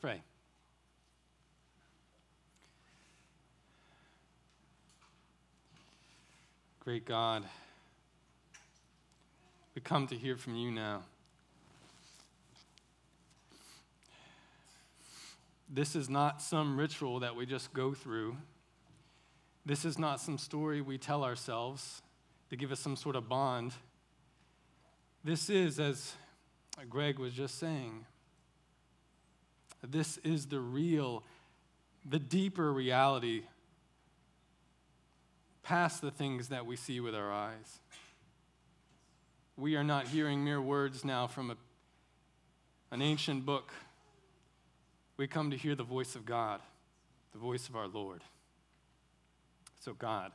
pray. 0.00 0.22
Great 6.78 7.04
God, 7.04 7.44
we 9.74 9.82
come 9.82 10.06
to 10.06 10.16
hear 10.16 10.38
from 10.38 10.56
you 10.56 10.70
now. 10.70 11.02
This 15.68 15.94
is 15.94 16.08
not 16.08 16.40
some 16.40 16.78
ritual 16.78 17.20
that 17.20 17.36
we 17.36 17.44
just 17.44 17.74
go 17.74 17.92
through. 17.92 18.38
This 19.66 19.84
is 19.84 19.98
not 19.98 20.18
some 20.18 20.38
story 20.38 20.80
we 20.80 20.96
tell 20.96 21.22
ourselves 21.22 22.00
to 22.48 22.56
give 22.56 22.72
us 22.72 22.80
some 22.80 22.96
sort 22.96 23.16
of 23.16 23.28
bond. 23.28 23.74
This 25.22 25.50
is, 25.50 25.78
as 25.78 26.14
Greg 26.88 27.18
was 27.18 27.34
just 27.34 27.58
saying, 27.58 28.06
this 29.86 30.18
is 30.18 30.46
the 30.46 30.60
real, 30.60 31.22
the 32.08 32.18
deeper 32.18 32.72
reality 32.72 33.42
past 35.62 36.00
the 36.00 36.10
things 36.10 36.48
that 36.48 36.66
we 36.66 36.76
see 36.76 37.00
with 37.00 37.14
our 37.14 37.32
eyes. 37.32 37.80
We 39.56 39.76
are 39.76 39.84
not 39.84 40.08
hearing 40.08 40.44
mere 40.44 40.60
words 40.60 41.04
now 41.04 41.26
from 41.26 41.50
a, 41.50 41.56
an 42.90 43.02
ancient 43.02 43.44
book. 43.46 43.72
We 45.16 45.26
come 45.26 45.50
to 45.50 45.56
hear 45.56 45.74
the 45.74 45.84
voice 45.84 46.16
of 46.16 46.24
God, 46.24 46.60
the 47.32 47.38
voice 47.38 47.68
of 47.68 47.76
our 47.76 47.86
Lord. 47.86 48.22
So, 49.80 49.92
God, 49.92 50.32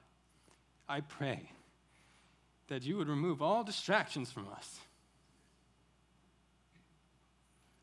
I 0.88 1.02
pray 1.02 1.50
that 2.68 2.84
you 2.84 2.98
would 2.98 3.10
remove 3.10 3.42
all 3.42 3.64
distractions 3.64 4.32
from 4.32 4.48
us, 4.56 4.80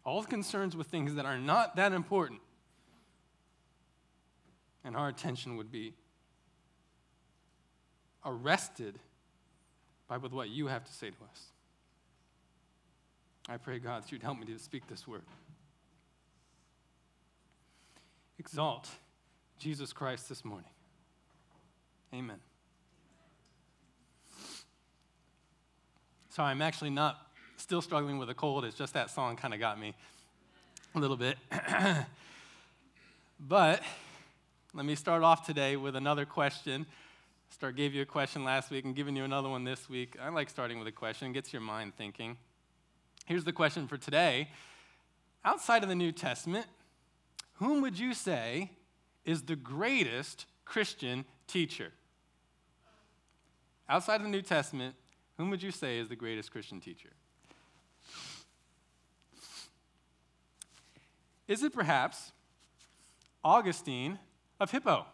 all 0.05 0.23
concerns 0.25 0.77
with 0.77 0.89
things 0.89 1.15
that 1.15 1.25
are 1.25 1.39
not 1.39 1.77
that 1.77 1.93
important, 1.93 2.41
and 4.85 4.97
our 4.97 5.09
attention 5.09 5.57
would 5.57 5.71
be 5.71 5.95
arrested 8.25 8.99
by 10.09 10.17
what 10.17 10.49
you 10.49 10.67
have 10.67 10.85
to 10.85 10.93
say 10.93 11.11
to 11.11 11.17
us. 11.31 11.47
I 13.49 13.57
pray, 13.57 13.79
God, 13.79 14.05
that 14.05 14.13
you'd 14.13 14.23
help 14.23 14.39
me 14.39 14.47
to 14.47 14.59
speak 14.59 14.87
this 14.87 15.07
word. 15.07 15.23
Exalt 18.39 18.89
Jesus 19.59 19.93
Christ 19.93 20.29
this 20.29 20.45
morning. 20.45 20.71
Amen. 22.15 22.39
Sorry, 26.29 26.51
I'm 26.51 26.63
actually 26.63 26.91
not 26.91 27.32
still 27.63 27.83
struggling 27.83 28.19
with 28.19 28.29
a 28.29 28.35
cold. 28.35 28.65
It's 28.65 28.77
just 28.77 28.95
that 28.95 29.11
song 29.11 29.37
kind 29.37 29.55
of 29.55 29.61
got 29.61 29.79
me 29.79 29.95
a 30.95 30.99
little 30.99 31.17
bit. 31.17 31.39
but 33.41 33.83
let 34.75 34.85
me 34.85 34.95
start 34.95 35.23
off 35.23 35.47
today 35.47 35.77
with 35.77 35.97
another 35.97 36.25
question 36.25 36.87
Start 37.53 37.77
gave 37.77 37.95
you 37.95 38.01
a 38.01 38.07
question 38.07 38.45
last 38.45 38.71
week 38.71 38.87
and 38.87 38.97
giving 38.97 39.15
you 39.15 39.25
another 39.25 39.49
one 39.49 39.63
this 39.63 39.89
week. 39.89 40.17
I 40.21 40.31
like 40.31 40.49
starting 40.49 40.79
with 40.79 40.89
a 40.89 40.93
question, 40.93 41.29
it 41.29 41.35
gets 41.35 41.53
your 41.53 41.61
mind 41.61 41.95
thinking. 41.97 42.39
Here's 43.27 43.45
the 43.45 43.53
question 43.53 43.87
for 43.87 43.99
today. 43.99 44.49
Outside 45.45 45.83
of 45.83 45.91
the 45.91 45.95
New 45.95 46.13
Testament, 46.13 46.67
whom 47.57 47.83
would 47.83 47.99
you 47.99 48.15
say 48.15 48.71
is 49.27 49.43
the 49.43 49.55
greatest 49.55 50.47
Christian 50.65 51.27
teacher? 51.47 51.93
Outside 53.87 54.17
of 54.17 54.23
the 54.23 54.31
New 54.31 54.43
Testament, 54.43 54.97
whom 55.37 55.51
would 55.51 55.63
you 55.63 55.71
say 55.71 55.99
is 55.99 56.09
the 56.09 56.17
greatest 56.17 56.51
Christian 56.51 56.81
teacher? 56.81 57.11
Is 61.49 61.63
it 61.63 61.73
perhaps 61.73 62.33
Augustine 63.45 64.19
of 64.61 64.71
Hippo? 64.71 65.07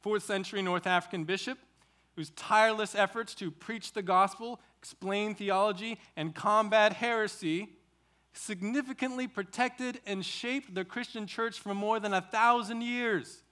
fourth 0.00 0.22
century 0.22 0.62
North 0.62 0.86
African 0.86 1.24
bishop 1.24 1.58
whose 2.16 2.30
tireless 2.30 2.96
efforts 2.96 3.32
to 3.32 3.48
preach 3.48 3.92
the 3.92 4.02
gospel, 4.02 4.60
explain 4.80 5.36
theology, 5.36 6.00
and 6.16 6.34
combat 6.34 6.94
heresy 6.94 7.68
significantly 8.32 9.28
protected 9.28 10.00
and 10.04 10.24
shaped 10.24 10.74
the 10.74 10.84
Christian 10.84 11.28
church 11.28 11.60
for 11.60 11.74
more 11.74 12.00
than 12.00 12.12
a 12.12 12.20
thousand 12.20 12.82
years. 12.82 13.42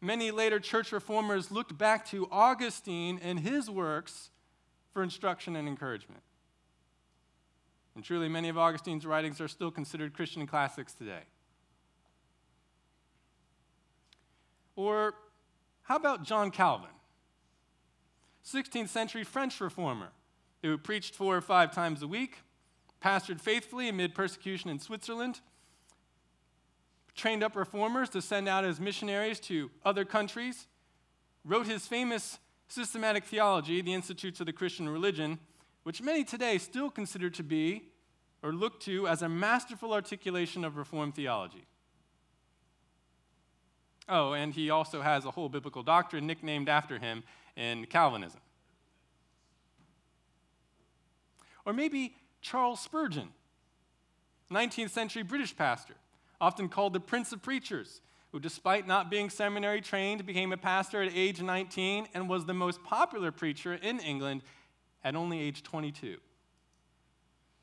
Many 0.00 0.30
later 0.30 0.58
church 0.58 0.90
reformers 0.90 1.50
looked 1.50 1.76
back 1.76 2.06
to 2.06 2.28
Augustine 2.30 3.20
and 3.22 3.40
his 3.40 3.68
works 3.68 4.30
for 4.92 5.02
instruction 5.02 5.56
and 5.56 5.68
encouragement. 5.68 6.22
And 7.94 8.02
truly, 8.02 8.28
many 8.28 8.48
of 8.48 8.58
Augustine's 8.58 9.06
writings 9.06 9.40
are 9.40 9.48
still 9.48 9.70
considered 9.70 10.14
Christian 10.14 10.46
classics 10.46 10.94
today. 10.94 11.22
Or 14.76 15.14
how 15.82 15.96
about 15.96 16.24
John 16.24 16.50
Calvin, 16.50 16.90
16th 18.44 18.88
century 18.88 19.22
French 19.22 19.60
reformer 19.60 20.08
who 20.62 20.78
preached 20.78 21.14
four 21.14 21.36
or 21.36 21.42
five 21.42 21.72
times 21.74 22.02
a 22.02 22.08
week, 22.08 22.38
pastored 23.02 23.38
faithfully 23.38 23.88
amid 23.88 24.14
persecution 24.14 24.70
in 24.70 24.78
Switzerland, 24.78 25.40
trained 27.14 27.44
up 27.44 27.54
reformers 27.54 28.08
to 28.08 28.22
send 28.22 28.48
out 28.48 28.64
as 28.64 28.80
missionaries 28.80 29.38
to 29.38 29.70
other 29.84 30.06
countries, 30.06 30.66
wrote 31.44 31.66
his 31.66 31.86
famous 31.86 32.38
systematic 32.66 33.24
theology, 33.24 33.82
The 33.82 33.92
Institutes 33.92 34.40
of 34.40 34.46
the 34.46 34.54
Christian 34.54 34.88
Religion, 34.88 35.38
which 35.84 36.02
many 36.02 36.24
today 36.24 36.58
still 36.58 36.90
consider 36.90 37.30
to 37.30 37.42
be 37.42 37.84
or 38.42 38.52
look 38.52 38.80
to 38.80 39.06
as 39.06 39.22
a 39.22 39.28
masterful 39.28 39.92
articulation 39.92 40.64
of 40.64 40.76
Reformed 40.76 41.14
theology. 41.14 41.66
Oh, 44.08 44.32
and 44.32 44.52
he 44.52 44.68
also 44.68 45.00
has 45.00 45.24
a 45.24 45.30
whole 45.30 45.48
biblical 45.48 45.82
doctrine 45.82 46.26
nicknamed 46.26 46.68
after 46.68 46.98
him 46.98 47.22
in 47.56 47.86
Calvinism. 47.86 48.40
Or 51.64 51.72
maybe 51.72 52.14
Charles 52.42 52.80
Spurgeon, 52.80 53.28
19th 54.50 54.90
century 54.90 55.22
British 55.22 55.56
pastor, 55.56 55.94
often 56.40 56.68
called 56.68 56.92
the 56.92 57.00
Prince 57.00 57.32
of 57.32 57.40
Preachers, 57.40 58.02
who, 58.32 58.40
despite 58.40 58.86
not 58.86 59.10
being 59.10 59.30
seminary 59.30 59.80
trained, 59.80 60.26
became 60.26 60.52
a 60.52 60.58
pastor 60.58 61.02
at 61.02 61.12
age 61.14 61.40
19 61.40 62.08
and 62.12 62.28
was 62.28 62.44
the 62.44 62.52
most 62.52 62.82
popular 62.84 63.32
preacher 63.32 63.74
in 63.74 64.00
England 64.00 64.42
at 65.04 65.14
only 65.14 65.40
age 65.40 65.62
22. 65.62 66.16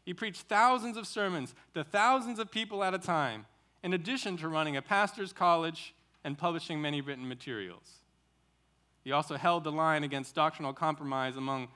He 0.06 0.14
preached 0.14 0.44
thousands 0.44 0.98
of 0.98 1.08
sermons 1.08 1.54
to 1.74 1.84
thousands 1.84 2.40
of 2.40 2.52
people 2.52 2.84
at 2.84 2.94
a 2.94 3.00
time, 3.00 3.46
in 3.84 3.94
addition 3.94 4.38
to 4.38 4.48
running 4.48 4.78
a 4.78 4.82
pastor's 4.82 5.34
college 5.34 5.94
and 6.24 6.38
publishing 6.38 6.82
many 6.82 7.02
written 7.02 7.28
materials. 7.28 8.02
He 9.04 9.12
also 9.12 9.38
held 9.38 9.64
the 9.64 9.72
line 9.72 10.04
against 10.04 10.36
doctrinal 10.36 10.74
compromise 10.74 11.36
among 11.36 11.70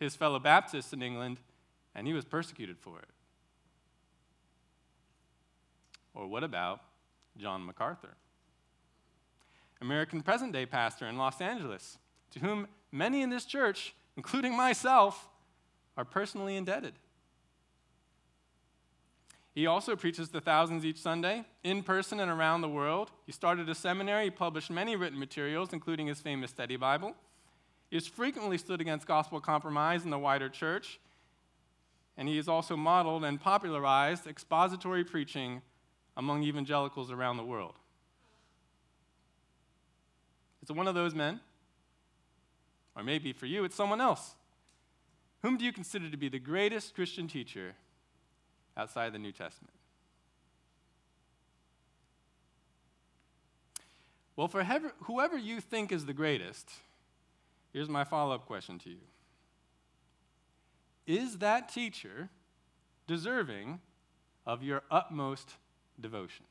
his 0.00 0.16
fellow 0.16 0.38
Baptists 0.38 0.92
in 0.92 1.02
England, 1.02 1.40
and 1.94 2.06
he 2.06 2.12
was 2.12 2.24
persecuted 2.24 2.78
for 2.78 2.98
it. 2.98 3.08
Or 6.14 6.26
what 6.26 6.42
about 6.42 6.80
John 7.36 7.64
MacArthur, 7.64 8.16
American 9.80 10.22
present 10.22 10.52
day 10.52 10.66
pastor 10.66 11.06
in 11.06 11.16
Los 11.16 11.40
Angeles, 11.40 11.98
to 12.32 12.40
whom 12.40 12.66
many 12.90 13.22
in 13.22 13.30
this 13.30 13.44
church, 13.44 13.94
including 14.18 14.56
myself, 14.56 15.28
are 15.96 16.04
personally 16.04 16.56
indebted? 16.56 16.92
He 19.54 19.64
also 19.64 19.94
preaches 19.94 20.28
to 20.30 20.40
thousands 20.40 20.84
each 20.84 20.98
Sunday, 21.00 21.44
in 21.62 21.84
person 21.84 22.18
and 22.18 22.28
around 22.28 22.62
the 22.62 22.68
world. 22.68 23.12
He 23.26 23.32
started 23.32 23.68
a 23.68 23.76
seminary, 23.76 24.24
he 24.24 24.30
published 24.30 24.70
many 24.70 24.96
written 24.96 25.20
materials, 25.20 25.72
including 25.72 26.08
his 26.08 26.20
famous 26.20 26.50
study 26.50 26.74
Bible. 26.74 27.14
He 27.90 27.96
has 27.96 28.08
frequently 28.08 28.58
stood 28.58 28.80
against 28.80 29.06
gospel 29.06 29.40
compromise 29.40 30.02
in 30.02 30.10
the 30.10 30.18
wider 30.18 30.48
church, 30.48 30.98
and 32.16 32.28
he 32.28 32.36
has 32.38 32.48
also 32.48 32.76
modeled 32.76 33.24
and 33.24 33.40
popularized 33.40 34.26
expository 34.26 35.04
preaching 35.04 35.62
among 36.16 36.42
evangelicals 36.42 37.12
around 37.12 37.36
the 37.36 37.44
world. 37.44 37.76
It's 40.60 40.72
one 40.72 40.88
of 40.88 40.96
those 40.96 41.14
men, 41.14 41.38
or 42.98 43.04
maybe 43.04 43.32
for 43.32 43.46
you, 43.46 43.62
it's 43.62 43.76
someone 43.76 44.00
else. 44.00 44.34
Whom 45.42 45.56
do 45.56 45.64
you 45.64 45.72
consider 45.72 46.10
to 46.10 46.16
be 46.16 46.28
the 46.28 46.40
greatest 46.40 46.96
Christian 46.96 47.28
teacher 47.28 47.74
outside 48.76 49.12
the 49.12 49.20
New 49.20 49.30
Testament? 49.30 49.72
Well, 54.34 54.48
for 54.48 54.64
whoever 55.04 55.38
you 55.38 55.60
think 55.60 55.92
is 55.92 56.06
the 56.06 56.12
greatest, 56.12 56.70
here's 57.72 57.88
my 57.88 58.02
follow 58.02 58.34
up 58.34 58.46
question 58.46 58.80
to 58.80 58.90
you 58.90 58.98
Is 61.06 61.38
that 61.38 61.68
teacher 61.68 62.30
deserving 63.06 63.80
of 64.44 64.64
your 64.64 64.82
utmost 64.90 65.54
devotion? 66.00 66.46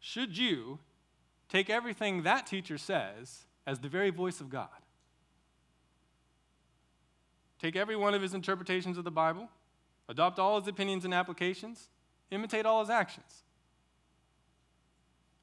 Should 0.00 0.36
you 0.36 0.80
take 1.50 1.68
everything 1.68 2.22
that 2.22 2.46
teacher 2.46 2.78
says 2.78 3.44
as 3.66 3.80
the 3.80 3.88
very 3.88 4.10
voice 4.10 4.40
of 4.40 4.48
God? 4.48 4.68
take 7.60 7.76
every 7.76 7.96
one 7.96 8.14
of 8.14 8.22
his 8.22 8.34
interpretations 8.34 8.96
of 8.96 9.04
the 9.04 9.10
Bible, 9.10 9.48
adopt 10.08 10.38
all 10.38 10.58
his 10.58 10.68
opinions 10.68 11.04
and 11.04 11.12
applications, 11.12 11.88
imitate 12.30 12.66
all 12.66 12.80
his 12.80 12.90
actions? 12.90 13.44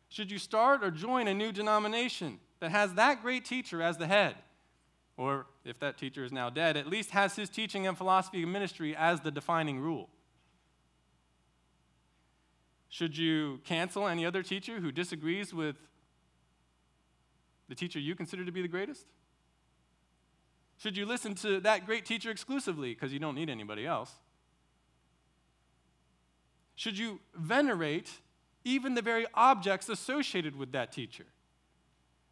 Should 0.09 0.31
you 0.31 0.39
start 0.39 0.83
or 0.83 0.89
join 0.89 1.27
a 1.27 1.33
new 1.33 1.51
denomination 1.51 2.39
that 2.60 2.71
has 2.71 2.94
that 2.95 3.21
great 3.21 3.45
teacher 3.45 3.81
as 3.81 3.98
the 3.98 4.07
head? 4.07 4.36
Or 5.15 5.48
if 5.65 5.80
that 5.80 5.98
teacher 5.98 6.24
is 6.24 6.31
now 6.31 6.50
dead, 6.50 6.77
at 6.77 6.88
least 6.88 7.12
has 7.12 7.36
his 7.36 7.50
teaching 7.50 7.86
and 7.88 7.98
philosophy 7.98 8.44
of 8.44 8.50
ministry 8.50 8.95
as 8.95 9.21
the 9.21 9.31
defining 9.31 9.80
rule? 9.80 10.10
Should 12.89 13.18
you 13.18 13.60
cancel 13.63 14.07
any 14.07 14.25
other 14.25 14.42
teacher 14.42 14.80
who 14.80 14.92
disagrees 14.92 15.53
with 15.53 15.75
the 17.68 17.75
teacher 17.75 18.00
you 18.00 18.16
consider 18.16 18.46
to 18.46 18.52
be 18.52 18.62
the 18.62 18.68
greatest? 18.68 19.06
Should 20.78 20.96
you 20.96 21.06
listen 21.06 21.34
to 21.36 21.60
that 21.62 21.86
great 21.86 22.06
teacher 22.06 22.30
exclusively 22.30 22.94
because 22.94 23.12
you 23.12 23.19
don't 23.19 23.36
need 23.36 23.50
anybody 23.50 23.86
else? 23.86 24.12
Should 26.75 26.98
you 26.98 27.19
venerate 27.36 28.12
even 28.64 28.94
the 28.94 29.02
very 29.02 29.25
objects 29.34 29.90
associated 29.90 30.56
with 30.56 30.72
that 30.74 30.92
teacher? 30.92 31.25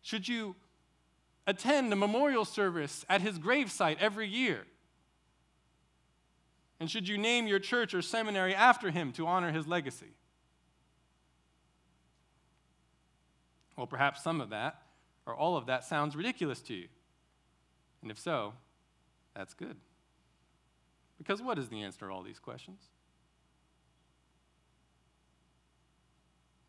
Should 0.03 0.27
you 0.27 0.55
attend 1.47 1.91
a 1.91 1.95
memorial 1.95 2.45
service 2.45 3.03
at 3.09 3.21
his 3.21 3.39
gravesite 3.39 3.97
every 3.99 4.27
year? 4.27 4.65
And 6.79 6.91
should 6.91 7.07
you 7.07 7.17
name 7.17 7.47
your 7.47 7.59
church 7.59 7.93
or 7.93 8.01
seminary 8.01 8.53
after 8.53 8.91
him 8.91 9.11
to 9.13 9.25
honor 9.25 9.51
his 9.51 9.65
legacy? 9.65 10.13
Well, 13.75 13.87
perhaps 13.87 14.23
some 14.23 14.41
of 14.41 14.51
that 14.51 14.84
or 15.25 15.35
all 15.35 15.57
of 15.57 15.65
that 15.65 15.83
sounds 15.83 16.15
ridiculous 16.15 16.61
to 16.61 16.73
you. 16.73 16.87
And 18.01 18.11
if 18.11 18.19
so, 18.19 18.53
that's 19.35 19.53
good. 19.53 19.75
Because 21.17 21.41
what 21.41 21.57
is 21.57 21.69
the 21.69 21.81
answer 21.81 22.07
to 22.07 22.11
all 22.11 22.23
these 22.23 22.39
questions? 22.39 22.81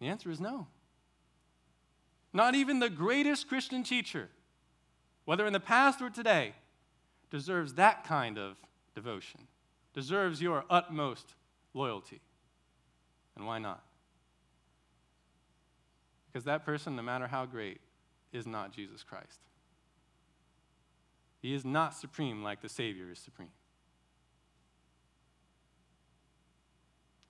The 0.01 0.09
answer 0.09 0.31
is 0.31 0.41
no. 0.41 0.67
Not 2.33 2.55
even 2.55 2.81
the 2.81 2.91
greatest 2.91 3.49
Christian 3.49 3.83
teacher, 3.83 4.29
whether 5.25 5.47
in 5.47 5.53
the 5.53 5.61
past 5.61 6.03
or 6.03 6.11
today, 6.11 6.55
deserves 7.31 7.75
that 7.75 8.05
kind 8.05 8.39
of 8.39 8.57
devotion, 8.95 9.49
deserves 9.95 10.43
your 10.43 10.65
utmost 10.69 11.35
loyalty. 11.75 12.21
And 13.37 13.47
why 13.47 13.59
not? 13.59 13.83
Because 16.27 16.45
that 16.45 16.65
person, 16.65 16.97
no 16.97 17.03
matter 17.03 17.27
how 17.27 17.47
great, 17.47 17.81
is 18.37 18.47
not 18.47 18.73
Jesus 18.73 19.03
Christ. 19.03 19.41
He 21.41 21.55
is 21.55 21.65
not 21.65 21.95
supreme 21.95 22.43
like 22.43 22.61
the 22.61 22.69
Savior 22.69 23.11
is 23.11 23.19
supreme. 23.19 23.51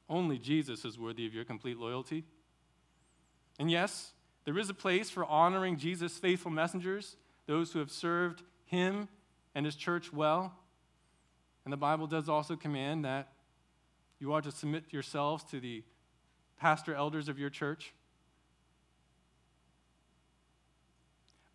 Only 0.08 0.38
Jesus 0.38 0.84
is 0.84 0.98
worthy 0.98 1.26
of 1.26 1.34
your 1.34 1.44
complete 1.44 1.78
loyalty. 1.78 2.24
And 3.58 3.70
yes, 3.70 4.12
there 4.44 4.58
is 4.58 4.70
a 4.70 4.74
place 4.74 5.10
for 5.10 5.24
honoring 5.24 5.76
Jesus' 5.76 6.18
faithful 6.18 6.50
messengers, 6.50 7.16
those 7.46 7.72
who 7.72 7.80
have 7.80 7.90
served 7.90 8.42
him 8.64 9.08
and 9.54 9.66
his 9.66 9.74
church 9.74 10.12
well. 10.12 10.54
And 11.64 11.72
the 11.72 11.76
Bible 11.76 12.06
does 12.06 12.28
also 12.28 12.54
command 12.54 13.04
that 13.04 13.32
you 14.20 14.32
ought 14.32 14.44
to 14.44 14.52
submit 14.52 14.84
yourselves 14.90 15.42
to 15.44 15.58
the 15.58 15.82
pastor 16.58 16.94
elders 16.94 17.28
of 17.28 17.38
your 17.38 17.50
church. 17.50 17.92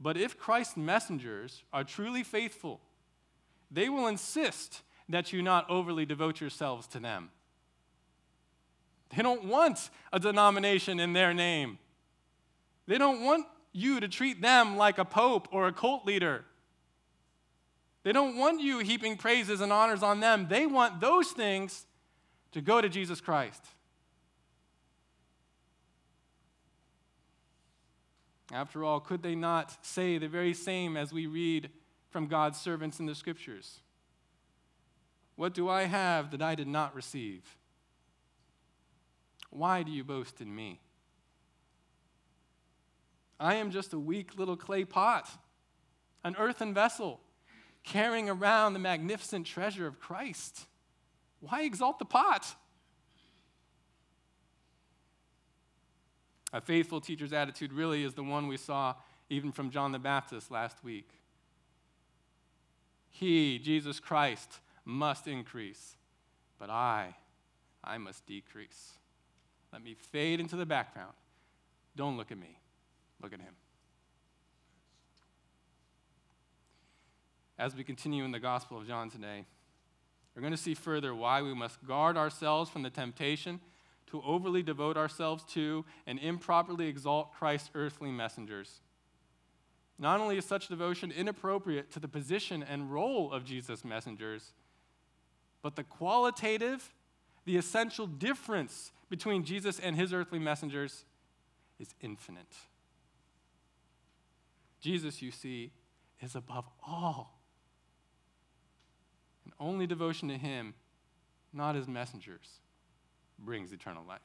But 0.01 0.17
if 0.17 0.37
Christ's 0.37 0.77
messengers 0.77 1.63
are 1.71 1.83
truly 1.83 2.23
faithful, 2.23 2.81
they 3.69 3.87
will 3.87 4.07
insist 4.07 4.81
that 5.07 5.31
you 5.31 5.41
not 5.41 5.69
overly 5.69 6.05
devote 6.05 6.41
yourselves 6.41 6.87
to 6.87 6.99
them. 6.99 7.29
They 9.15 9.21
don't 9.21 9.45
want 9.45 9.89
a 10.11 10.19
denomination 10.19 10.99
in 10.99 11.13
their 11.13 11.33
name. 11.33 11.77
They 12.87 12.97
don't 12.97 13.23
want 13.23 13.45
you 13.73 13.99
to 13.99 14.07
treat 14.07 14.41
them 14.41 14.75
like 14.75 14.97
a 14.97 15.05
pope 15.05 15.47
or 15.51 15.67
a 15.67 15.73
cult 15.73 16.05
leader. 16.05 16.45
They 18.03 18.11
don't 18.11 18.37
want 18.37 18.61
you 18.61 18.79
heaping 18.79 19.17
praises 19.17 19.61
and 19.61 19.71
honors 19.71 20.01
on 20.01 20.19
them. 20.19 20.47
They 20.49 20.65
want 20.65 20.99
those 20.99 21.27
things 21.29 21.85
to 22.53 22.61
go 22.61 22.81
to 22.81 22.89
Jesus 22.89 23.21
Christ. 23.21 23.63
After 28.51 28.83
all, 28.83 28.99
could 28.99 29.23
they 29.23 29.35
not 29.35 29.85
say 29.85 30.17
the 30.17 30.27
very 30.27 30.53
same 30.53 30.97
as 30.97 31.13
we 31.13 31.25
read 31.25 31.69
from 32.09 32.27
God's 32.27 32.59
servants 32.59 32.99
in 32.99 33.05
the 33.05 33.15
scriptures? 33.15 33.79
What 35.35 35.53
do 35.53 35.69
I 35.69 35.83
have 35.83 36.31
that 36.31 36.41
I 36.41 36.55
did 36.55 36.67
not 36.67 36.93
receive? 36.93 37.57
Why 39.49 39.83
do 39.83 39.91
you 39.91 40.03
boast 40.03 40.41
in 40.41 40.53
me? 40.53 40.81
I 43.39 43.55
am 43.55 43.71
just 43.71 43.93
a 43.93 43.99
weak 43.99 44.37
little 44.37 44.57
clay 44.57 44.85
pot, 44.85 45.29
an 46.23 46.35
earthen 46.37 46.73
vessel, 46.73 47.21
carrying 47.83 48.29
around 48.29 48.73
the 48.73 48.79
magnificent 48.79 49.47
treasure 49.47 49.87
of 49.87 49.99
Christ. 49.99 50.67
Why 51.39 51.63
exalt 51.63 51.99
the 51.99 52.05
pot? 52.05 52.55
A 56.53 56.61
faithful 56.61 56.99
teacher's 56.99 57.33
attitude 57.33 57.71
really 57.71 58.03
is 58.03 58.13
the 58.13 58.23
one 58.23 58.47
we 58.47 58.57
saw 58.57 58.95
even 59.29 59.51
from 59.51 59.71
John 59.71 59.91
the 59.91 59.99
Baptist 59.99 60.51
last 60.51 60.83
week. 60.83 61.09
He, 63.09 63.59
Jesus 63.59 63.99
Christ, 63.99 64.59
must 64.83 65.27
increase, 65.27 65.95
but 66.59 66.69
I, 66.69 67.15
I 67.83 67.97
must 67.97 68.25
decrease. 68.25 68.93
Let 69.71 69.83
me 69.83 69.93
fade 69.93 70.39
into 70.39 70.55
the 70.55 70.65
background. 70.65 71.13
Don't 71.95 72.17
look 72.17 72.31
at 72.31 72.37
me, 72.37 72.57
look 73.21 73.33
at 73.33 73.39
him. 73.39 73.53
As 77.57 77.75
we 77.75 77.83
continue 77.83 78.25
in 78.25 78.31
the 78.31 78.39
Gospel 78.39 78.77
of 78.77 78.87
John 78.87 79.09
today, 79.09 79.45
we're 80.35 80.41
going 80.41 80.51
to 80.53 80.57
see 80.57 80.73
further 80.73 81.13
why 81.13 81.41
we 81.41 81.53
must 81.53 81.85
guard 81.85 82.17
ourselves 82.17 82.69
from 82.69 82.83
the 82.83 82.89
temptation 82.89 83.59
to 84.11 84.21
overly 84.25 84.61
devote 84.61 84.97
ourselves 84.97 85.43
to 85.53 85.83
and 86.05 86.19
improperly 86.19 86.87
exalt 86.87 87.33
Christ's 87.33 87.71
earthly 87.73 88.11
messengers. 88.11 88.81
Not 89.97 90.19
only 90.19 90.37
is 90.37 90.45
such 90.45 90.67
devotion 90.67 91.11
inappropriate 91.11 91.91
to 91.91 91.99
the 91.99 92.07
position 92.07 92.63
and 92.63 92.91
role 92.91 93.31
of 93.31 93.45
Jesus' 93.45 93.85
messengers, 93.85 94.53
but 95.61 95.75
the 95.75 95.83
qualitative, 95.83 96.93
the 97.45 97.57
essential 97.57 98.07
difference 98.07 98.91
between 99.09 99.43
Jesus 99.43 99.79
and 99.79 99.95
his 99.95 100.11
earthly 100.11 100.39
messengers 100.39 101.05
is 101.79 101.93
infinite. 102.01 102.55
Jesus, 104.79 105.21
you 105.21 105.31
see, 105.31 105.71
is 106.19 106.35
above 106.35 106.65
all. 106.85 107.39
And 109.43 109.53
only 109.59 109.85
devotion 109.85 110.29
to 110.29 110.37
him, 110.37 110.73
not 111.53 111.75
his 111.75 111.87
messengers, 111.87 112.60
brings 113.43 113.71
eternal 113.71 114.03
life. 114.07 114.19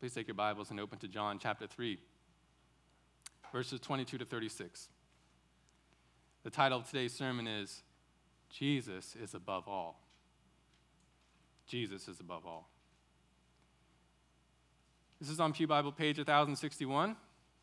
Please 0.00 0.14
take 0.14 0.26
your 0.26 0.34
Bibles 0.34 0.70
and 0.70 0.80
open 0.80 0.98
to 0.98 1.08
John 1.08 1.38
chapter 1.38 1.66
3, 1.66 1.98
verses 3.52 3.78
22 3.80 4.18
to 4.18 4.24
36. 4.24 4.88
The 6.42 6.50
title 6.50 6.78
of 6.78 6.86
today's 6.86 7.12
sermon 7.12 7.46
is 7.46 7.82
Jesus 8.50 9.14
is 9.22 9.34
above 9.34 9.68
all. 9.68 10.00
Jesus 11.66 12.08
is 12.08 12.18
above 12.18 12.44
all. 12.44 12.68
This 15.20 15.30
is 15.30 15.38
on 15.38 15.52
Pew 15.52 15.68
Bible 15.68 15.92
page 15.92 16.18
1061. 16.18 17.14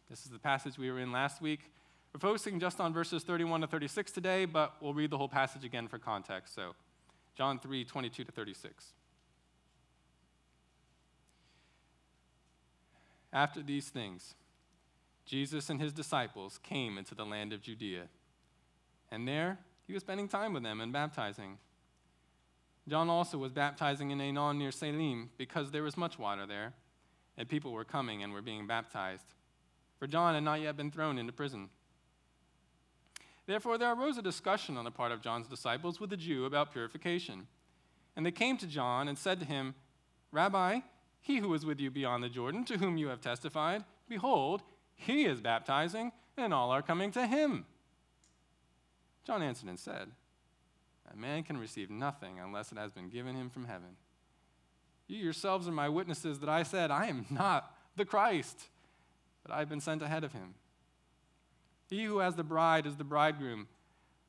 This 0.10 0.24
is 0.24 0.32
the 0.32 0.40
passage 0.40 0.78
we 0.78 0.90
were 0.90 1.00
in 1.00 1.12
last 1.12 1.42
week. 1.42 1.72
We're 2.14 2.22
focusing 2.22 2.60
just 2.60 2.80
on 2.80 2.94
verses 2.94 3.24
31 3.24 3.62
to 3.62 3.68
36 3.68 4.12
today, 4.12 4.46
but 4.46 4.76
we'll 4.82 4.94
read 4.94 5.12
the 5.12 5.18
whole 5.18 5.28
passage 5.28 5.66
again 5.66 5.88
for 5.88 6.00
context. 6.00 6.56
So 6.56 6.74
John 7.36 7.60
3 7.60 7.86
22 7.86 8.24
to 8.24 8.32
36. 8.32 8.94
After 13.32 13.62
these 13.62 13.90
things, 13.90 14.34
Jesus 15.26 15.70
and 15.70 15.80
his 15.80 15.94
disciples 15.94 16.60
came 16.64 16.98
into 16.98 17.14
the 17.14 17.26
land 17.26 17.54
of 17.54 17.62
Judea, 17.62 18.08
and 19.12 19.28
there 19.28 19.60
he 19.86 19.94
was 19.94 20.02
spending 20.02 20.28
time 20.28 20.54
with 20.54 20.64
them 20.64 20.82
and 20.82 20.92
baptizing. 20.92 21.58
John 22.88 23.10
also 23.10 23.38
was 23.38 23.52
baptizing 23.52 24.10
in 24.10 24.20
Aenon 24.20 24.58
near 24.58 24.72
Salim 24.72 25.30
because 25.38 25.70
there 25.70 25.84
was 25.84 25.96
much 25.96 26.18
water 26.18 26.48
there, 26.48 26.74
and 27.38 27.48
people 27.48 27.72
were 27.72 27.84
coming 27.84 28.24
and 28.24 28.34
were 28.34 28.42
being 28.42 28.66
baptized. 28.66 29.36
For 30.00 30.08
John 30.08 30.34
had 30.34 30.44
not 30.44 30.62
yet 30.62 30.78
been 30.78 30.90
thrown 30.90 31.20
into 31.20 31.32
prison. 31.32 31.70
Therefore, 33.50 33.80
there 33.80 33.92
arose 33.92 34.16
a 34.20 34.22
discussion 34.22 34.78
on 34.78 34.86
the 34.86 34.92
part 34.92 35.12
of 35.12 35.24
John's 35.24 35.48
disciples 35.48 36.00
with 36.00 36.14
a 36.14 36.18
Jew 36.18 36.46
about 36.46 36.72
purification. 36.72 37.48
And 38.16 38.24
they 38.24 38.32
came 38.32 38.58
to 38.58 38.68
John 38.68 39.08
and 39.08 39.18
said 39.18 39.40
to 39.40 39.46
him, 39.48 39.74
Rabbi, 40.32 40.82
he 41.20 41.38
who 41.38 41.50
was 41.50 41.66
with 41.66 41.80
you 41.80 41.90
beyond 41.90 42.24
the 42.24 42.30
Jordan, 42.30 42.64
to 42.66 42.78
whom 42.78 42.96
you 42.96 43.08
have 43.08 43.22
testified, 43.22 43.86
behold, 44.08 44.62
he 44.94 45.26
is 45.26 45.42
baptizing, 45.42 46.12
and 46.38 46.54
all 46.54 46.70
are 46.70 46.84
coming 46.84 47.10
to 47.14 47.26
him. 47.26 47.66
John 49.26 49.42
answered 49.42 49.70
and 49.70 49.80
said, 49.80 50.12
A 51.12 51.18
man 51.18 51.42
can 51.42 51.58
receive 51.58 51.90
nothing 51.90 52.40
unless 52.40 52.72
it 52.72 52.78
has 52.78 52.92
been 52.92 53.10
given 53.10 53.36
him 53.36 53.50
from 53.50 53.66
heaven. 53.66 53.98
You 55.08 55.18
yourselves 55.18 55.68
are 55.68 55.72
my 55.72 55.90
witnesses 55.90 56.38
that 56.42 56.50
I 56.50 56.62
said, 56.62 56.92
I 56.92 57.08
am 57.08 57.26
not 57.32 57.76
the 57.96 58.06
Christ, 58.06 58.66
but 59.42 59.52
I 59.52 59.58
have 59.58 59.70
been 59.70 59.82
sent 59.82 60.04
ahead 60.04 60.24
of 60.24 60.34
him. 60.34 60.54
He 61.90 62.04
who 62.04 62.20
has 62.20 62.36
the 62.36 62.44
bride 62.44 62.86
is 62.86 62.98
the 62.98 63.04
bridegroom. 63.04 63.68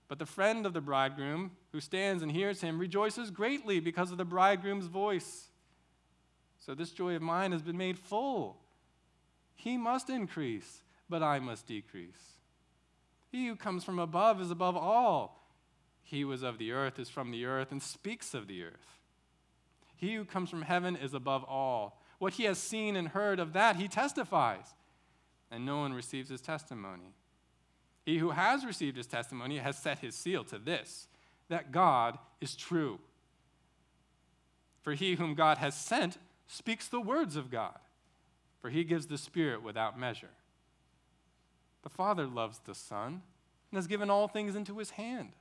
But 0.08 0.18
the 0.18 0.26
friend 0.26 0.66
of 0.66 0.72
the 0.72 0.80
bridegroom, 0.80 1.52
who 1.72 1.80
stands 1.80 2.22
and 2.22 2.32
hears 2.32 2.60
him, 2.60 2.78
rejoices 2.78 3.30
greatly 3.30 3.78
because 3.78 4.10
of 4.10 4.18
the 4.18 4.24
bridegroom's 4.24 4.86
voice. 4.86 5.50
So 6.58 6.74
this 6.74 6.90
joy 6.90 7.14
of 7.14 7.22
mine 7.22 7.52
has 7.52 7.62
been 7.62 7.76
made 7.76 7.98
full. 7.98 8.56
He 9.54 9.76
must 9.76 10.10
increase, 10.10 10.82
but 11.08 11.22
I 11.22 11.38
must 11.38 11.66
decrease. 11.66 12.38
He 13.30 13.46
who 13.46 13.56
comes 13.56 13.84
from 13.84 13.98
above 13.98 14.40
is 14.40 14.50
above 14.50 14.76
all. 14.76 15.46
He 16.02 16.22
who 16.22 16.32
is 16.32 16.42
of 16.42 16.58
the 16.58 16.72
earth 16.72 16.98
is 16.98 17.08
from 17.08 17.30
the 17.30 17.44
earth 17.44 17.70
and 17.70 17.82
speaks 17.82 18.34
of 18.34 18.48
the 18.48 18.64
earth. 18.64 18.98
He 19.96 20.14
who 20.14 20.24
comes 20.24 20.50
from 20.50 20.62
heaven 20.62 20.96
is 20.96 21.14
above 21.14 21.44
all. 21.44 22.02
What 22.18 22.32
he 22.34 22.44
has 22.44 22.58
seen 22.58 22.96
and 22.96 23.08
heard 23.08 23.38
of 23.38 23.52
that 23.52 23.76
he 23.76 23.86
testifies, 23.86 24.74
and 25.50 25.64
no 25.64 25.78
one 25.78 25.92
receives 25.92 26.30
his 26.30 26.40
testimony. 26.40 27.14
He 28.04 28.18
who 28.18 28.30
has 28.30 28.64
received 28.64 28.96
his 28.96 29.06
testimony 29.06 29.58
has 29.58 29.76
set 29.78 29.98
his 29.98 30.14
seal 30.14 30.44
to 30.44 30.58
this 30.58 31.06
that 31.48 31.72
God 31.72 32.18
is 32.40 32.54
true. 32.54 33.00
For 34.82 34.94
he 34.94 35.16
whom 35.16 35.34
God 35.34 35.58
has 35.58 35.74
sent 35.74 36.18
speaks 36.46 36.88
the 36.88 37.00
words 37.00 37.36
of 37.36 37.50
God, 37.50 37.78
for 38.60 38.70
he 38.70 38.84
gives 38.84 39.06
the 39.06 39.18
Spirit 39.18 39.62
without 39.62 39.98
measure. 39.98 40.30
The 41.82 41.90
Father 41.90 42.26
loves 42.26 42.60
the 42.60 42.74
Son 42.74 43.22
and 43.70 43.76
has 43.76 43.86
given 43.86 44.10
all 44.10 44.28
things 44.28 44.54
into 44.54 44.78
his 44.78 44.90
hand. 44.90 45.32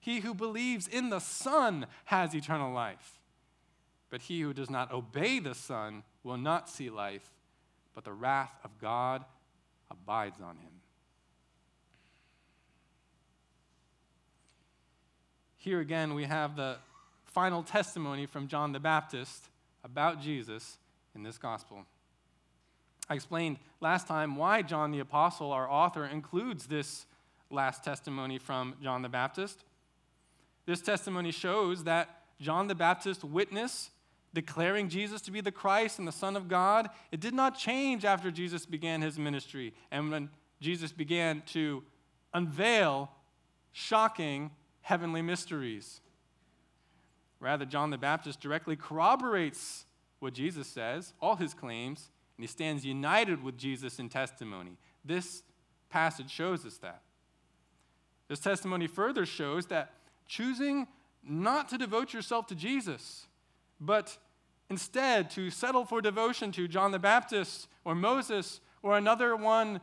He 0.00 0.20
who 0.20 0.34
believes 0.34 0.88
in 0.88 1.10
the 1.10 1.20
Son 1.20 1.86
has 2.06 2.34
eternal 2.34 2.72
life. 2.72 3.20
But 4.10 4.22
he 4.22 4.40
who 4.40 4.52
does 4.52 4.68
not 4.68 4.92
obey 4.92 5.38
the 5.38 5.54
Son 5.54 6.02
will 6.22 6.36
not 6.36 6.68
see 6.68 6.90
life, 6.90 7.30
but 7.94 8.04
the 8.04 8.12
wrath 8.12 8.52
of 8.64 8.78
God 8.78 9.24
abides 9.90 10.40
on 10.40 10.56
him. 10.56 10.71
Here 15.62 15.78
again, 15.78 16.14
we 16.14 16.24
have 16.24 16.56
the 16.56 16.78
final 17.24 17.62
testimony 17.62 18.26
from 18.26 18.48
John 18.48 18.72
the 18.72 18.80
Baptist 18.80 19.48
about 19.84 20.20
Jesus 20.20 20.76
in 21.14 21.22
this 21.22 21.38
gospel. 21.38 21.86
I 23.08 23.14
explained 23.14 23.58
last 23.80 24.08
time 24.08 24.34
why 24.34 24.62
John 24.62 24.90
the 24.90 24.98
Apostle, 24.98 25.52
our 25.52 25.70
author, 25.70 26.04
includes 26.04 26.66
this 26.66 27.06
last 27.48 27.84
testimony 27.84 28.38
from 28.38 28.74
John 28.82 29.02
the 29.02 29.08
Baptist. 29.08 29.62
This 30.66 30.80
testimony 30.82 31.30
shows 31.30 31.84
that 31.84 32.08
John 32.40 32.66
the 32.66 32.74
Baptist's 32.74 33.22
witness 33.22 33.92
declaring 34.34 34.88
Jesus 34.88 35.20
to 35.20 35.30
be 35.30 35.40
the 35.40 35.52
Christ 35.52 36.00
and 36.00 36.08
the 36.08 36.10
Son 36.10 36.34
of 36.34 36.48
God, 36.48 36.90
it 37.12 37.20
did 37.20 37.34
not 37.34 37.56
change 37.56 38.04
after 38.04 38.32
Jesus 38.32 38.66
began 38.66 39.00
his 39.00 39.16
ministry 39.16 39.74
and 39.92 40.10
when 40.10 40.28
Jesus 40.60 40.90
began 40.90 41.40
to 41.52 41.84
unveil 42.34 43.12
shocking 43.70 44.50
heavenly 44.82 45.22
mysteries. 45.22 46.00
Rather, 47.40 47.64
John 47.64 47.90
the 47.90 47.98
Baptist 47.98 48.40
directly 48.40 48.76
corroborates 48.76 49.84
what 50.20 50.34
Jesus 50.34 50.68
says, 50.68 51.12
all 51.20 51.36
his 51.36 51.54
claims, 51.54 52.10
and 52.36 52.44
he 52.44 52.46
stands 52.46 52.84
united 52.84 53.42
with 53.42 53.58
Jesus 53.58 53.98
in 53.98 54.08
testimony. 54.08 54.76
This 55.04 55.42
passage 55.90 56.30
shows 56.30 56.64
us 56.64 56.76
that. 56.78 57.02
This 58.28 58.40
testimony 58.40 58.86
further 58.86 59.26
shows 59.26 59.66
that 59.66 59.92
choosing 60.26 60.86
not 61.22 61.68
to 61.68 61.78
devote 61.78 62.14
yourself 62.14 62.46
to 62.46 62.54
Jesus, 62.54 63.26
but 63.80 64.16
instead 64.70 65.30
to 65.30 65.50
settle 65.50 65.84
for 65.84 66.00
devotion 66.00 66.52
to 66.52 66.66
John 66.68 66.92
the 66.92 66.98
Baptist 66.98 67.68
or 67.84 67.94
Moses 67.94 68.60
or 68.82 68.96
another 68.96 69.36
one 69.36 69.80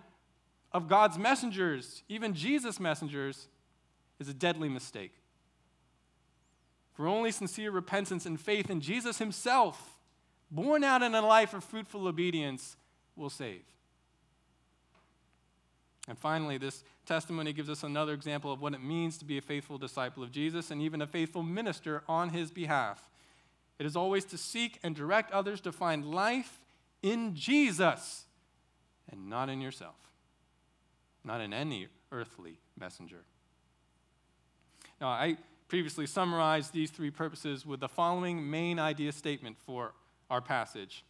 of 0.71 0.87
God's 0.87 1.17
messengers, 1.17 2.03
even 2.09 2.33
Jesus' 2.33 2.79
messengers, 2.79 3.47
is 4.19 4.29
a 4.29 4.33
deadly 4.33 4.69
mistake. 4.69 5.13
For 6.93 7.07
only 7.07 7.31
sincere 7.31 7.71
repentance 7.71 8.25
and 8.25 8.39
faith 8.39 8.69
in 8.69 8.81
Jesus 8.81 9.19
Himself 9.19 9.95
born 10.51 10.83
out 10.83 11.03
in 11.03 11.13
a 11.13 11.21
life 11.21 11.53
of 11.53 11.63
fruitful 11.63 12.07
obedience, 12.07 12.75
will 13.15 13.29
save. 13.29 13.61
And 16.07 16.17
finally, 16.17 16.57
this 16.57 16.83
testimony 17.05 17.53
gives 17.53 17.69
us 17.69 17.83
another 17.83 18.13
example 18.13 18.51
of 18.51 18.61
what 18.61 18.73
it 18.73 18.81
means 18.81 19.17
to 19.19 19.25
be 19.25 19.37
a 19.37 19.41
faithful 19.41 19.77
disciple 19.77 20.23
of 20.23 20.31
Jesus 20.31 20.71
and 20.71 20.81
even 20.81 21.01
a 21.01 21.07
faithful 21.07 21.43
minister 21.43 22.03
on 22.07 22.29
his 22.29 22.49
behalf. 22.49 23.09
It 23.77 23.85
is 23.85 23.95
always 23.95 24.25
to 24.25 24.37
seek 24.37 24.79
and 24.83 24.95
direct 24.95 25.31
others 25.31 25.61
to 25.61 25.71
find 25.71 26.05
life 26.05 26.59
in 27.03 27.35
Jesus 27.35 28.25
and 29.11 29.29
not 29.29 29.49
in 29.49 29.61
yourself, 29.61 29.95
not 31.23 31.41
in 31.41 31.53
any 31.53 31.87
earthly 32.11 32.59
messenger. 32.77 33.23
Now, 34.99 35.07
I 35.07 35.37
previously 35.67 36.05
summarized 36.05 36.73
these 36.73 36.91
three 36.91 37.11
purposes 37.11 37.65
with 37.65 37.79
the 37.79 37.87
following 37.87 38.49
main 38.49 38.79
idea 38.79 39.11
statement 39.11 39.57
for 39.57 39.93
our 40.29 40.41
passage. 40.41 41.05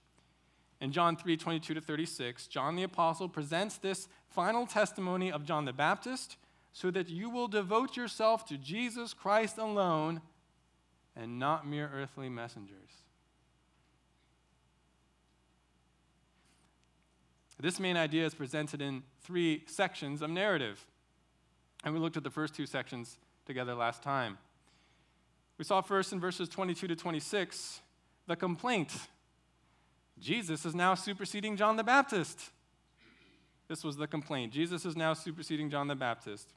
In 0.82 0.92
John 0.92 1.16
3 1.16 1.36
22 1.36 1.74
to 1.74 1.82
36, 1.82 2.48
John 2.48 2.76
the 2.76 2.84
Apostle 2.84 3.28
presents 3.28 3.78
this 3.78 4.08
final 4.30 4.66
testimony 4.66 5.32
of 5.32 5.46
John 5.46 5.66
the 5.66 5.74
Baptist 5.74 6.38
so 6.72 6.92
that 6.92 7.10
you 7.10 7.30
will 7.30 7.48
devote 7.48 7.98
yourself 7.98 8.46
to 8.46 8.58
Jesus 8.58 9.14
Christ 9.14 9.58
alone 9.58 10.22
and 11.16 11.40
not 11.40 11.68
mere 11.68 11.90
earthly 11.94 12.30
messengers. 12.30 12.92
This 17.62 17.80
main 17.80 17.98
idea 17.98 18.26
is 18.26 18.34
presented 18.34 18.82
in 18.82 19.04
three 19.22 19.64
sections 19.66 20.22
of 20.22 20.30
narrative. 20.30 20.86
And 21.84 21.94
we 21.94 22.00
looked 22.00 22.16
at 22.16 22.24
the 22.24 22.30
first 22.30 22.54
two 22.54 22.66
sections 22.66 23.18
together 23.50 23.74
last 23.74 24.04
time. 24.04 24.38
We 25.58 25.66
saw 25.66 25.82
first 25.82 26.14
in 26.14 26.20
verses 26.20 26.48
22 26.48 26.88
to 26.90 26.96
26 26.96 27.82
the 28.28 28.36
complaint. 28.36 28.94
Jesus 30.20 30.68
is 30.68 30.76
now 30.76 30.94
superseding 30.94 31.58
John 31.58 31.76
the 31.76 31.84
Baptist. 31.84 32.52
This 33.68 33.84
was 33.84 33.98
the 33.98 34.06
complaint. 34.06 34.54
Jesus 34.54 34.86
is 34.86 34.96
now 34.96 35.16
superseding 35.16 35.72
John 35.72 35.88
the 35.88 35.96
Baptist. 35.96 36.54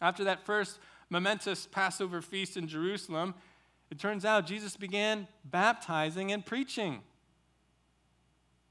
After 0.00 0.24
that 0.24 0.44
first 0.44 0.80
momentous 1.10 1.68
Passover 1.68 2.22
feast 2.22 2.56
in 2.56 2.66
Jerusalem, 2.66 3.36
it 3.88 4.00
turns 4.00 4.24
out 4.24 4.46
Jesus 4.46 4.76
began 4.76 5.28
baptizing 5.44 6.32
and 6.32 6.44
preaching. 6.44 7.02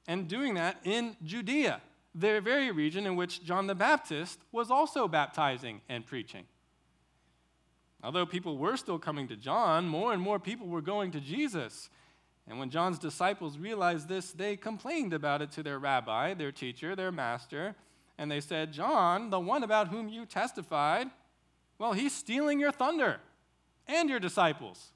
And 0.09 0.27
doing 0.27 0.55
that 0.55 0.75
in 0.83 1.15
Judea, 1.23 1.81
the 2.13 2.41
very 2.41 2.69
region 2.71 3.05
in 3.05 3.15
which 3.15 3.45
John 3.45 3.67
the 3.67 3.75
Baptist 3.75 4.41
was 4.51 4.69
also 4.69 5.07
baptizing 5.07 5.79
and 5.87 6.05
preaching. 6.05 6.43
Although 8.07 8.25
people 8.25 8.57
were 8.57 8.77
still 8.77 8.97
coming 8.97 9.27
to 9.27 9.35
John, 9.35 9.85
more 9.85 10.13
and 10.13 10.21
more 10.21 10.39
people 10.39 10.65
were 10.65 10.81
going 10.81 11.11
to 11.11 11.19
Jesus. 11.19 11.89
And 12.47 12.57
when 12.57 12.69
John's 12.69 12.99
disciples 12.99 13.57
realized 13.57 14.07
this, 14.07 14.31
they 14.31 14.55
complained 14.55 15.11
about 15.11 15.41
it 15.41 15.51
to 15.51 15.61
their 15.61 15.77
rabbi, 15.77 16.33
their 16.33 16.53
teacher, 16.53 16.95
their 16.95 17.11
master. 17.11 17.75
And 18.17 18.31
they 18.31 18.39
said, 18.39 18.71
John, 18.71 19.29
the 19.29 19.41
one 19.41 19.61
about 19.61 19.89
whom 19.89 20.07
you 20.07 20.25
testified, 20.25 21.07
well, 21.79 21.91
he's 21.91 22.15
stealing 22.15 22.61
your 22.61 22.71
thunder 22.71 23.19
and 23.89 24.09
your 24.09 24.21
disciples. 24.21 24.93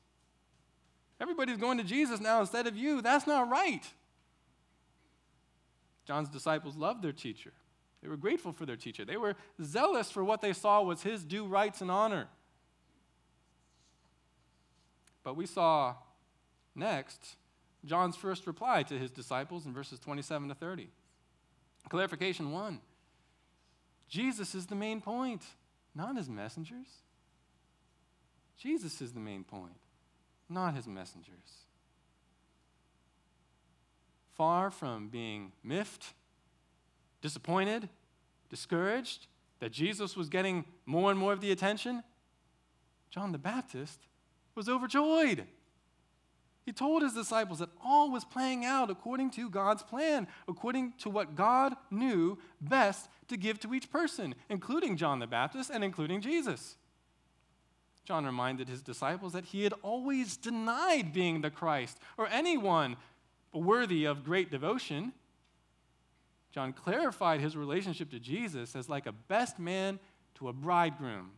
Everybody's 1.20 1.58
going 1.58 1.80
to 1.80 1.84
Jesus 1.84 2.22
now 2.22 2.40
instead 2.40 2.66
of 2.66 2.78
you. 2.78 3.02
That's 3.02 3.28
not 3.28 3.50
right. 3.50 3.84
John's 6.08 6.30
disciples 6.30 6.78
loved 6.78 7.02
their 7.02 7.12
teacher. 7.12 7.52
They 8.02 8.08
were 8.08 8.16
grateful 8.16 8.54
for 8.54 8.66
their 8.66 8.78
teacher. 8.78 9.04
They 9.04 9.18
were 9.18 9.36
zealous 9.62 10.10
for 10.10 10.24
what 10.24 10.40
they 10.40 10.54
saw 10.54 10.82
was 10.82 11.04
his 11.04 11.26
due 11.26 11.46
rights 11.46 11.82
and 11.82 11.92
honor. 11.92 12.30
But 15.24 15.36
we 15.36 15.46
saw 15.46 15.96
next 16.76 17.36
John's 17.86 18.16
first 18.16 18.48
reply 18.48 18.84
to 18.84 18.98
his 18.98 19.12
disciples 19.12 19.66
in 19.66 19.74
verses 19.74 20.00
27 20.00 20.50
to 20.50 20.56
30. 20.56 20.90
Clarification 21.90 22.52
one 22.52 22.80
Jesus 24.08 24.54
is 24.56 24.68
the 24.68 24.76
main 24.76 25.02
point, 25.02 25.44
not 25.96 26.18
his 26.18 26.30
messengers. 26.30 26.88
Jesus 28.58 29.02
is 29.02 29.14
the 29.14 29.20
main 29.20 29.44
point, 29.44 29.80
not 30.50 30.76
his 30.76 30.88
messengers. 30.88 31.66
Far 34.36 34.70
from 34.70 35.08
being 35.08 35.52
miffed, 35.64 36.14
disappointed, 37.22 37.90
discouraged 38.50 39.28
that 39.60 39.72
Jesus 39.72 40.16
was 40.18 40.30
getting 40.30 40.66
more 40.86 41.10
and 41.10 41.20
more 41.20 41.34
of 41.34 41.42
the 41.42 41.52
attention, 41.52 42.04
John 43.10 43.32
the 43.32 43.38
Baptist 43.38 44.00
was 44.56 44.70
overjoyed. 44.70 45.46
He 46.66 46.72
told 46.72 47.02
his 47.02 47.14
disciples 47.14 47.60
that 47.60 47.70
all 47.84 48.12
was 48.12 48.24
playing 48.24 48.66
out 48.66 48.92
according 48.92 49.32
to 49.32 49.50
God's 49.50 49.82
plan, 49.82 50.28
according 50.48 50.94
to 51.00 51.10
what 51.10 51.36
God 51.36 51.74
knew 51.90 52.38
best 52.60 53.10
to 53.30 53.38
give 53.38 53.60
to 53.62 53.74
each 53.74 53.90
person, 53.90 54.36
including 54.50 54.96
John 54.96 55.20
the 55.20 55.28
Baptist 55.28 55.72
and 55.72 55.84
including 55.84 56.22
Jesus. 56.22 56.78
John 58.06 58.26
reminded 58.26 58.68
his 58.68 58.82
disciples 58.82 59.34
that 59.34 59.46
he 59.46 59.64
had 59.64 59.74
always 59.82 60.38
denied 60.38 61.14
being 61.14 61.42
the 61.42 61.50
Christ 61.50 61.98
or 62.18 62.28
anyone 62.28 62.98
worthy 63.54 64.06
of 64.06 64.24
great 64.24 64.52
devotion. 64.52 65.14
John 66.52 66.74
clarified 66.74 67.40
his 67.40 67.56
relationship 67.56 68.12
to 68.12 68.20
Jesus 68.20 68.76
as 68.76 68.90
like 68.90 69.06
a 69.08 69.12
best 69.12 69.60
man 69.60 70.00
to 70.36 70.50
a 70.50 70.54
bridegroom. 70.54 71.32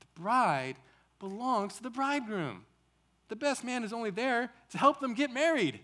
The 0.00 0.20
bride 0.20 0.76
belongs 1.18 1.76
to 1.76 1.82
the 1.82 1.90
bridegroom. 1.90 2.64
The 3.28 3.36
best 3.36 3.64
man 3.64 3.84
is 3.84 3.92
only 3.92 4.10
there 4.10 4.50
to 4.70 4.78
help 4.78 5.00
them 5.00 5.14
get 5.14 5.32
married. 5.32 5.80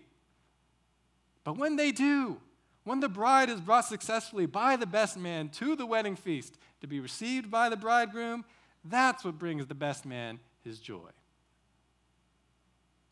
But 1.43 1.57
when 1.57 1.75
they 1.75 1.91
do, 1.91 2.37
when 2.83 2.99
the 2.99 3.09
bride 3.09 3.49
is 3.49 3.61
brought 3.61 3.85
successfully 3.85 4.45
by 4.45 4.75
the 4.75 4.85
best 4.85 5.17
man 5.17 5.49
to 5.49 5.75
the 5.75 5.85
wedding 5.85 6.15
feast 6.15 6.57
to 6.81 6.87
be 6.87 6.99
received 6.99 7.51
by 7.51 7.69
the 7.69 7.77
bridegroom, 7.77 8.45
that's 8.83 9.23
what 9.23 9.39
brings 9.39 9.65
the 9.67 9.75
best 9.75 10.05
man 10.05 10.39
his 10.63 10.79
joy. 10.79 11.09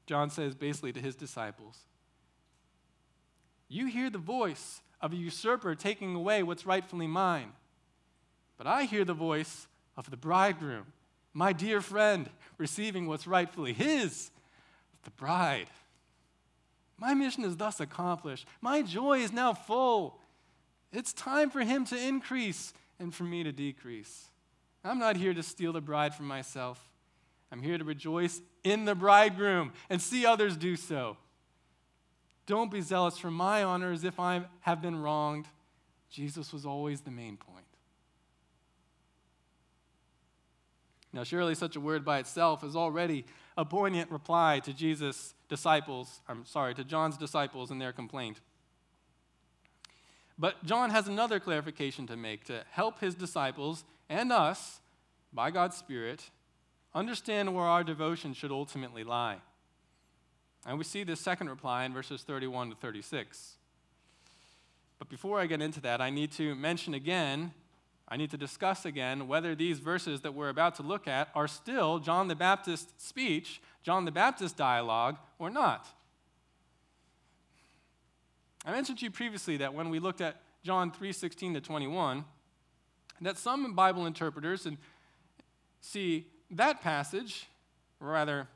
John 0.05 0.29
says 0.29 0.55
basically 0.55 0.93
to 0.93 0.99
his 0.99 1.15
disciples 1.15 1.79
You 3.67 3.87
hear 3.87 4.09
the 4.09 4.17
voice 4.17 4.81
of 5.01 5.13
a 5.13 5.15
usurper 5.15 5.75
taking 5.75 6.15
away 6.15 6.43
what's 6.43 6.65
rightfully 6.65 7.07
mine, 7.07 7.53
but 8.57 8.67
I 8.67 8.83
hear 8.83 9.05
the 9.05 9.13
voice 9.13 9.67
of 9.95 10.09
the 10.09 10.17
bridegroom 10.17 10.87
my 11.33 11.53
dear 11.53 11.81
friend, 11.81 12.29
receiving 12.57 13.07
what's 13.07 13.27
rightfully 13.27 13.73
his, 13.73 14.31
the 15.03 15.11
bride. 15.11 15.67
My 16.97 17.13
mission 17.13 17.43
is 17.43 17.57
thus 17.57 17.79
accomplished. 17.79 18.47
My 18.61 18.81
joy 18.81 19.19
is 19.19 19.33
now 19.33 19.53
full. 19.53 20.19
It's 20.91 21.11
time 21.11 21.49
for 21.49 21.61
him 21.61 21.85
to 21.85 21.97
increase 21.97 22.73
and 22.99 23.13
for 23.13 23.23
me 23.23 23.43
to 23.43 23.51
decrease. 23.51 24.29
I'm 24.83 24.99
not 24.99 25.17
here 25.17 25.33
to 25.33 25.43
steal 25.43 25.73
the 25.73 25.81
bride 25.81 26.13
for 26.13 26.23
myself. 26.23 26.89
I'm 27.51 27.61
here 27.61 27.77
to 27.77 27.83
rejoice 27.83 28.41
in 28.63 28.85
the 28.85 28.95
bridegroom 28.95 29.73
and 29.89 30.01
see 30.01 30.25
others 30.25 30.57
do 30.57 30.75
so. 30.75 31.17
Don't 32.45 32.71
be 32.71 32.81
zealous 32.81 33.17
for 33.17 33.31
my 33.31 33.63
honor 33.63 33.91
as 33.91 34.03
if 34.03 34.19
I 34.19 34.43
have 34.61 34.81
been 34.81 35.01
wronged. 35.01 35.45
Jesus 36.09 36.51
was 36.51 36.65
always 36.65 37.01
the 37.01 37.11
main 37.11 37.37
point. 37.37 37.52
Now, 41.13 41.23
surely 41.23 41.53
such 41.53 41.75
a 41.75 41.79
word 41.79 42.03
by 42.03 42.17
itself 42.17 42.63
is 42.63 42.75
already 42.75 43.25
a 43.55 43.63
poignant 43.63 44.09
reply 44.09 44.59
to 44.61 44.73
Jesus' 44.73 45.35
disciples, 45.47 46.21
I'm 46.27 46.43
sorry, 46.45 46.73
to 46.73 46.83
John's 46.83 47.17
disciples 47.17 47.69
and 47.69 47.79
their 47.79 47.93
complaint. 47.93 48.41
But 50.39 50.65
John 50.65 50.89
has 50.89 51.07
another 51.07 51.39
clarification 51.39 52.07
to 52.07 52.17
make 52.17 52.45
to 52.45 52.63
help 52.71 52.99
his 52.99 53.13
disciples 53.13 53.83
and 54.09 54.31
us, 54.31 54.81
by 55.31 55.51
God's 55.51 55.77
Spirit, 55.77 56.31
understand 56.95 57.53
where 57.53 57.65
our 57.65 57.83
devotion 57.83 58.33
should 58.33 58.51
ultimately 58.51 59.03
lie. 59.03 59.37
And 60.65 60.77
we 60.79 60.83
see 60.83 61.03
this 61.03 61.19
second 61.19 61.49
reply 61.49 61.85
in 61.85 61.93
verses 61.93 62.23
31 62.23 62.71
to 62.71 62.75
36. 62.75 63.57
But 64.97 65.09
before 65.09 65.39
I 65.39 65.45
get 65.45 65.61
into 65.61 65.81
that, 65.81 66.01
I 66.01 66.09
need 66.09 66.31
to 66.33 66.55
mention 66.55 66.93
again 66.93 67.51
I 68.07 68.17
need 68.17 68.31
to 68.31 68.37
discuss 68.37 68.85
again 68.85 69.27
whether 69.27 69.55
these 69.55 69.79
verses 69.79 70.21
that 70.21 70.33
we're 70.33 70.49
about 70.49 70.75
to 70.75 70.83
look 70.83 71.07
at 71.07 71.29
are 71.33 71.47
still 71.47 71.99
John 71.99 72.27
the 72.27 72.35
Baptist's 72.35 73.03
speech, 73.03 73.61
John 73.81 74.05
the 74.05 74.11
Baptist 74.11 74.57
dialogue, 74.57 75.17
or 75.39 75.49
not. 75.49 75.87
I 78.65 78.71
mentioned 78.71 78.99
to 78.99 79.05
you 79.05 79.11
previously 79.11 79.57
that 79.57 79.73
when 79.73 79.89
we 79.89 79.99
looked 79.99 80.21
at 80.21 80.41
John 80.63 80.91
3:16 80.91 81.53
to 81.53 81.61
21, 81.61 82.25
that 83.21 83.37
some 83.37 83.73
Bible 83.73 84.05
interpreters 84.05 84.65
and 84.65 84.77
see 85.81 86.27
that 86.51 86.81
passage, 86.81 87.47
or 87.99 88.07
rather, 88.07 88.47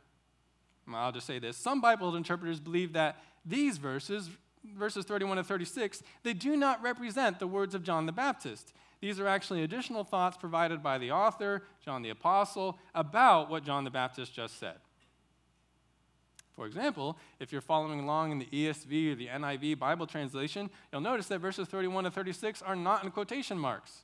I'll 0.93 1.11
just 1.11 1.27
say 1.27 1.39
this, 1.39 1.57
some 1.57 1.81
Bible 1.81 2.15
interpreters 2.15 2.59
believe 2.59 2.93
that 2.93 3.21
these 3.45 3.77
verses, 3.77 4.29
verses 4.63 5.05
31 5.05 5.37
to 5.37 5.43
36, 5.43 6.03
they 6.23 6.33
do 6.33 6.55
not 6.55 6.81
represent 6.81 7.39
the 7.39 7.47
words 7.47 7.75
of 7.75 7.83
John 7.83 8.05
the 8.05 8.11
Baptist. 8.11 8.73
These 8.99 9.19
are 9.19 9.27
actually 9.27 9.63
additional 9.63 10.03
thoughts 10.03 10.37
provided 10.37 10.81
by 10.81 10.97
the 10.97 11.11
author, 11.11 11.63
John 11.83 12.01
the 12.01 12.09
Apostle, 12.09 12.79
about 12.95 13.49
what 13.49 13.63
John 13.63 13.83
the 13.83 13.91
Baptist 13.91 14.33
just 14.33 14.59
said. 14.59 14.77
For 16.57 16.65
example, 16.65 17.19
if 17.39 17.51
you're 17.51 17.61
following 17.61 17.99
along 17.99 18.31
in 18.31 18.39
the 18.39 18.45
ESV 18.45 19.11
or 19.11 19.15
the 19.15 19.27
NIV 19.27 19.77
Bible 19.77 20.07
translation, 20.07 20.71
you'll 20.91 21.01
notice 21.01 21.27
that 21.27 21.37
verses 21.37 21.67
31 21.67 22.05
to 22.05 22.11
36 22.11 22.63
are 22.63 22.75
not 22.75 23.03
in 23.03 23.11
quotation 23.11 23.59
marks, 23.59 24.01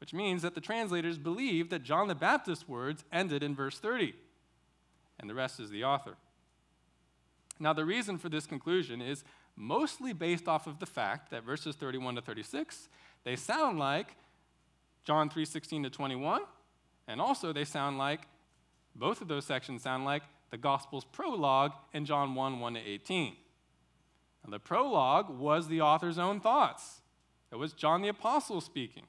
which 0.00 0.12
means 0.12 0.42
that 0.42 0.54
the 0.54 0.60
translators 0.60 1.16
believe 1.16 1.70
that 1.70 1.82
John 1.82 2.08
the 2.08 2.14
Baptist's 2.14 2.68
words 2.68 3.04
ended 3.10 3.42
in 3.42 3.54
verse 3.54 3.78
30, 3.78 4.14
and 5.18 5.30
the 5.30 5.34
rest 5.34 5.58
is 5.58 5.70
the 5.70 5.84
author. 5.84 6.16
Now, 7.58 7.72
the 7.72 7.86
reason 7.86 8.18
for 8.18 8.28
this 8.28 8.46
conclusion 8.46 9.00
is 9.00 9.24
mostly 9.56 10.12
based 10.12 10.46
off 10.46 10.66
of 10.66 10.80
the 10.80 10.86
fact 10.86 11.30
that 11.30 11.44
verses 11.44 11.74
31 11.74 12.16
to 12.16 12.20
36, 12.20 12.90
they 13.24 13.36
sound 13.36 13.78
like 13.78 14.16
John 15.04 15.28
3:16 15.28 15.82
to 15.84 15.90
21, 15.90 16.42
and 17.06 17.20
also 17.20 17.52
they 17.52 17.64
sound 17.64 17.98
like 17.98 18.28
both 18.94 19.20
of 19.20 19.28
those 19.28 19.44
sections 19.44 19.82
sound 19.82 20.04
like 20.04 20.22
the 20.50 20.56
gospel's 20.56 21.04
prologue 21.04 21.72
in 21.92 22.04
John 22.04 22.34
1 22.34 22.60
1 22.60 22.74
to 22.74 22.80
18. 22.80 23.36
Now, 24.44 24.50
the 24.50 24.60
prologue 24.60 25.30
was 25.30 25.68
the 25.68 25.80
author's 25.80 26.18
own 26.18 26.40
thoughts. 26.40 27.00
It 27.50 27.56
was 27.56 27.72
John 27.72 28.02
the 28.02 28.08
Apostle 28.08 28.60
speaking. 28.60 29.06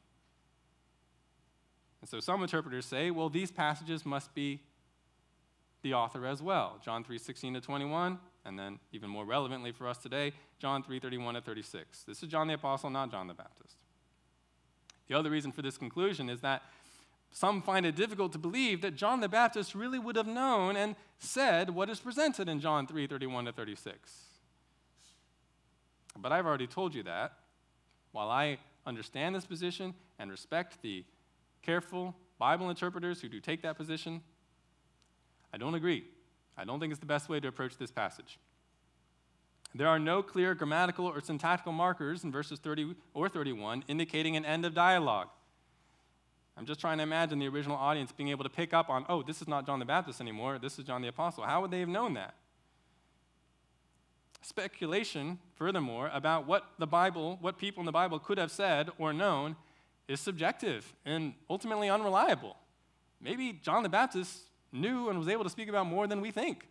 And 2.01 2.09
so 2.09 2.19
some 2.19 2.41
interpreters 2.41 2.85
say, 2.85 3.11
well, 3.11 3.29
these 3.29 3.51
passages 3.51 4.05
must 4.05 4.33
be 4.33 4.61
the 5.81 5.93
author 5.93 6.25
as 6.25 6.41
well. 6.41 6.79
John 6.83 7.03
3:16 7.03 7.53
to 7.53 7.61
21, 7.61 8.19
and 8.43 8.57
then 8.57 8.79
even 8.91 9.09
more 9.09 9.25
relevantly 9.25 9.71
for 9.71 9.87
us 9.87 9.97
today, 9.97 10.33
John 10.57 10.83
3:31 10.83 11.33
to 11.33 11.41
36. 11.41 12.03
This 12.03 12.23
is 12.23 12.29
John 12.29 12.47
the 12.47 12.55
Apostle, 12.55 12.89
not 12.89 13.11
John 13.11 13.27
the 13.27 13.33
Baptist. 13.33 13.77
The 15.07 15.17
other 15.17 15.29
reason 15.29 15.51
for 15.51 15.61
this 15.61 15.77
conclusion 15.77 16.29
is 16.29 16.41
that 16.41 16.63
some 17.31 17.61
find 17.61 17.85
it 17.85 17.95
difficult 17.95 18.31
to 18.31 18.37
believe 18.37 18.81
that 18.81 18.95
John 18.95 19.19
the 19.19 19.27
Baptist 19.27 19.75
really 19.75 19.99
would 19.99 20.15
have 20.15 20.27
known 20.27 20.77
and 20.77 20.95
said 21.19 21.69
what 21.69 21.89
is 21.89 21.99
presented 21.99 22.47
in 22.47 22.59
John 22.59 22.87
3 22.87 23.07
31 23.07 23.45
to 23.45 23.51
36. 23.51 24.25
But 26.17 26.31
I've 26.31 26.45
already 26.45 26.67
told 26.67 26.95
you 26.95 27.03
that. 27.03 27.33
While 28.13 28.29
I 28.29 28.59
understand 28.85 29.35
this 29.35 29.45
position 29.45 29.93
and 30.17 30.31
respect 30.31 30.81
the 30.81 31.03
careful 31.61 32.15
Bible 32.39 32.69
interpreters 32.69 33.19
who 33.19 33.27
do 33.27 33.41
take 33.41 33.61
that 33.63 33.75
position, 33.75 34.21
I 35.53 35.57
don't 35.57 35.75
agree. 35.75 36.05
I 36.57 36.63
don't 36.63 36.79
think 36.79 36.91
it's 36.91 37.01
the 37.01 37.05
best 37.05 37.27
way 37.27 37.41
to 37.41 37.47
approach 37.49 37.77
this 37.77 37.91
passage. 37.91 38.39
There 39.75 39.89
are 39.89 39.99
no 39.99 40.23
clear 40.23 40.55
grammatical 40.55 41.05
or 41.05 41.19
syntactical 41.19 41.73
markers 41.73 42.23
in 42.23 42.31
verses 42.31 42.59
30 42.59 42.95
or 43.13 43.27
31 43.27 43.83
indicating 43.89 44.37
an 44.37 44.45
end 44.45 44.65
of 44.65 44.73
dialogue. 44.73 45.27
I'm 46.55 46.65
just 46.65 46.79
trying 46.79 46.99
to 46.99 47.03
imagine 47.03 47.39
the 47.39 47.49
original 47.49 47.75
audience 47.75 48.13
being 48.13 48.29
able 48.29 48.45
to 48.45 48.49
pick 48.49 48.73
up 48.73 48.89
on, 48.89 49.05
oh, 49.09 49.21
this 49.21 49.41
is 49.41 49.49
not 49.49 49.65
John 49.65 49.79
the 49.79 49.85
Baptist 49.85 50.21
anymore, 50.21 50.59
this 50.59 50.79
is 50.79 50.85
John 50.85 51.01
the 51.01 51.09
Apostle. 51.09 51.43
How 51.43 51.59
would 51.61 51.71
they 51.71 51.81
have 51.81 51.89
known 51.89 52.13
that? 52.13 52.35
Speculation, 54.41 55.39
furthermore, 55.55 56.09
about 56.13 56.47
what 56.47 56.63
the 56.79 56.87
Bible, 56.87 57.37
what 57.41 57.57
people 57.57 57.81
in 57.81 57.85
the 57.85 57.91
Bible 57.91 58.17
could 58.17 58.37
have 58.37 58.51
said 58.51 58.89
or 58.97 59.11
known 59.11 59.57
is 60.07 60.21
subjective 60.21 60.93
and 61.03 61.33
ultimately 61.49 61.89
unreliable. 61.89 62.55
Maybe 63.19 63.59
John 63.61 63.83
the 63.83 63.89
Baptist 63.89 64.39
knew 64.71 65.09
and 65.09 65.19
was 65.19 65.27
able 65.27 65.43
to 65.43 65.49
speak 65.49 65.67
about 65.67 65.85
more 65.85 66.07
than 66.07 66.21
we 66.21 66.31
think. 66.31 66.65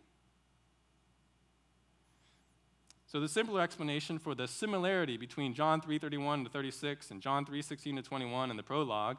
So 3.07 3.19
the 3.19 3.29
simpler 3.29 3.61
explanation 3.61 4.17
for 4.17 4.33
the 4.33 4.47
similarity 4.47 5.17
between 5.17 5.53
John 5.53 5.79
3:31 5.81 6.43
to 6.43 6.49
36 6.49 7.11
and 7.11 7.21
John 7.21 7.45
3:16 7.45 7.97
to 7.97 8.01
21 8.01 8.49
in 8.49 8.57
the 8.57 8.63
prologue, 8.63 9.17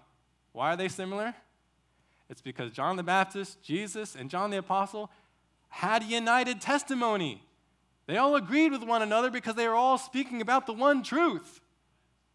why 0.53 0.73
are 0.73 0.77
they 0.77 0.89
similar? 0.89 1.35
It's 2.29 2.43
because 2.43 2.73
John 2.73 2.97
the 2.97 3.05
Baptist, 3.05 3.63
Jesus, 3.63 4.17
and 4.17 4.29
John 4.29 4.51
the 4.51 4.59
apostle 4.59 5.11
had 5.69 6.03
united 6.03 6.61
testimony. 6.61 7.43
They 8.07 8.17
all 8.17 8.37
agreed 8.37 8.73
with 8.73 8.83
one 8.83 9.03
another 9.03 9.31
because 9.31 9.55
they 9.55 9.69
were 9.69 9.75
all 9.75 9.99
speaking 9.99 10.41
about 10.41 10.67
the 10.67 10.73
one 10.73 11.03
truth. 11.03 11.61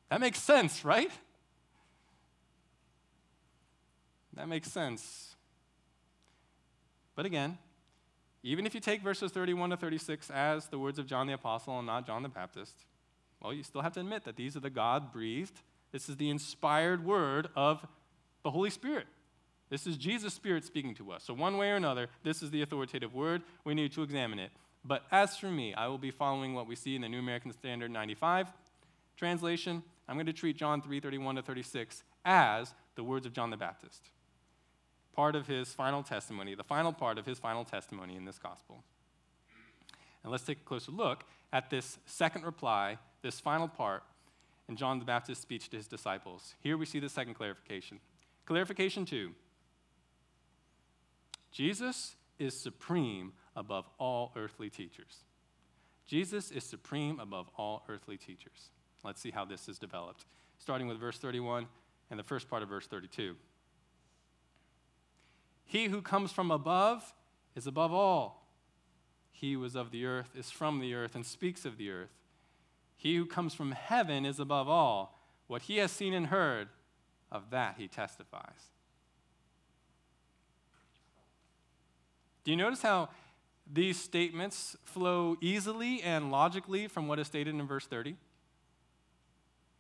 That 0.09 0.19
makes 0.19 0.39
sense, 0.39 0.83
right? 0.85 1.11
That 4.33 4.47
makes 4.47 4.71
sense. 4.71 5.35
But 7.15 7.25
again, 7.25 7.57
even 8.43 8.65
if 8.65 8.73
you 8.73 8.81
take 8.81 9.01
verses 9.01 9.31
31 9.31 9.69
to 9.71 9.77
36 9.77 10.29
as 10.29 10.67
the 10.67 10.79
words 10.79 10.97
of 10.97 11.05
John 11.05 11.27
the 11.27 11.33
Apostle 11.33 11.77
and 11.77 11.87
not 11.87 12.05
John 12.05 12.23
the 12.23 12.29
Baptist, 12.29 12.85
well, 13.41 13.53
you 13.53 13.63
still 13.63 13.81
have 13.81 13.93
to 13.93 13.99
admit 13.99 14.23
that 14.25 14.35
these 14.35 14.55
are 14.55 14.59
the 14.59 14.69
God 14.69 15.11
breathed, 15.11 15.61
this 15.91 16.09
is 16.09 16.17
the 16.17 16.29
inspired 16.29 17.05
word 17.05 17.49
of 17.55 17.85
the 18.43 18.51
Holy 18.51 18.69
Spirit. 18.69 19.07
This 19.69 19.87
is 19.87 19.97
Jesus' 19.97 20.33
Spirit 20.33 20.65
speaking 20.65 20.93
to 20.95 21.11
us. 21.11 21.23
So, 21.23 21.33
one 21.33 21.57
way 21.57 21.71
or 21.71 21.75
another, 21.75 22.07
this 22.23 22.43
is 22.43 22.51
the 22.51 22.61
authoritative 22.61 23.13
word. 23.13 23.41
We 23.63 23.73
need 23.73 23.93
to 23.93 24.03
examine 24.03 24.37
it. 24.37 24.51
But 24.83 25.03
as 25.11 25.37
for 25.37 25.47
me, 25.47 25.73
I 25.73 25.87
will 25.87 25.97
be 25.97 26.11
following 26.11 26.53
what 26.53 26.67
we 26.67 26.75
see 26.75 26.95
in 26.95 27.01
the 27.01 27.09
New 27.09 27.19
American 27.19 27.53
Standard 27.53 27.91
95 27.91 28.47
translation. 29.15 29.83
I'm 30.07 30.15
going 30.15 30.25
to 30.25 30.33
treat 30.33 30.57
John 30.57 30.81
3:31 30.81 31.35
to 31.35 31.41
36 31.41 32.03
as 32.25 32.73
the 32.95 33.03
words 33.03 33.25
of 33.25 33.33
John 33.33 33.49
the 33.49 33.57
Baptist. 33.57 34.09
Part 35.15 35.35
of 35.35 35.47
his 35.47 35.73
final 35.73 36.03
testimony, 36.03 36.55
the 36.55 36.63
final 36.63 36.93
part 36.93 37.17
of 37.17 37.25
his 37.25 37.39
final 37.39 37.65
testimony 37.65 38.15
in 38.15 38.25
this 38.25 38.39
gospel. 38.39 38.83
And 40.23 40.31
let's 40.31 40.43
take 40.43 40.59
a 40.59 40.63
closer 40.63 40.91
look 40.91 41.23
at 41.51 41.69
this 41.69 41.97
second 42.05 42.45
reply, 42.45 42.97
this 43.21 43.39
final 43.39 43.67
part 43.67 44.03
in 44.69 44.75
John 44.75 44.99
the 44.99 45.05
Baptist's 45.05 45.41
speech 45.41 45.69
to 45.69 45.77
his 45.77 45.87
disciples. 45.87 46.55
Here 46.61 46.77
we 46.77 46.85
see 46.85 46.99
the 46.99 47.09
second 47.09 47.33
clarification. 47.33 47.99
Clarification 48.45 49.05
two 49.05 49.31
Jesus 51.51 52.15
is 52.39 52.57
supreme 52.57 53.33
above 53.55 53.85
all 53.99 54.31
earthly 54.35 54.69
teachers. 54.69 55.23
Jesus 56.07 56.51
is 56.51 56.63
supreme 56.63 57.19
above 57.19 57.49
all 57.57 57.83
earthly 57.89 58.17
teachers. 58.17 58.69
Let's 59.03 59.21
see 59.21 59.31
how 59.31 59.45
this 59.45 59.67
is 59.67 59.77
developed, 59.77 60.25
starting 60.57 60.87
with 60.87 60.99
verse 60.99 61.17
31 61.17 61.67
and 62.09 62.19
the 62.19 62.23
first 62.23 62.49
part 62.49 62.63
of 62.63 62.69
verse 62.69 62.87
32. 62.87 63.35
He 65.71 65.85
who 65.85 66.01
comes 66.01 66.33
from 66.33 66.51
above 66.51 67.13
is 67.55 67.65
above 67.65 67.93
all. 67.93 68.45
He 69.31 69.53
who 69.53 69.63
is 69.63 69.73
of 69.73 69.91
the 69.91 70.05
earth 70.05 70.35
is 70.35 70.51
from 70.51 70.81
the 70.81 70.93
earth 70.93 71.15
and 71.15 71.25
speaks 71.25 71.63
of 71.63 71.77
the 71.77 71.89
earth. 71.89 72.11
He 72.97 73.15
who 73.15 73.25
comes 73.25 73.53
from 73.53 73.71
heaven 73.71 74.25
is 74.25 74.37
above 74.37 74.67
all. 74.67 75.17
What 75.47 75.61
he 75.61 75.77
has 75.77 75.89
seen 75.89 76.13
and 76.13 76.27
heard, 76.27 76.67
of 77.31 77.51
that 77.51 77.75
he 77.77 77.87
testifies. 77.87 78.73
Do 82.43 82.51
you 82.51 82.57
notice 82.57 82.81
how 82.81 83.07
these 83.71 83.97
statements 83.97 84.75
flow 84.83 85.37
easily 85.39 86.01
and 86.01 86.31
logically 86.31 86.89
from 86.89 87.07
what 87.07 87.17
is 87.17 87.27
stated 87.27 87.55
in 87.55 87.65
verse 87.65 87.87
30? 87.87 88.17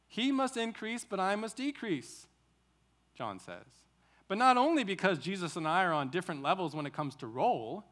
He 0.07 0.31
must 0.31 0.55
increase, 0.55 1.03
but 1.03 1.19
I 1.19 1.35
must 1.35 1.57
decrease, 1.57 2.27
John 3.13 3.39
says. 3.39 3.80
But 4.31 4.37
not 4.37 4.55
only 4.55 4.85
because 4.85 5.19
Jesus 5.19 5.57
and 5.57 5.67
I 5.67 5.83
are 5.83 5.91
on 5.91 6.07
different 6.07 6.41
levels 6.41 6.73
when 6.73 6.85
it 6.85 6.93
comes 6.93 7.17
to 7.17 7.27
role, 7.27 7.83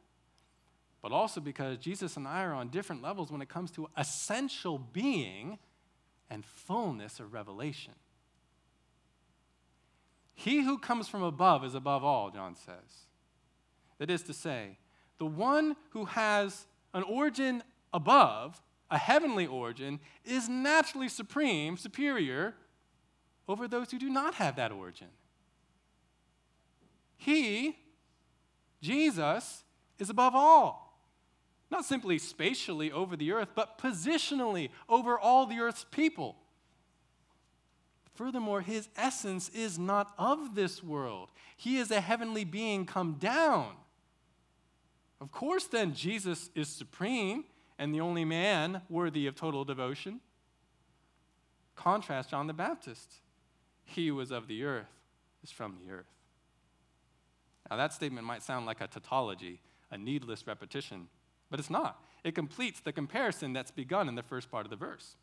but 1.01 1.11
also 1.11 1.41
because 1.41 1.77
Jesus 1.77 2.15
and 2.15 2.25
I 2.25 2.43
are 2.45 2.53
on 2.53 2.69
different 2.69 3.01
levels 3.01 3.29
when 3.29 3.41
it 3.41 3.49
comes 3.49 3.71
to 3.71 3.89
essential 3.97 4.77
being 4.77 5.59
and 6.29 6.45
fullness 6.45 7.19
of 7.19 7.33
revelation. 7.33 7.91
He 10.33 10.61
who 10.61 10.77
comes 10.77 11.09
from 11.09 11.23
above 11.23 11.65
is 11.65 11.75
above 11.75 12.05
all, 12.05 12.29
John 12.29 12.55
says. 12.55 13.07
That 13.97 14.09
is 14.09 14.21
to 14.21 14.33
say, 14.33 14.77
the 15.17 15.25
one 15.25 15.75
who 15.89 16.05
has 16.05 16.67
an 16.93 17.03
origin 17.03 17.63
above, 17.91 18.61
a 18.89 18.97
heavenly 18.97 19.45
origin, 19.45 19.99
is 20.23 20.47
naturally 20.47 21.09
supreme, 21.09 21.75
superior 21.75 22.55
over 23.45 23.67
those 23.67 23.91
who 23.91 23.99
do 23.99 24.09
not 24.09 24.35
have 24.35 24.55
that 24.55 24.71
origin. 24.71 25.09
He, 27.19 27.75
Jesus, 28.81 29.63
is 29.99 30.09
above 30.09 30.33
all. 30.35 31.03
Not 31.69 31.83
simply 31.83 32.17
spatially 32.17 32.91
over 32.91 33.17
the 33.17 33.33
earth, 33.33 33.49
but 33.53 33.77
positionally 33.77 34.69
over 34.87 35.19
all 35.19 35.45
the 35.45 35.59
earth's 35.59 35.85
people. 35.91 36.37
Furthermore, 38.15 38.61
his 38.61 38.87
essence 38.95 39.49
is 39.49 39.77
not 39.77 40.13
of 40.17 40.55
this 40.55 40.81
world. 40.81 41.29
He 41.57 41.77
is 41.77 41.91
a 41.91 41.99
heavenly 41.99 42.45
being 42.45 42.85
come 42.85 43.17
down. 43.19 43.73
Of 45.19 45.31
course, 45.31 45.65
then, 45.65 45.93
Jesus 45.93 46.49
is 46.55 46.69
supreme 46.69 47.43
and 47.77 47.93
the 47.93 47.99
only 47.99 48.23
man 48.23 48.81
worthy 48.89 49.27
of 49.27 49.35
total 49.35 49.65
devotion. 49.65 50.21
Contrast 51.75 52.29
John 52.29 52.47
the 52.47 52.53
Baptist. 52.53 53.15
He 53.83 54.09
was 54.09 54.31
of 54.31 54.47
the 54.47 54.63
earth 54.63 54.87
is 55.43 55.51
from 55.51 55.75
the 55.83 55.91
earth. 55.91 56.18
Now, 57.69 57.77
that 57.77 57.93
statement 57.93 58.25
might 58.25 58.43
sound 58.43 58.65
like 58.65 58.81
a 58.81 58.87
tautology, 58.87 59.61
a 59.91 59.97
needless 59.97 60.47
repetition, 60.47 61.07
but 61.49 61.59
it's 61.59 61.69
not. 61.69 62.03
It 62.23 62.35
completes 62.35 62.79
the 62.79 62.91
comparison 62.91 63.53
that's 63.53 63.71
begun 63.71 64.07
in 64.07 64.15
the 64.15 64.23
first 64.23 64.51
part 64.51 64.65
of 64.65 64.69
the 64.69 64.75
verse. 64.75 65.15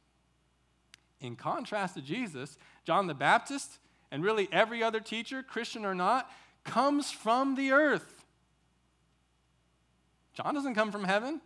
In 1.21 1.37
contrast 1.37 1.95
to 1.95 2.03
Jesus, 2.03 2.57
John 2.85 3.07
the 3.07 3.15
Baptist, 3.15 3.79
and 4.11 4.23
really 4.23 4.49
every 4.53 4.83
other 4.83 5.01
teacher, 5.01 5.43
Christian 5.43 5.85
or 5.85 5.95
not, 5.95 6.31
comes 6.65 7.11
from 7.11 7.55
the 7.55 7.73
earth. 7.73 8.25
John 10.35 10.55
doesn't 10.55 10.75
come 10.75 10.93
from 10.93 11.05
heaven, 11.05 11.41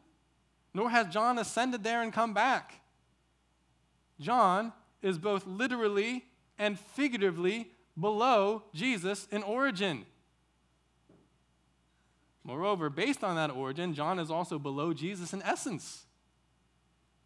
nor 0.74 0.90
has 0.90 1.06
John 1.08 1.38
ascended 1.38 1.84
there 1.84 2.02
and 2.02 2.12
come 2.12 2.34
back. 2.34 2.80
John 4.18 4.72
is 5.02 5.18
both 5.18 5.46
literally 5.46 6.24
and 6.58 6.78
figuratively 6.78 7.70
below 7.98 8.64
Jesus 8.74 9.26
in 9.30 9.42
origin. 9.42 10.04
Moreover, 12.44 12.88
based 12.88 13.22
on 13.22 13.36
that 13.36 13.50
origin, 13.50 13.94
John 13.94 14.18
is 14.18 14.30
also 14.30 14.58
below 14.58 14.92
Jesus 14.92 15.32
in 15.32 15.42
essence. 15.42 16.06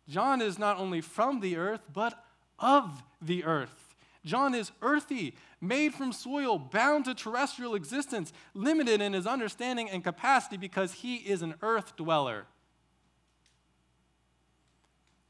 John 0.09 0.43
is 0.43 0.59
not 0.59 0.79
only 0.79 1.01
from 1.01 1.41
the 1.41 1.57
earth, 1.57 1.83
but 1.93 2.25
of 2.59 3.03
the 3.23 3.45
earth. 3.45 3.95
John 4.25 4.55
is 4.55 4.73
earthy, 4.83 5.35
made 5.61 5.95
from 5.95 6.13
soil, 6.13 6.59
bound 6.59 7.05
to 7.05 7.15
terrestrial 7.15 7.75
existence, 7.75 8.33
limited 8.55 9.01
in 9.01 9.13
his 9.13 9.27
understanding 9.27 9.89
and 9.91 10.03
capacity 10.03 10.57
because 10.57 10.95
he 10.95 11.17
is 11.17 11.43
an 11.43 11.55
earth 11.63 11.95
dweller. 11.97 12.47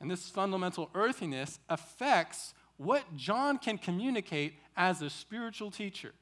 And 0.01 0.11
this 0.11 0.29
fundamental 0.29 0.91
earthiness 0.95 1.59
affects 1.69 2.55
what 2.77 3.17
John 3.17 3.59
can 3.59 3.79
communicate 3.79 4.55
as 4.77 5.03
a 5.03 5.11
spiritual 5.11 5.71
teacher. 5.71 6.13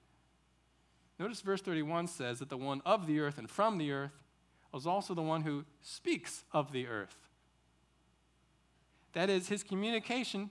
Notice 1.19 1.41
verse 1.41 1.63
31 1.63 2.09
says 2.09 2.39
that 2.39 2.49
the 2.49 2.57
one 2.57 2.83
of 2.85 3.07
the 3.07 3.21
earth 3.21 3.39
and 3.39 3.49
from 3.49 3.79
the 3.79 3.93
earth 3.93 4.13
was 4.73 4.87
also 4.87 5.15
the 5.15 5.23
one 5.23 5.43
who 5.43 5.65
speaks 5.81 6.45
of 6.53 6.73
the 6.73 6.87
earth. 6.87 7.17
That 9.13 9.29
is, 9.29 9.49
his 9.49 9.63
communication 9.63 10.51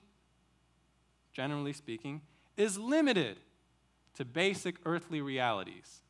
generally 1.34 1.74
speaking, 1.74 2.22
is 2.58 2.78
limited 2.78 3.38
to 4.16 4.26
basic 4.26 4.76
earthly 4.86 5.22
realities. 5.22 6.02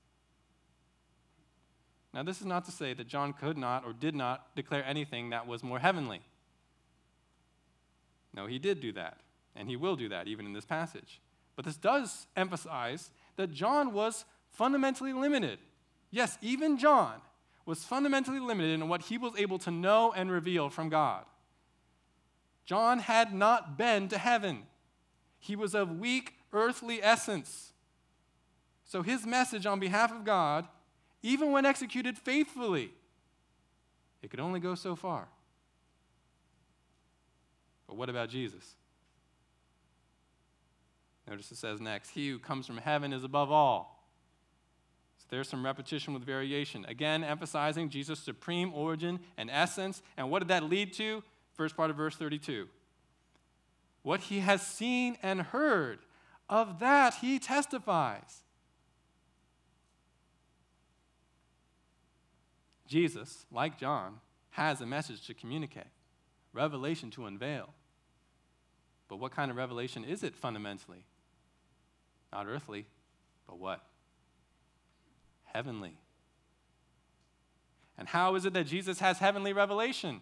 Now, 2.13 2.23
this 2.23 2.41
is 2.41 2.45
not 2.45 2.65
to 2.65 2.71
say 2.71 2.93
that 2.93 3.07
John 3.07 3.31
could 3.33 3.57
not 3.57 3.85
or 3.85 3.93
did 3.93 4.15
not 4.15 4.55
declare 4.55 4.83
anything 4.83 5.29
that 5.29 5.47
was 5.47 5.63
more 5.63 5.79
heavenly. 5.79 6.21
No, 8.33 8.47
he 8.47 8.59
did 8.59 8.81
do 8.81 8.91
that, 8.93 9.19
and 9.55 9.69
he 9.69 9.75
will 9.75 9.95
do 9.95 10.09
that 10.09 10.27
even 10.27 10.45
in 10.45 10.53
this 10.53 10.65
passage. 10.65 11.21
But 11.55 11.65
this 11.65 11.77
does 11.77 12.27
emphasize 12.35 13.11
that 13.37 13.53
John 13.53 13.93
was 13.93 14.25
fundamentally 14.51 15.13
limited. 15.13 15.59
Yes, 16.09 16.37
even 16.41 16.77
John 16.77 17.21
was 17.65 17.83
fundamentally 17.83 18.39
limited 18.39 18.73
in 18.73 18.89
what 18.89 19.03
he 19.03 19.17
was 19.17 19.33
able 19.37 19.59
to 19.59 19.71
know 19.71 20.13
and 20.15 20.31
reveal 20.31 20.69
from 20.69 20.89
God. 20.89 21.25
John 22.65 22.99
had 22.99 23.33
not 23.33 23.77
been 23.77 24.07
to 24.09 24.17
heaven. 24.17 24.63
He 25.39 25.55
was 25.55 25.73
of 25.73 25.99
weak 25.99 26.35
earthly 26.53 27.01
essence. 27.01 27.73
So 28.83 29.01
his 29.01 29.25
message 29.25 29.65
on 29.65 29.79
behalf 29.79 30.11
of 30.11 30.25
God, 30.25 30.67
even 31.23 31.51
when 31.51 31.65
executed 31.65 32.17
faithfully, 32.17 32.91
it 34.21 34.29
could 34.29 34.39
only 34.39 34.59
go 34.59 34.75
so 34.75 34.95
far. 34.95 35.27
But 37.87 37.95
what 37.95 38.09
about 38.09 38.29
Jesus? 38.29 38.75
Notice 41.27 41.51
it 41.51 41.57
says 41.57 41.79
next, 41.79 42.09
He 42.09 42.29
who 42.29 42.39
comes 42.39 42.67
from 42.67 42.77
heaven 42.77 43.13
is 43.13 43.23
above 43.23 43.51
all. 43.51 44.00
There's 45.31 45.47
some 45.47 45.65
repetition 45.65 46.13
with 46.13 46.23
variation. 46.23 46.85
Again, 46.89 47.23
emphasizing 47.23 47.89
Jesus' 47.89 48.19
supreme 48.19 48.73
origin 48.73 49.21
and 49.37 49.49
essence. 49.49 50.03
And 50.17 50.29
what 50.29 50.39
did 50.39 50.49
that 50.49 50.63
lead 50.63 50.93
to? 50.93 51.23
First 51.53 51.75
part 51.75 51.89
of 51.89 51.95
verse 51.95 52.15
32 52.15 52.67
what 54.03 54.21
he 54.21 54.39
has 54.39 54.65
seen 54.65 55.15
and 55.21 55.41
heard, 55.41 55.99
of 56.49 56.79
that 56.79 57.13
he 57.21 57.37
testifies. 57.37 58.41
Jesus, 62.87 63.45
like 63.51 63.77
John, 63.77 64.15
has 64.49 64.81
a 64.81 64.85
message 64.87 65.27
to 65.27 65.35
communicate, 65.35 65.85
revelation 66.51 67.11
to 67.11 67.27
unveil. 67.27 67.69
But 69.07 69.17
what 69.17 69.31
kind 69.31 69.51
of 69.51 69.57
revelation 69.57 70.03
is 70.03 70.23
it 70.23 70.35
fundamentally? 70.35 71.05
Not 72.33 72.47
earthly, 72.47 72.87
but 73.47 73.59
what? 73.59 73.85
Heavenly. 75.53 75.97
And 77.97 78.07
how 78.07 78.35
is 78.35 78.45
it 78.45 78.53
that 78.53 78.65
Jesus 78.65 78.99
has 78.99 79.19
heavenly 79.19 79.53
revelation? 79.53 80.21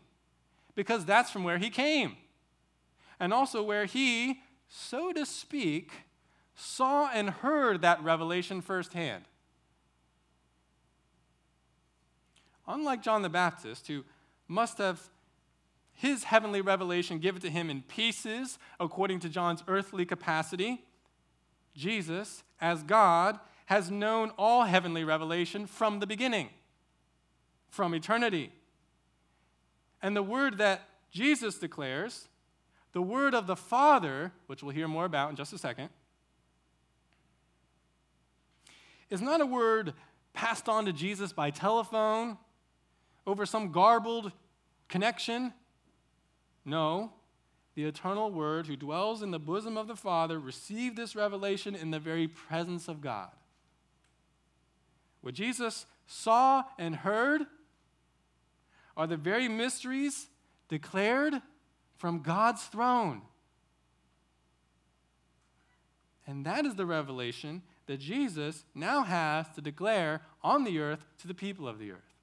Because 0.76 1.06
that's 1.06 1.32
from 1.32 1.44
where 1.44 1.58
he 1.58 1.70
came 1.70 2.18
and 3.20 3.34
also 3.34 3.62
where 3.62 3.86
he, 3.86 4.42
so 4.68 5.12
to 5.12 5.26
speak, 5.26 5.92
saw 6.56 7.10
and 7.14 7.30
heard 7.30 7.82
that 7.82 8.04
revelation 8.04 8.62
firsthand. 8.62 9.26
Unlike 12.68 13.04
John 13.04 13.22
the 13.22 13.30
Baptist, 13.30 13.88
who 13.88 14.04
must 14.48 14.78
have 14.78 15.02
his 15.94 16.24
heavenly 16.24 16.62
revelation 16.62 17.20
given 17.20 17.42
to 17.42 17.50
him 17.50 17.70
in 17.70 17.82
pieces 17.82 18.58
according 18.80 19.20
to 19.20 19.30
John's 19.30 19.64
earthly 19.68 20.06
capacity. 20.06 20.86
Jesus, 21.76 22.44
as 22.62 22.84
God, 22.84 23.40
has 23.70 23.92
known 23.92 24.32
all 24.36 24.64
heavenly 24.64 25.04
revelation 25.04 25.68
from 25.68 26.00
the 26.00 26.08
beginning, 26.08 26.50
from 27.70 27.94
eternity. 27.94 28.52
And 30.02 30.16
the 30.16 30.24
word 30.24 30.58
that 30.58 30.90
Jesus 31.12 31.60
declares, 31.60 32.30
the 32.94 33.02
word 33.04 33.36
of 33.36 33.46
the 33.46 33.56
Father, 33.56 34.32
which 34.48 34.64
we'll 34.64 34.74
hear 34.74 34.88
more 34.88 35.06
about 35.06 35.30
in 35.30 35.36
just 35.36 35.54
a 35.54 35.60
second, 35.60 35.90
is 39.12 39.22
not 39.22 39.40
a 39.40 39.46
word 39.46 39.94
passed 40.34 40.68
on 40.68 40.86
to 40.86 40.92
Jesus 40.92 41.32
by 41.32 41.52
telephone 41.52 42.40
over 43.28 43.46
some 43.46 43.72
garbled 43.72 44.32
connection. 44.88 45.54
No, 46.66 47.14
the 47.76 47.86
eternal 47.86 48.32
Word 48.32 48.66
who 48.66 48.76
dwells 48.76 49.22
in 49.22 49.30
the 49.30 49.38
bosom 49.38 49.78
of 49.78 49.88
the 49.88 49.96
Father 49.96 50.40
received 50.40 50.98
this 50.98 51.16
revelation 51.16 51.76
in 51.76 51.92
the 51.92 52.00
very 52.00 52.28
presence 52.28 52.88
of 52.88 53.00
God. 53.00 53.30
What 55.22 55.34
Jesus 55.34 55.86
saw 56.08 56.64
and 56.78 56.96
heard 56.96 57.42
are 58.96 59.08
the 59.08 59.18
very 59.18 59.48
mysteries 59.48 60.28
declared 60.68 61.42
from 61.98 62.22
God's 62.22 62.64
throne. 62.64 63.22
And 66.26 66.46
that 66.46 66.66
is 66.66 66.76
the 66.76 66.86
revelation 66.86 67.64
that 67.88 68.00
Jesus 68.00 68.66
now 68.76 69.04
has 69.04 69.50
to 69.56 69.62
declare 69.62 70.22
on 70.44 70.64
the 70.64 70.80
earth 70.80 71.06
to 71.20 71.28
the 71.28 71.34
people 71.34 71.68
of 71.68 71.80
the 71.80 71.92
earth. 71.92 72.14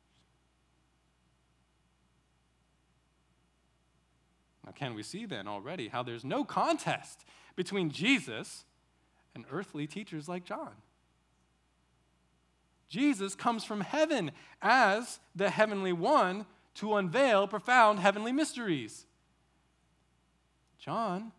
Now, 4.64 4.72
can 4.72 4.94
we 4.94 5.02
see 5.02 5.26
then 5.26 5.48
already 5.48 5.88
how 5.88 6.02
there's 6.02 6.24
no 6.24 6.44
contest 6.44 7.24
between 7.56 7.90
Jesus 7.90 8.64
and 9.34 9.44
earthly 9.50 9.86
teachers 9.86 10.28
like 10.28 10.44
John? 10.44 10.72
Jesus 12.88 13.34
comes 13.34 13.64
from 13.64 13.80
heaven 13.80 14.30
as 14.62 15.18
the 15.34 15.50
heavenly 15.50 15.92
one 15.92 16.46
to 16.74 16.96
unveil 16.96 17.48
profound 17.48 18.00
heavenly 18.00 18.32
mysteries. 18.32 19.06
John, 20.78 21.32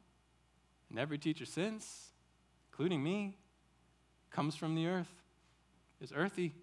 and 0.90 1.00
every 1.00 1.18
teacher 1.18 1.46
since, 1.46 2.10
including 2.72 3.04
me, 3.04 3.38
comes 4.32 4.56
from 4.56 4.76
the 4.76 4.88
earth, 4.88 5.12
is 6.02 6.12
earthy, 6.16 6.54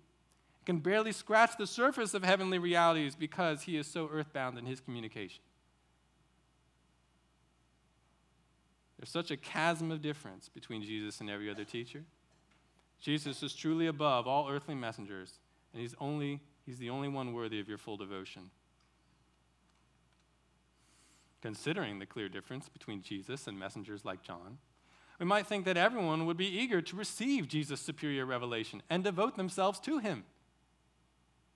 can 0.67 0.79
barely 0.79 1.13
scratch 1.13 1.57
the 1.59 1.67
surface 1.67 2.15
of 2.15 2.25
heavenly 2.25 2.59
realities 2.59 3.15
because 3.15 3.63
he 3.63 3.77
is 3.77 3.87
so 3.87 4.09
earthbound 4.13 4.59
in 4.59 4.67
his 4.67 4.81
communication. 4.81 5.43
There's 8.99 9.11
such 9.11 9.31
a 9.31 9.37
chasm 9.37 9.91
of 9.91 10.01
difference 10.01 10.49
between 10.49 10.83
Jesus 10.83 11.21
and 11.21 11.29
every 11.29 11.51
other 11.51 11.65
teacher. 11.65 12.05
Jesus 13.01 13.43
is 13.43 13.55
truly 13.55 13.87
above 13.87 14.27
all 14.27 14.49
earthly 14.49 14.75
messengers, 14.75 15.39
and 15.73 15.83
he's, 15.83 15.95
only, 16.01 16.41
he's 16.65 16.79
the 16.79 16.91
only 16.91 17.09
one 17.09 17.33
worthy 17.33 17.61
of 17.61 17.69
your 17.69 17.79
full 17.79 17.97
devotion. 17.97 18.51
Considering 21.43 21.99
the 21.99 22.07
clear 22.07 22.29
difference 22.29 22.69
between 22.69 23.03
Jesus 23.03 23.47
and 23.47 23.59
messengers 23.59 24.05
like 24.05 24.23
John, 24.23 24.59
we 25.19 25.27
might 25.27 25.47
think 25.47 25.65
that 25.67 25.77
everyone 25.77 26.27
would 26.27 26.37
be 26.37 26.47
eager 26.47 26.81
to 26.83 26.97
receive 26.97 27.47
Jesus' 27.47 27.81
superior 27.81 28.27
revelation 28.27 28.83
and 28.91 29.05
devote 29.05 29.37
themselves 29.37 29.79
to 29.81 29.99
him. 29.99 30.25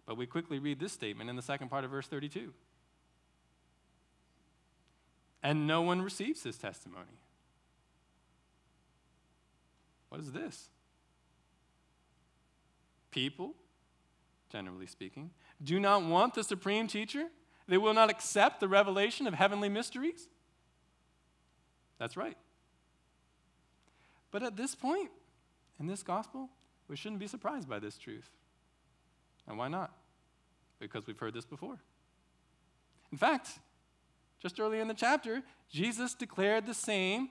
But 0.07 0.17
we 0.17 0.27
quickly 0.27 0.59
read 0.59 0.81
this 0.81 0.93
statement 0.93 1.29
in 1.29 1.37
the 1.37 1.43
second 1.43 1.69
part 1.69 1.85
of 1.85 1.91
verse 1.91 2.07
32. 2.07 2.53
And 5.43 5.67
no 5.67 5.83
one 5.83 6.03
receives 6.03 6.43
his 6.43 6.57
testimony. 6.57 7.21
What 10.09 10.21
is 10.21 10.33
this? 10.33 10.71
People, 13.19 13.55
generally 14.49 14.87
speaking, 14.87 15.33
do 15.61 15.81
not 15.81 16.05
want 16.05 16.35
the 16.35 16.45
supreme 16.45 16.87
teacher. 16.87 17.25
They 17.67 17.77
will 17.77 17.93
not 17.93 18.11
accept 18.11 18.61
the 18.61 18.69
revelation 18.69 19.27
of 19.27 19.35
heavenly 19.35 19.69
mysteries. 19.69 20.29
That's 21.99 22.17
right. 22.17 22.37
But 24.31 24.45
at 24.45 24.57
this 24.57 24.77
point 24.77 25.11
in 25.81 25.89
this 25.89 26.05
gospel, 26.05 26.49
we 26.87 26.95
shouldn't 26.95 27.19
be 27.19 27.27
surprised 27.27 27.69
by 27.69 27.81
this 27.81 27.99
truth. 27.99 28.31
And 29.49 29.59
why 29.59 29.67
not? 29.67 29.91
Because 30.79 31.09
we've 31.09 31.19
heard 31.19 31.35
this 31.35 31.45
before. 31.45 31.81
In 33.11 33.19
fact, 33.19 33.59
just 34.41 34.61
earlier 34.61 34.81
in 34.81 34.87
the 34.87 34.95
chapter, 34.95 35.43
Jesus 35.69 36.15
declared 36.15 36.67
the 36.67 36.75
same 36.75 37.31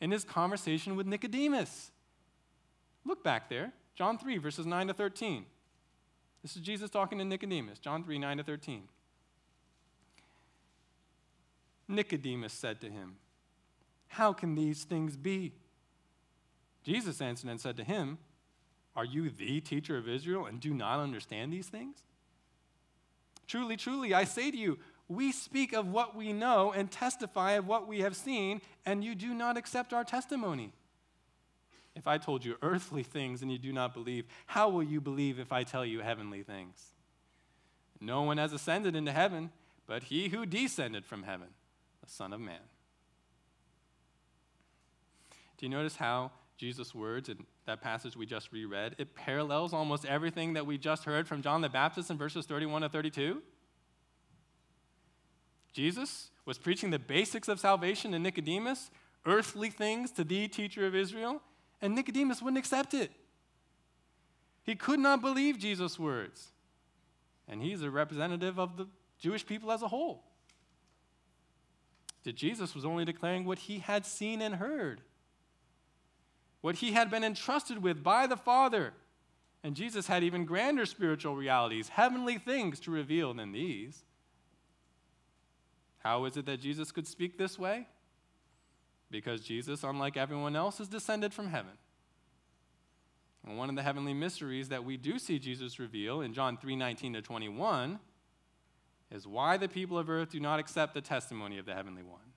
in 0.00 0.12
his 0.12 0.24
conversation 0.24 0.96
with 0.96 1.06
Nicodemus. 1.06 1.90
Look 3.04 3.22
back 3.22 3.50
there, 3.50 3.74
John 3.96 4.18
3, 4.18 4.36
verses 4.36 4.66
9 4.66 4.88
to 4.88 4.94
13. 4.94 5.46
This 6.42 6.54
is 6.54 6.62
Jesus 6.62 6.90
talking 6.90 7.18
to 7.18 7.24
Nicodemus, 7.24 7.78
John 7.78 8.04
3, 8.04 8.18
9 8.18 8.36
to 8.36 8.44
13. 8.44 8.82
Nicodemus 11.88 12.52
said 12.52 12.80
to 12.82 12.90
him, 12.90 13.16
How 14.08 14.32
can 14.32 14.54
these 14.54 14.84
things 14.84 15.16
be? 15.16 15.54
Jesus 16.84 17.20
answered 17.20 17.50
and 17.50 17.60
said 17.60 17.76
to 17.78 17.84
him, 17.84 18.18
Are 18.94 19.04
you 19.04 19.30
the 19.30 19.60
teacher 19.60 19.96
of 19.96 20.08
Israel 20.08 20.46
and 20.46 20.60
do 20.60 20.74
not 20.74 21.00
understand 21.00 21.52
these 21.52 21.68
things? 21.68 22.02
Truly, 23.46 23.76
truly, 23.76 24.12
I 24.12 24.24
say 24.24 24.50
to 24.50 24.56
you, 24.56 24.78
we 25.08 25.32
speak 25.32 25.72
of 25.72 25.86
what 25.86 26.16
we 26.16 26.32
know 26.32 26.72
and 26.72 26.90
testify 26.90 27.52
of 27.52 27.66
what 27.66 27.86
we 27.88 28.00
have 28.00 28.16
seen, 28.16 28.60
and 28.84 29.04
you 29.04 29.14
do 29.14 29.32
not 29.32 29.56
accept 29.56 29.92
our 29.92 30.04
testimony. 30.04 30.72
If 31.96 32.06
I 32.06 32.18
told 32.18 32.44
you 32.44 32.56
earthly 32.62 33.02
things 33.02 33.42
and 33.42 33.50
you 33.50 33.58
do 33.58 33.72
not 33.72 33.94
believe, 33.94 34.26
how 34.46 34.68
will 34.68 34.84
you 34.84 35.00
believe 35.00 35.40
if 35.40 35.50
I 35.50 35.64
tell 35.64 35.84
you 35.84 36.00
heavenly 36.00 36.44
things? 36.44 36.92
No 38.00 38.22
one 38.22 38.38
has 38.38 38.52
ascended 38.52 38.94
into 38.94 39.10
heaven 39.10 39.50
but 39.86 40.04
he 40.04 40.28
who 40.28 40.44
descended 40.44 41.06
from 41.06 41.22
heaven, 41.22 41.48
the 42.02 42.10
Son 42.10 42.32
of 42.32 42.40
Man. 42.40 42.60
Do 45.56 45.66
you 45.66 45.70
notice 45.70 45.96
how 45.96 46.32
Jesus' 46.58 46.94
words 46.94 47.28
in 47.28 47.46
that 47.66 47.80
passage 47.80 48.16
we 48.16 48.26
just 48.26 48.52
reread, 48.52 48.94
it 48.98 49.14
parallels 49.14 49.72
almost 49.72 50.04
everything 50.04 50.54
that 50.54 50.66
we 50.66 50.78
just 50.78 51.04
heard 51.04 51.26
from 51.26 51.42
John 51.42 51.60
the 51.60 51.68
Baptist 51.68 52.10
in 52.10 52.18
verses 52.18 52.46
31 52.46 52.82
to 52.82 52.88
32? 52.88 53.42
Jesus 55.72 56.30
was 56.44 56.58
preaching 56.58 56.90
the 56.90 56.98
basics 56.98 57.48
of 57.48 57.60
salvation 57.60 58.12
to 58.12 58.18
Nicodemus, 58.18 58.90
earthly 59.26 59.70
things 59.70 60.10
to 60.12 60.24
the 60.24 60.48
teacher 60.48 60.86
of 60.86 60.94
Israel, 60.94 61.42
and 61.80 61.94
Nicodemus 61.94 62.40
wouldn't 62.40 62.58
accept 62.58 62.94
it. 62.94 63.10
He 64.62 64.74
could 64.74 64.98
not 64.98 65.20
believe 65.20 65.58
Jesus' 65.58 65.98
words. 65.98 66.52
And 67.48 67.62
he's 67.62 67.82
a 67.82 67.90
representative 67.90 68.58
of 68.58 68.76
the 68.76 68.88
Jewish 69.18 69.46
people 69.46 69.70
as 69.70 69.82
a 69.82 69.88
whole. 69.88 70.24
That 72.24 72.34
Jesus 72.34 72.74
was 72.74 72.84
only 72.84 73.04
declaring 73.04 73.44
what 73.44 73.60
he 73.60 73.78
had 73.78 74.04
seen 74.04 74.42
and 74.42 74.56
heard, 74.56 75.02
what 76.60 76.76
he 76.76 76.92
had 76.92 77.10
been 77.10 77.22
entrusted 77.22 77.82
with 77.82 78.02
by 78.02 78.26
the 78.26 78.36
Father. 78.36 78.94
And 79.62 79.76
Jesus 79.76 80.08
had 80.08 80.24
even 80.24 80.44
grander 80.44 80.86
spiritual 80.86 81.36
realities, 81.36 81.90
heavenly 81.90 82.38
things 82.38 82.80
to 82.80 82.90
reveal 82.90 83.32
than 83.34 83.52
these. 83.52 84.02
How 85.98 86.24
is 86.24 86.36
it 86.36 86.46
that 86.46 86.60
Jesus 86.60 86.90
could 86.90 87.06
speak 87.06 87.38
this 87.38 87.58
way? 87.58 87.86
Because 89.10 89.40
Jesus, 89.40 89.84
unlike 89.84 90.16
everyone 90.16 90.56
else, 90.56 90.80
is 90.80 90.88
descended 90.88 91.32
from 91.32 91.48
heaven. 91.48 91.72
And 93.46 93.56
one 93.56 93.68
of 93.68 93.76
the 93.76 93.82
heavenly 93.82 94.14
mysteries 94.14 94.68
that 94.70 94.84
we 94.84 94.96
do 94.96 95.18
see 95.18 95.38
Jesus 95.38 95.78
reveal 95.78 96.20
in 96.20 96.34
John 96.34 96.56
3 96.56 96.74
19 96.74 97.14
to 97.14 97.22
21 97.22 98.00
is 99.12 99.26
why 99.26 99.56
the 99.56 99.68
people 99.68 99.98
of 99.98 100.10
earth 100.10 100.30
do 100.30 100.40
not 100.40 100.58
accept 100.58 100.94
the 100.94 101.00
testimony 101.00 101.58
of 101.58 101.66
the 101.66 101.74
heavenly 101.74 102.02
one. 102.02 102.32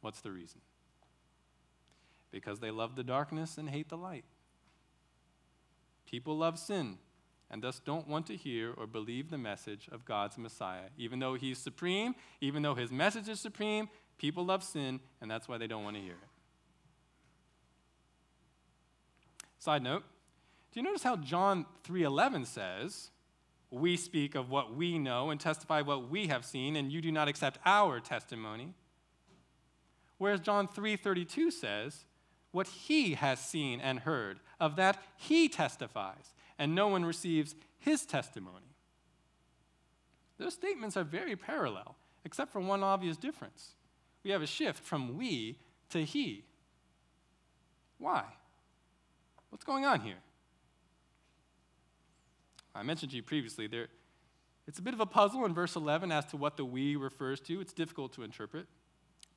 What's 0.00 0.20
the 0.20 0.32
reason? 0.32 0.60
Because 2.32 2.58
they 2.58 2.72
love 2.72 2.96
the 2.96 3.04
darkness 3.04 3.58
and 3.58 3.70
hate 3.70 3.88
the 3.88 3.96
light. 3.96 4.24
People 6.06 6.36
love 6.36 6.58
sin 6.58 6.98
and 7.52 7.62
thus 7.62 7.78
don't 7.78 8.08
want 8.08 8.26
to 8.26 8.36
hear 8.36 8.72
or 8.72 8.86
believe 8.86 9.30
the 9.30 9.36
message 9.36 9.88
of 9.92 10.06
God's 10.06 10.38
Messiah. 10.38 10.88
Even 10.96 11.18
though 11.18 11.34
he's 11.34 11.58
supreme, 11.58 12.14
even 12.40 12.62
though 12.62 12.74
his 12.74 12.90
message 12.90 13.28
is 13.28 13.40
supreme, 13.40 13.90
People 14.22 14.44
love 14.44 14.62
sin, 14.62 15.00
and 15.20 15.28
that's 15.28 15.48
why 15.48 15.58
they 15.58 15.66
don't 15.66 15.82
want 15.82 15.96
to 15.96 16.00
hear 16.00 16.12
it. 16.12 16.28
Side 19.58 19.82
note, 19.82 20.04
do 20.70 20.78
you 20.78 20.84
notice 20.84 21.02
how 21.02 21.16
John 21.16 21.66
3:11 21.82 22.44
says, 22.44 23.10
"We 23.68 23.96
speak 23.96 24.36
of 24.36 24.48
what 24.48 24.76
we 24.76 24.96
know 24.96 25.30
and 25.30 25.40
testify 25.40 25.80
what 25.82 26.08
we 26.08 26.28
have 26.28 26.44
seen, 26.44 26.76
and 26.76 26.92
you 26.92 27.00
do 27.00 27.10
not 27.10 27.26
accept 27.26 27.58
our 27.64 27.98
testimony." 27.98 28.74
Whereas 30.18 30.40
John 30.40 30.68
3:32 30.68 31.50
says, 31.50 32.06
"What 32.52 32.68
he 32.68 33.14
has 33.14 33.44
seen 33.44 33.80
and 33.80 34.00
heard, 34.00 34.38
of 34.60 34.76
that 34.76 35.02
he 35.16 35.48
testifies, 35.48 36.32
and 36.58 36.76
no 36.76 36.86
one 36.86 37.04
receives 37.04 37.56
his 37.76 38.06
testimony." 38.06 38.68
those 40.38 40.54
statements 40.54 40.96
are 40.96 41.04
very 41.04 41.36
parallel, 41.36 41.96
except 42.24 42.52
for 42.52 42.60
one 42.60 42.82
obvious 42.82 43.16
difference. 43.16 43.76
We 44.24 44.30
have 44.30 44.42
a 44.42 44.46
shift 44.46 44.82
from 44.82 45.16
we 45.16 45.58
to 45.90 46.04
he. 46.04 46.44
Why? 47.98 48.24
What's 49.50 49.64
going 49.64 49.84
on 49.84 50.00
here? 50.00 50.16
I 52.74 52.82
mentioned 52.82 53.10
to 53.10 53.16
you 53.16 53.22
previously, 53.22 53.66
there, 53.66 53.88
it's 54.66 54.78
a 54.78 54.82
bit 54.82 54.94
of 54.94 55.00
a 55.00 55.06
puzzle 55.06 55.44
in 55.44 55.52
verse 55.52 55.76
11 55.76 56.10
as 56.10 56.24
to 56.26 56.36
what 56.36 56.56
the 56.56 56.64
we 56.64 56.96
refers 56.96 57.40
to. 57.40 57.60
It's 57.60 57.72
difficult 57.72 58.12
to 58.14 58.22
interpret. 58.22 58.66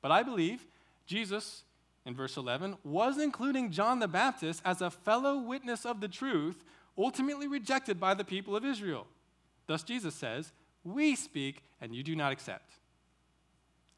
But 0.00 0.10
I 0.10 0.22
believe 0.22 0.66
Jesus, 1.06 1.64
in 2.04 2.14
verse 2.14 2.36
11, 2.36 2.76
was 2.84 3.18
including 3.18 3.72
John 3.72 3.98
the 3.98 4.08
Baptist 4.08 4.62
as 4.64 4.80
a 4.80 4.90
fellow 4.90 5.38
witness 5.38 5.84
of 5.84 6.00
the 6.00 6.08
truth, 6.08 6.64
ultimately 6.96 7.48
rejected 7.48 8.00
by 8.00 8.14
the 8.14 8.24
people 8.24 8.56
of 8.56 8.64
Israel. 8.64 9.06
Thus, 9.66 9.82
Jesus 9.82 10.14
says, 10.14 10.52
We 10.84 11.16
speak, 11.16 11.62
and 11.80 11.94
you 11.94 12.02
do 12.02 12.16
not 12.16 12.32
accept 12.32 12.72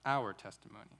our 0.09 0.33
testimony. 0.33 0.99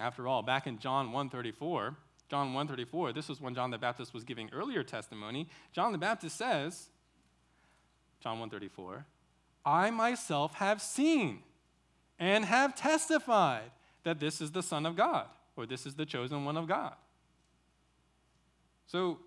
After 0.00 0.26
all, 0.26 0.42
back 0.42 0.66
in 0.66 0.78
John 0.78 1.12
134, 1.12 1.94
John 2.30 2.46
134, 2.54 3.12
this 3.12 3.28
was 3.28 3.40
when 3.40 3.54
John 3.54 3.70
the 3.70 3.78
Baptist 3.78 4.14
was 4.14 4.24
giving 4.24 4.48
earlier 4.52 4.82
testimony. 4.82 5.46
John 5.72 5.92
the 5.92 5.98
Baptist 5.98 6.36
says, 6.36 6.88
John 8.20 8.40
134, 8.40 9.04
I 9.64 9.90
myself 9.90 10.54
have 10.54 10.80
seen 10.80 11.40
and 12.18 12.46
have 12.46 12.74
testified 12.74 13.70
that 14.04 14.20
this 14.20 14.40
is 14.40 14.50
the 14.50 14.62
Son 14.62 14.86
of 14.86 14.96
God, 14.96 15.26
or 15.54 15.66
this 15.66 15.84
is 15.86 15.94
the 15.94 16.06
chosen 16.06 16.44
one 16.44 16.56
of 16.56 16.66
God. 16.66 16.94
So, 18.86 19.18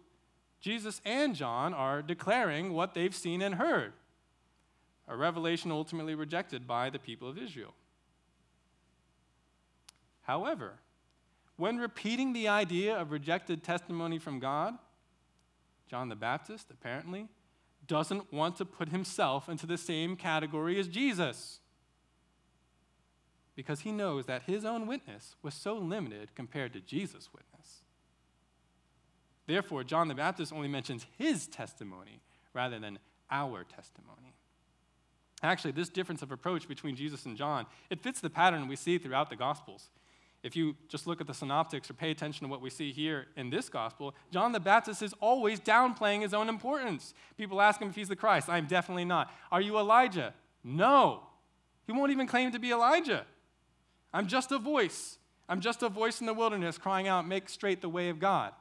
Jesus 0.60 1.02
and 1.06 1.36
John 1.36 1.74
are 1.74 2.02
declaring 2.02 2.74
what 2.74 2.96
they've 2.96 3.14
seen 3.14 3.44
and 3.44 3.56
heard, 3.56 3.94
a 5.08 5.16
revelation 5.16 5.72
ultimately 5.72 6.16
rejected 6.16 6.68
by 6.68 6.90
the 6.90 7.00
people 7.00 7.30
of 7.30 7.38
Israel. 7.38 7.74
However, 10.28 10.74
when 11.56 11.78
repeating 11.78 12.34
the 12.34 12.50
idea 12.50 12.96
of 12.96 13.12
rejected 13.12 13.64
testimony 13.64 14.20
from 14.20 14.40
God, 14.40 14.74
John 15.90 16.10
the 16.10 16.18
Baptist 16.18 16.68
apparently 16.70 17.30
doesn't 17.88 18.34
want 18.34 18.58
to 18.58 18.66
put 18.66 18.90
himself 18.90 19.48
into 19.48 19.66
the 19.66 19.78
same 19.78 20.18
category 20.18 20.78
as 20.80 20.90
Jesus 20.90 21.62
because 23.56 23.80
he 23.80 23.92
knows 23.94 24.26
that 24.26 24.44
his 24.44 24.66
own 24.66 24.86
witness 24.86 25.36
was 25.42 25.54
so 25.54 25.76
limited 25.78 26.36
compared 26.36 26.74
to 26.74 26.82
Jesus' 26.82 27.30
witness. 27.34 27.84
Therefore, 29.48 29.86
John 29.86 30.10
the 30.10 30.14
Baptist 30.14 30.52
only 30.52 30.68
mentions 30.68 31.08
his 31.18 31.48
testimony 31.48 32.22
rather 32.54 32.80
than 32.80 33.00
our 33.32 33.64
testimony. 33.64 34.36
Actually, 35.42 35.72
this 35.72 35.90
difference 35.90 36.22
of 36.22 36.34
approach 36.34 36.68
between 36.68 36.98
Jesus 36.98 37.26
and 37.26 37.38
John, 37.38 37.66
it 37.90 38.04
fits 38.04 38.20
the 38.20 38.30
pattern 38.30 38.68
we 38.68 38.76
see 38.76 38.98
throughout 38.98 39.30
the 39.30 39.36
Gospels. 39.38 39.90
If 40.48 40.56
you 40.56 40.78
just 40.88 41.08
look 41.08 41.20
at 41.20 41.28
the 41.28 41.34
synoptics 41.34 41.90
or 41.90 41.94
pay 41.94 42.10
attention 42.10 42.48
to 42.48 42.50
what 42.50 42.62
we 42.62 42.70
see 42.70 42.94
here 42.94 43.28
in 43.36 43.50
this 43.50 43.68
gospel, 43.68 44.16
John 44.32 44.54
the 44.54 44.62
Baptist 44.62 45.02
is 45.02 45.14
always 45.20 45.60
downplaying 45.60 46.22
his 46.22 46.34
own 46.34 46.48
importance. 46.48 47.14
People 47.38 47.60
ask 47.60 47.82
him 47.82 47.90
if 47.90 47.96
he's 47.96 48.08
the 48.08 48.16
Christ. 48.16 48.48
I'm 48.48 48.66
definitely 48.66 49.04
not. 49.04 49.30
Are 49.52 49.60
you 49.60 49.78
Elijah? 49.78 50.34
No. 50.64 51.24
He 51.86 51.92
won't 51.92 52.14
even 52.14 52.28
claim 52.28 52.54
to 52.54 52.60
be 52.60 52.72
Elijah. 52.72 53.26
I'm 54.14 54.26
just 54.26 54.54
a 54.54 54.58
voice. 54.58 55.18
I'm 55.50 55.60
just 55.60 55.84
a 55.84 55.90
voice 55.90 56.22
in 56.22 56.28
the 56.28 56.34
wilderness 56.34 56.78
crying 56.78 57.10
out, 57.10 57.28
Make 57.28 57.50
straight 57.50 57.82
the 57.82 57.90
way 57.90 58.08
of 58.08 58.18
God. 58.18 58.54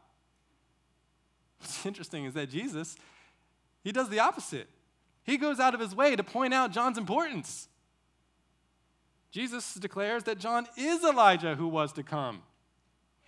What's 1.61 1.87
interesting 1.87 2.25
is 2.25 2.35
that 2.35 2.51
Jesus, 2.51 2.97
he 3.85 3.93
does 3.93 4.09
the 4.09 4.19
opposite. 4.19 4.67
He 5.23 5.37
goes 5.37 5.61
out 5.61 5.73
of 5.73 5.79
his 5.79 5.95
way 5.95 6.17
to 6.17 6.25
point 6.25 6.53
out 6.53 6.73
John's 6.73 6.99
importance. 6.99 7.69
Jesus 9.31 9.75
declares 9.75 10.25
that 10.25 10.39
John 10.39 10.67
is 10.77 11.05
Elijah 11.05 11.55
who 11.55 11.69
was 11.69 11.93
to 11.95 12.03
come. 12.03 12.43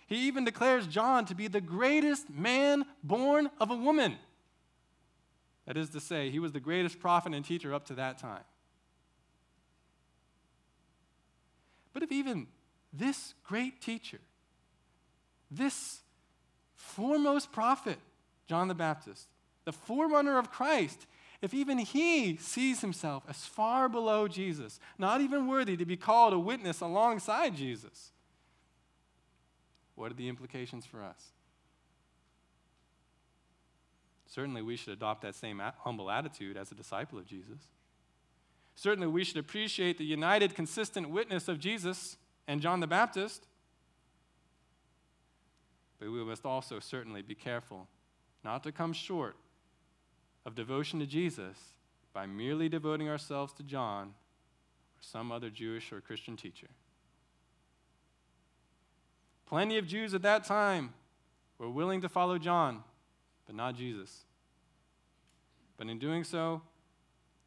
He 0.07 0.27
even 0.27 0.43
declares 0.43 0.87
John 0.87 1.25
to 1.25 1.35
be 1.35 1.47
the 1.47 1.61
greatest 1.61 2.29
man 2.29 2.85
born 3.03 3.49
of 3.59 3.69
a 3.69 3.75
woman. 3.75 4.17
That 5.67 5.77
is 5.77 5.91
to 5.91 5.99
say, 5.99 6.31
he 6.31 6.39
was 6.39 6.51
the 6.51 6.59
greatest 6.59 6.99
prophet 6.99 7.33
and 7.33 7.45
teacher 7.45 7.75
up 7.75 7.85
to 7.85 7.93
that 7.93 8.17
time. 8.17 8.43
But 11.93 12.01
if 12.01 12.11
even 12.11 12.47
this 12.91 13.35
great 13.43 13.81
teacher, 13.81 14.19
this 15.51 15.99
foremost 16.73 17.51
prophet, 17.51 17.99
John 18.47 18.67
the 18.67 18.73
Baptist, 18.73 19.27
the 19.65 19.71
forerunner 19.71 20.39
of 20.39 20.49
Christ, 20.49 21.05
if 21.41 21.53
even 21.53 21.77
he 21.77 22.35
sees 22.37 22.81
himself 22.81 23.23
as 23.29 23.45
far 23.45 23.87
below 23.87 24.27
Jesus, 24.27 24.79
not 24.97 25.21
even 25.21 25.47
worthy 25.47 25.77
to 25.77 25.85
be 25.85 25.95
called 25.95 26.33
a 26.33 26.39
witness 26.39 26.81
alongside 26.81 27.55
Jesus, 27.55 28.11
what 29.95 30.11
are 30.11 30.15
the 30.15 30.27
implications 30.27 30.85
for 30.85 31.03
us? 31.03 31.31
Certainly, 34.27 34.61
we 34.61 34.75
should 34.75 34.93
adopt 34.93 35.21
that 35.23 35.33
same 35.33 35.61
humble 35.79 36.11
attitude 36.11 36.55
as 36.55 36.71
a 36.71 36.75
disciple 36.75 37.17
of 37.17 37.25
Jesus. 37.25 37.67
Certainly, 38.75 39.07
we 39.07 39.23
should 39.23 39.37
appreciate 39.37 39.97
the 39.97 40.05
united, 40.05 40.53
consistent 40.55 41.09
witness 41.09 41.47
of 41.47 41.59
Jesus 41.59 42.15
and 42.47 42.61
John 42.61 42.79
the 42.79 42.87
Baptist. 42.87 43.47
But 45.99 46.11
we 46.11 46.23
must 46.23 46.45
also 46.45 46.79
certainly 46.79 47.21
be 47.21 47.35
careful 47.35 47.87
not 48.43 48.63
to 48.63 48.71
come 48.71 48.93
short 48.93 49.35
of 50.49 50.55
devotion 50.55 50.99
to 50.99 51.05
Jesus 51.05 51.55
by 52.11 52.25
merely 52.25 52.67
devoting 52.67 53.07
ourselves 53.07 53.53
to 53.53 53.61
John 53.61 54.07
or 54.07 54.99
some 54.99 55.31
other 55.31 55.51
Jewish 55.51 55.91
or 55.91 56.01
Christian 56.01 56.35
teacher. 56.35 56.69
Plenty 59.45 59.77
of 59.77 59.85
Jews 59.85 60.15
at 60.15 60.23
that 60.23 60.45
time 60.45 60.91
were 61.59 61.69
willing 61.69 62.01
to 62.01 62.09
follow 62.09 62.39
John, 62.39 62.83
but 63.45 63.53
not 63.53 63.75
Jesus. 63.75 64.23
But 65.77 65.87
in 65.87 65.99
doing 65.99 66.23
so, 66.23 66.63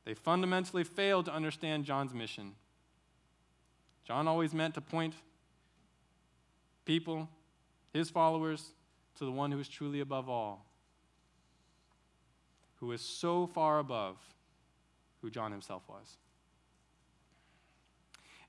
they 0.04 0.14
fundamentally 0.14 0.84
failed 0.84 1.24
to 1.24 1.34
understand 1.34 1.84
John's 1.84 2.14
mission. 2.14 2.52
John 4.04 4.28
always 4.28 4.54
meant 4.54 4.74
to 4.74 4.80
point 4.80 5.14
people, 6.84 7.28
his 7.92 8.10
followers, 8.10 8.74
to 9.16 9.24
the 9.24 9.32
one 9.32 9.50
who 9.50 9.58
is 9.58 9.68
truly 9.68 9.98
above 9.98 10.28
all 10.28 10.66
who 12.82 12.90
is 12.90 13.00
so 13.00 13.46
far 13.46 13.78
above 13.78 14.16
who 15.20 15.30
John 15.30 15.52
himself 15.52 15.84
was. 15.88 16.16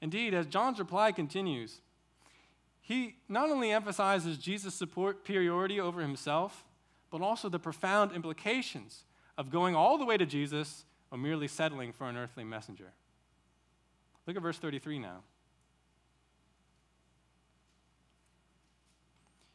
Indeed, 0.02 0.34
as 0.34 0.48
John's 0.48 0.80
reply 0.80 1.12
continues, 1.12 1.82
he 2.82 3.18
not 3.30 3.52
only 3.52 3.72
emphasizes 3.72 4.40
Jesus' 4.40 4.74
superiority 4.74 5.80
over 5.80 6.02
himself, 6.02 6.66
but 7.12 7.22
also 7.22 7.48
the 7.48 7.60
profound 7.60 8.12
implications 8.12 9.04
of 9.38 9.52
going 9.52 9.76
all 9.76 10.00
the 10.00 10.06
way 10.06 10.18
to 10.18 10.26
Jesus 10.26 10.84
or 11.12 11.20
merely 11.20 11.48
settling 11.48 11.94
for 11.94 12.10
an 12.10 12.18
earthly 12.18 12.44
messenger. 12.44 12.92
Look 14.26 14.36
at 14.36 14.42
verse 14.42 14.58
33 14.58 14.98
now. 14.98 15.20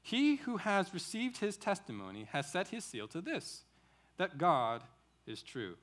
He 0.02 0.36
who 0.36 0.58
has 0.58 0.94
received 0.94 1.38
his 1.38 1.56
testimony 1.56 2.28
has 2.30 2.50
set 2.50 2.68
his 2.68 2.84
seal 2.84 3.08
to 3.08 3.20
this 3.20 3.64
that 4.18 4.38
God 4.38 4.82
is 5.26 5.42
true. 5.42 5.74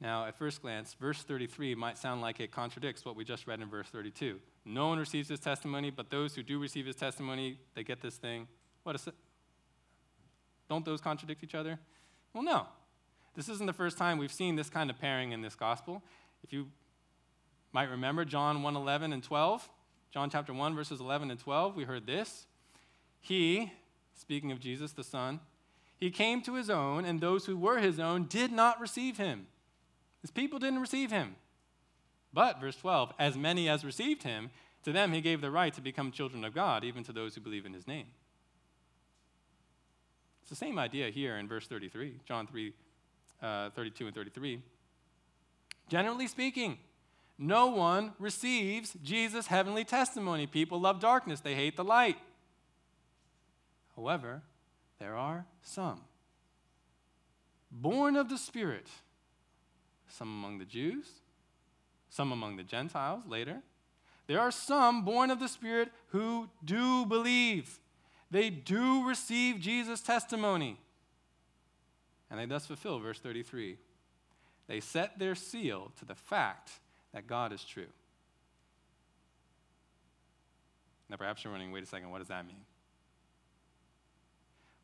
Now, 0.00 0.26
at 0.26 0.38
first 0.38 0.62
glance, 0.62 0.94
verse 1.00 1.22
33 1.22 1.74
might 1.74 1.98
sound 1.98 2.20
like 2.20 2.38
it 2.38 2.52
contradicts 2.52 3.04
what 3.04 3.16
we 3.16 3.24
just 3.24 3.46
read 3.46 3.60
in 3.60 3.68
verse 3.68 3.88
32. 3.88 4.38
No 4.64 4.88
one 4.88 4.98
receives 4.98 5.28
his 5.28 5.40
testimony, 5.40 5.90
but 5.90 6.10
those 6.10 6.36
who 6.36 6.42
do 6.42 6.58
receive 6.60 6.86
his 6.86 6.94
testimony, 6.94 7.58
they 7.74 7.82
get 7.82 8.00
this 8.00 8.16
thing. 8.16 8.46
What 8.84 8.94
is 8.94 9.06
it? 9.06 9.14
Don't 10.68 10.84
those 10.84 11.00
contradict 11.00 11.42
each 11.42 11.54
other? 11.54 11.78
Well, 12.32 12.44
no. 12.44 12.66
This 13.34 13.48
isn't 13.48 13.66
the 13.66 13.72
first 13.72 13.98
time 13.98 14.18
we've 14.18 14.32
seen 14.32 14.56
this 14.56 14.70
kind 14.70 14.90
of 14.90 15.00
pairing 15.00 15.32
in 15.32 15.42
this 15.42 15.54
gospel. 15.54 16.02
If 16.44 16.52
you 16.52 16.68
might 17.72 17.90
remember 17.90 18.24
John 18.24 18.62
1 18.62 18.76
11 18.76 19.12
and 19.12 19.22
12, 19.22 19.68
John 20.12 20.30
chapter 20.30 20.52
1, 20.52 20.74
verses 20.74 21.00
11 21.00 21.30
and 21.30 21.40
12, 21.40 21.74
we 21.74 21.84
heard 21.84 22.06
this. 22.06 22.46
He, 23.20 23.72
speaking 24.14 24.52
of 24.52 24.60
Jesus 24.60 24.92
the 24.92 25.04
Son, 25.04 25.40
he 25.98 26.10
came 26.10 26.42
to 26.42 26.54
his 26.54 26.70
own, 26.70 27.04
and 27.04 27.20
those 27.20 27.46
who 27.46 27.56
were 27.56 27.78
his 27.78 27.98
own 27.98 28.24
did 28.24 28.52
not 28.52 28.80
receive 28.80 29.18
him. 29.18 29.48
His 30.22 30.30
people 30.30 30.58
didn't 30.58 30.80
receive 30.80 31.10
him. 31.10 31.34
But, 32.32 32.60
verse 32.60 32.76
12, 32.76 33.12
as 33.18 33.36
many 33.36 33.68
as 33.68 33.84
received 33.84 34.22
him, 34.22 34.50
to 34.84 34.92
them 34.92 35.12
he 35.12 35.20
gave 35.20 35.40
the 35.40 35.50
right 35.50 35.74
to 35.74 35.80
become 35.80 36.12
children 36.12 36.44
of 36.44 36.54
God, 36.54 36.84
even 36.84 37.02
to 37.04 37.12
those 37.12 37.34
who 37.34 37.40
believe 37.40 37.66
in 37.66 37.72
his 37.72 37.86
name. 37.86 38.06
It's 40.40 40.50
the 40.50 40.56
same 40.56 40.78
idea 40.78 41.10
here 41.10 41.36
in 41.36 41.48
verse 41.48 41.66
33, 41.66 42.20
John 42.24 42.46
3, 42.46 42.72
uh, 43.42 43.70
32 43.70 44.06
and 44.06 44.14
33. 44.14 44.62
Generally 45.88 46.28
speaking, 46.28 46.78
no 47.38 47.66
one 47.66 48.12
receives 48.18 48.96
Jesus' 49.02 49.48
heavenly 49.48 49.84
testimony. 49.84 50.46
People 50.46 50.80
love 50.80 51.00
darkness, 51.00 51.40
they 51.40 51.54
hate 51.54 51.76
the 51.76 51.84
light. 51.84 52.18
However, 53.96 54.42
there 54.98 55.16
are 55.16 55.46
some 55.62 56.00
born 57.70 58.16
of 58.16 58.28
the 58.28 58.38
Spirit 58.38 58.86
some 60.08 60.28
among 60.28 60.58
the 60.58 60.64
Jews, 60.64 61.06
some 62.08 62.32
among 62.32 62.56
the 62.56 62.62
Gentiles 62.62 63.22
later. 63.28 63.60
There 64.26 64.40
are 64.40 64.50
some 64.50 65.04
born 65.04 65.30
of 65.30 65.40
the 65.40 65.48
Spirit 65.48 65.90
who 66.08 66.48
do 66.64 67.06
believe. 67.06 67.78
They 68.30 68.50
do 68.50 69.06
receive 69.06 69.60
Jesus' 69.60 70.00
testimony. 70.00 70.78
And 72.30 72.38
they 72.38 72.46
thus 72.46 72.66
fulfill 72.66 72.98
verse 72.98 73.18
33. 73.18 73.78
They 74.66 74.80
set 74.80 75.18
their 75.18 75.34
seal 75.34 75.92
to 75.98 76.04
the 76.04 76.14
fact 76.14 76.70
that 77.14 77.26
God 77.26 77.52
is 77.52 77.64
true. 77.64 77.86
Now, 81.08 81.16
perhaps 81.16 81.42
you're 81.42 81.52
wondering, 81.52 81.72
wait 81.72 81.82
a 81.82 81.86
second, 81.86 82.10
what 82.10 82.18
does 82.18 82.28
that 82.28 82.46
mean? 82.46 82.60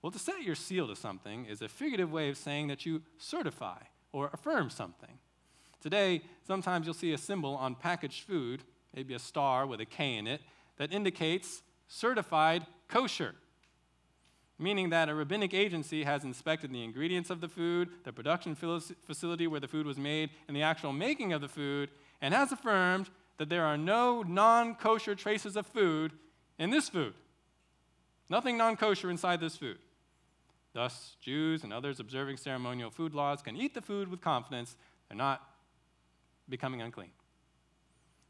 Well, 0.04 0.10
to 0.10 0.18
set 0.18 0.42
your 0.42 0.54
seal 0.54 0.86
to 0.88 0.96
something 0.96 1.46
is 1.46 1.62
a 1.62 1.68
figurative 1.68 2.12
way 2.12 2.28
of 2.28 2.36
saying 2.36 2.66
that 2.66 2.84
you 2.84 3.00
certify 3.16 3.78
or 4.12 4.28
affirm 4.34 4.68
something. 4.68 5.18
Today, 5.80 6.20
sometimes 6.46 6.84
you'll 6.84 6.92
see 6.92 7.14
a 7.14 7.16
symbol 7.16 7.56
on 7.56 7.74
packaged 7.74 8.24
food, 8.24 8.64
maybe 8.94 9.14
a 9.14 9.18
star 9.18 9.66
with 9.66 9.80
a 9.80 9.86
K 9.86 10.16
in 10.16 10.26
it, 10.26 10.42
that 10.76 10.92
indicates 10.92 11.62
certified 11.88 12.66
kosher, 12.86 13.34
meaning 14.58 14.90
that 14.90 15.08
a 15.08 15.14
rabbinic 15.14 15.54
agency 15.54 16.04
has 16.04 16.22
inspected 16.22 16.70
the 16.70 16.84
ingredients 16.84 17.30
of 17.30 17.40
the 17.40 17.48
food, 17.48 17.88
the 18.04 18.12
production 18.12 18.54
facility 18.54 19.46
where 19.46 19.60
the 19.60 19.66
food 19.66 19.86
was 19.86 19.96
made, 19.96 20.28
and 20.48 20.54
the 20.54 20.60
actual 20.60 20.92
making 20.92 21.32
of 21.32 21.40
the 21.40 21.48
food, 21.48 21.88
and 22.20 22.34
has 22.34 22.52
affirmed 22.52 23.08
that 23.38 23.48
there 23.48 23.64
are 23.64 23.78
no 23.78 24.22
non 24.22 24.74
kosher 24.74 25.14
traces 25.14 25.56
of 25.56 25.66
food 25.66 26.12
in 26.58 26.68
this 26.68 26.90
food. 26.90 27.14
Nothing 28.28 28.58
non 28.58 28.76
kosher 28.76 29.08
inside 29.08 29.40
this 29.40 29.56
food. 29.56 29.78
Thus, 30.74 31.16
Jews 31.20 31.62
and 31.62 31.72
others 31.72 32.00
observing 32.00 32.36
ceremonial 32.36 32.90
food 32.90 33.14
laws 33.14 33.40
can 33.40 33.56
eat 33.56 33.74
the 33.74 33.80
food 33.80 34.08
with 34.08 34.20
confidence 34.20 34.76
they're 35.08 35.16
not 35.16 35.40
becoming 36.48 36.82
unclean. 36.82 37.12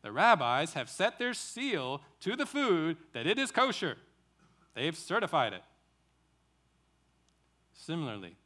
The 0.03 0.13
rabbis 0.13 0.75
have 0.75 0.91
set 0.91 1.19
their 1.19 1.33
seal 1.33 2.03
to 2.21 2.37
the 2.37 2.45
food 2.45 2.99
that 3.15 3.27
it 3.27 3.39
is 3.39 3.51
kosher, 3.51 3.97
they've 4.75 4.97
certified 4.97 5.55
it. 5.55 5.63
Similarly, 7.73 8.37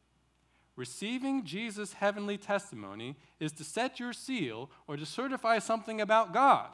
receiving 0.76 1.44
Jesus' 1.44 1.94
heavenly 1.94 2.38
testimony 2.38 3.16
is 3.40 3.50
to 3.52 3.64
set 3.64 3.98
your 3.98 4.12
seal 4.12 4.70
or 4.86 4.96
to 4.96 5.04
certify 5.04 5.58
something 5.58 6.00
about 6.00 6.32
God, 6.32 6.68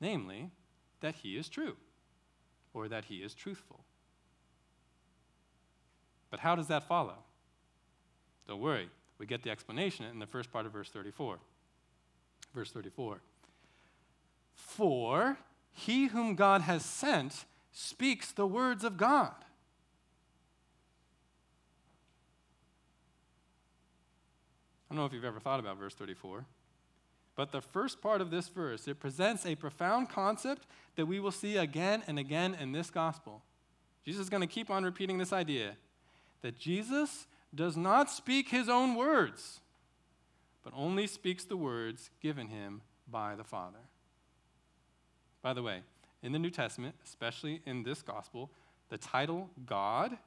namely, 0.00 0.52
that 1.00 1.16
He 1.16 1.36
is 1.36 1.48
true 1.48 1.76
or 2.72 2.86
that 2.86 3.06
He 3.06 3.16
is 3.16 3.34
truthful. 3.34 3.84
But 6.34 6.40
how 6.40 6.56
does 6.56 6.66
that 6.66 6.82
follow? 6.82 7.14
Don't 8.48 8.60
worry, 8.60 8.88
we 9.18 9.26
get 9.26 9.44
the 9.44 9.50
explanation 9.50 10.04
in 10.06 10.18
the 10.18 10.26
first 10.26 10.50
part 10.50 10.66
of 10.66 10.72
verse 10.72 10.88
34. 10.88 11.38
Verse 12.52 12.72
34. 12.72 13.20
For 14.52 15.38
he 15.70 16.06
whom 16.06 16.34
God 16.34 16.62
has 16.62 16.84
sent 16.84 17.44
speaks 17.70 18.32
the 18.32 18.48
words 18.48 18.82
of 18.82 18.96
God. 18.96 19.36
I 24.90 24.94
don't 24.94 24.98
know 24.98 25.06
if 25.06 25.12
you've 25.12 25.24
ever 25.24 25.38
thought 25.38 25.60
about 25.60 25.78
verse 25.78 25.94
34. 25.94 26.46
But 27.36 27.52
the 27.52 27.60
first 27.60 28.00
part 28.00 28.20
of 28.20 28.32
this 28.32 28.48
verse, 28.48 28.88
it 28.88 28.98
presents 28.98 29.46
a 29.46 29.54
profound 29.54 30.08
concept 30.08 30.66
that 30.96 31.06
we 31.06 31.20
will 31.20 31.30
see 31.30 31.58
again 31.58 32.02
and 32.08 32.18
again 32.18 32.56
in 32.60 32.72
this 32.72 32.90
gospel. 32.90 33.44
Jesus 34.04 34.22
is 34.22 34.30
going 34.30 34.40
to 34.40 34.48
keep 34.48 34.68
on 34.68 34.82
repeating 34.82 35.18
this 35.18 35.32
idea 35.32 35.76
that 36.44 36.58
Jesus 36.58 37.26
does 37.54 37.74
not 37.74 38.10
speak 38.10 38.50
his 38.50 38.68
own 38.68 38.96
words, 38.96 39.60
but 40.62 40.74
only 40.76 41.06
speaks 41.06 41.42
the 41.42 41.56
words 41.56 42.10
given 42.20 42.48
him 42.48 42.82
by 43.10 43.34
the 43.34 43.42
Father. 43.42 43.78
By 45.40 45.54
the 45.54 45.62
way, 45.62 45.80
in 46.22 46.32
the 46.32 46.38
New 46.38 46.50
Testament, 46.50 46.96
especially 47.02 47.62
in 47.64 47.82
this 47.82 48.02
gospel, 48.02 48.50
the 48.90 48.98
title 48.98 49.48
God 49.64 50.18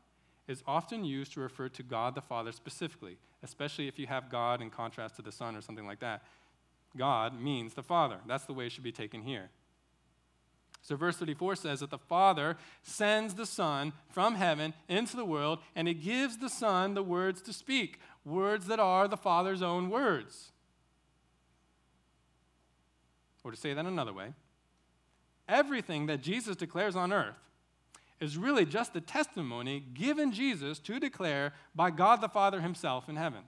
is 0.47 0.63
often 0.65 1.05
used 1.05 1.33
to 1.33 1.39
refer 1.39 1.69
to 1.69 1.83
God 1.83 2.15
the 2.15 2.21
Father 2.21 2.51
specifically, 2.51 3.17
especially 3.43 3.87
if 3.87 3.99
you 3.99 4.07
have 4.07 4.31
God 4.31 4.59
in 4.59 4.71
contrast 4.71 5.17
to 5.17 5.21
the 5.21 5.31
Son 5.31 5.55
or 5.55 5.61
something 5.61 5.85
like 5.85 5.99
that. 5.99 6.23
God 6.97 7.39
means 7.39 7.75
the 7.75 7.83
Father. 7.83 8.17
That's 8.25 8.45
the 8.45 8.53
way 8.53 8.65
it 8.65 8.71
should 8.71 8.83
be 8.83 8.91
taken 8.91 9.21
here. 9.21 9.51
So, 10.81 10.95
verse 10.95 11.17
34 11.17 11.57
says 11.57 11.79
that 11.81 11.89
the 11.89 11.97
Father 11.97 12.55
sends 12.81 13.33
the 13.33 13.45
Son 13.45 13.93
from 14.09 14.35
heaven 14.35 14.73
into 14.87 15.17
the 15.17 15.25
world, 15.25 15.59
and 15.75 15.87
He 15.87 15.93
gives 15.93 16.37
the 16.37 16.49
Son 16.49 16.93
the 16.93 17.03
words 17.03 17.41
to 17.41 17.53
speak, 17.53 17.99
words 18.23 18.67
that 18.67 18.79
are 18.79 19.07
the 19.07 19.17
Father's 19.17 19.61
own 19.61 19.89
words. 19.89 20.51
Or 23.43 23.51
to 23.51 23.57
say 23.57 23.73
that 23.73 23.85
another 23.85 24.13
way, 24.13 24.33
everything 25.47 26.05
that 26.07 26.21
Jesus 26.21 26.55
declares 26.55 26.95
on 26.95 27.13
earth 27.13 27.35
is 28.19 28.37
really 28.37 28.65
just 28.65 28.93
the 28.93 29.01
testimony 29.01 29.83
given 29.93 30.31
Jesus 30.31 30.79
to 30.79 30.99
declare 30.99 31.53
by 31.75 31.91
God 31.91 32.21
the 32.21 32.29
Father 32.29 32.61
Himself 32.61 33.07
in 33.07 33.15
heaven. 33.15 33.43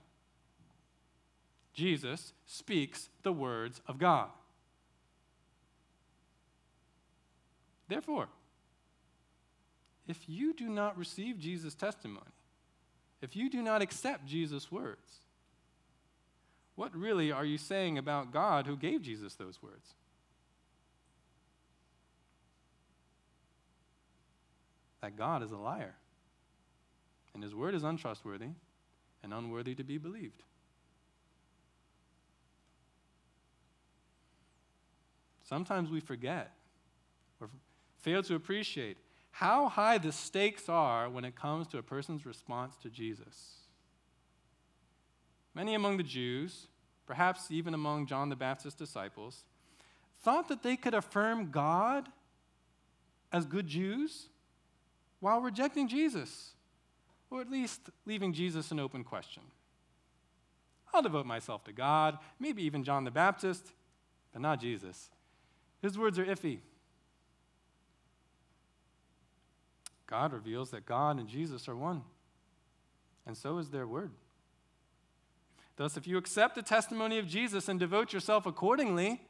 Jesus 1.72 2.32
speaks 2.46 3.08
the 3.22 3.32
words 3.32 3.80
of 3.86 3.98
God. 3.98 4.28
Therefore, 7.90 8.28
if 10.06 10.28
you 10.28 10.54
do 10.54 10.68
not 10.68 10.96
receive 10.96 11.40
Jesus' 11.40 11.74
testimony, 11.74 12.30
if 13.20 13.34
you 13.34 13.50
do 13.50 13.60
not 13.60 13.82
accept 13.82 14.26
Jesus' 14.26 14.70
words, 14.70 15.18
what 16.76 16.94
really 16.94 17.32
are 17.32 17.44
you 17.44 17.58
saying 17.58 17.98
about 17.98 18.32
God 18.32 18.68
who 18.68 18.76
gave 18.76 19.02
Jesus 19.02 19.34
those 19.34 19.60
words? 19.60 19.94
That 25.00 25.16
God 25.16 25.42
is 25.42 25.50
a 25.50 25.56
liar, 25.56 25.96
and 27.34 27.42
his 27.42 27.56
word 27.56 27.74
is 27.74 27.82
untrustworthy 27.82 28.50
and 29.24 29.34
unworthy 29.34 29.74
to 29.74 29.82
be 29.82 29.98
believed. 29.98 30.44
Sometimes 35.42 35.90
we 35.90 35.98
forget 35.98 36.52
or 37.40 37.48
fail 38.02 38.22
to 38.24 38.34
appreciate 38.34 38.96
how 39.32 39.68
high 39.68 39.98
the 39.98 40.12
stakes 40.12 40.68
are 40.68 41.08
when 41.08 41.24
it 41.24 41.36
comes 41.36 41.66
to 41.68 41.78
a 41.78 41.82
person's 41.82 42.26
response 42.26 42.76
to 42.78 42.90
Jesus. 42.90 43.60
Many 45.54 45.74
among 45.74 45.96
the 45.96 46.02
Jews, 46.02 46.68
perhaps 47.06 47.50
even 47.50 47.74
among 47.74 48.06
John 48.06 48.28
the 48.28 48.36
Baptist's 48.36 48.78
disciples, 48.78 49.44
thought 50.22 50.48
that 50.48 50.62
they 50.62 50.76
could 50.76 50.94
affirm 50.94 51.50
God 51.50 52.08
as 53.32 53.46
good 53.46 53.66
Jews 53.66 54.28
while 55.20 55.40
rejecting 55.40 55.88
Jesus, 55.88 56.52
or 57.30 57.40
at 57.40 57.50
least 57.50 57.90
leaving 58.06 58.32
Jesus 58.32 58.70
an 58.70 58.80
open 58.80 59.04
question. 59.04 59.42
I'll 60.92 61.02
devote 61.02 61.26
myself 61.26 61.64
to 61.64 61.72
God, 61.72 62.18
maybe 62.38 62.62
even 62.64 62.82
John 62.82 63.04
the 63.04 63.10
Baptist, 63.10 63.72
but 64.32 64.42
not 64.42 64.60
Jesus. 64.60 65.10
His 65.82 65.96
words 65.96 66.18
are 66.18 66.24
iffy. 66.24 66.58
God 70.10 70.32
reveals 70.32 70.70
that 70.70 70.84
God 70.84 71.18
and 71.18 71.28
Jesus 71.28 71.68
are 71.68 71.76
one, 71.76 72.02
and 73.26 73.36
so 73.36 73.58
is 73.58 73.70
their 73.70 73.86
word. 73.86 74.10
Thus, 75.76 75.96
if 75.96 76.06
you 76.06 76.18
accept 76.18 76.56
the 76.56 76.62
testimony 76.62 77.18
of 77.18 77.28
Jesus 77.28 77.68
and 77.68 77.78
devote 77.78 78.12
yourself 78.12 78.44
accordingly, 78.44 79.22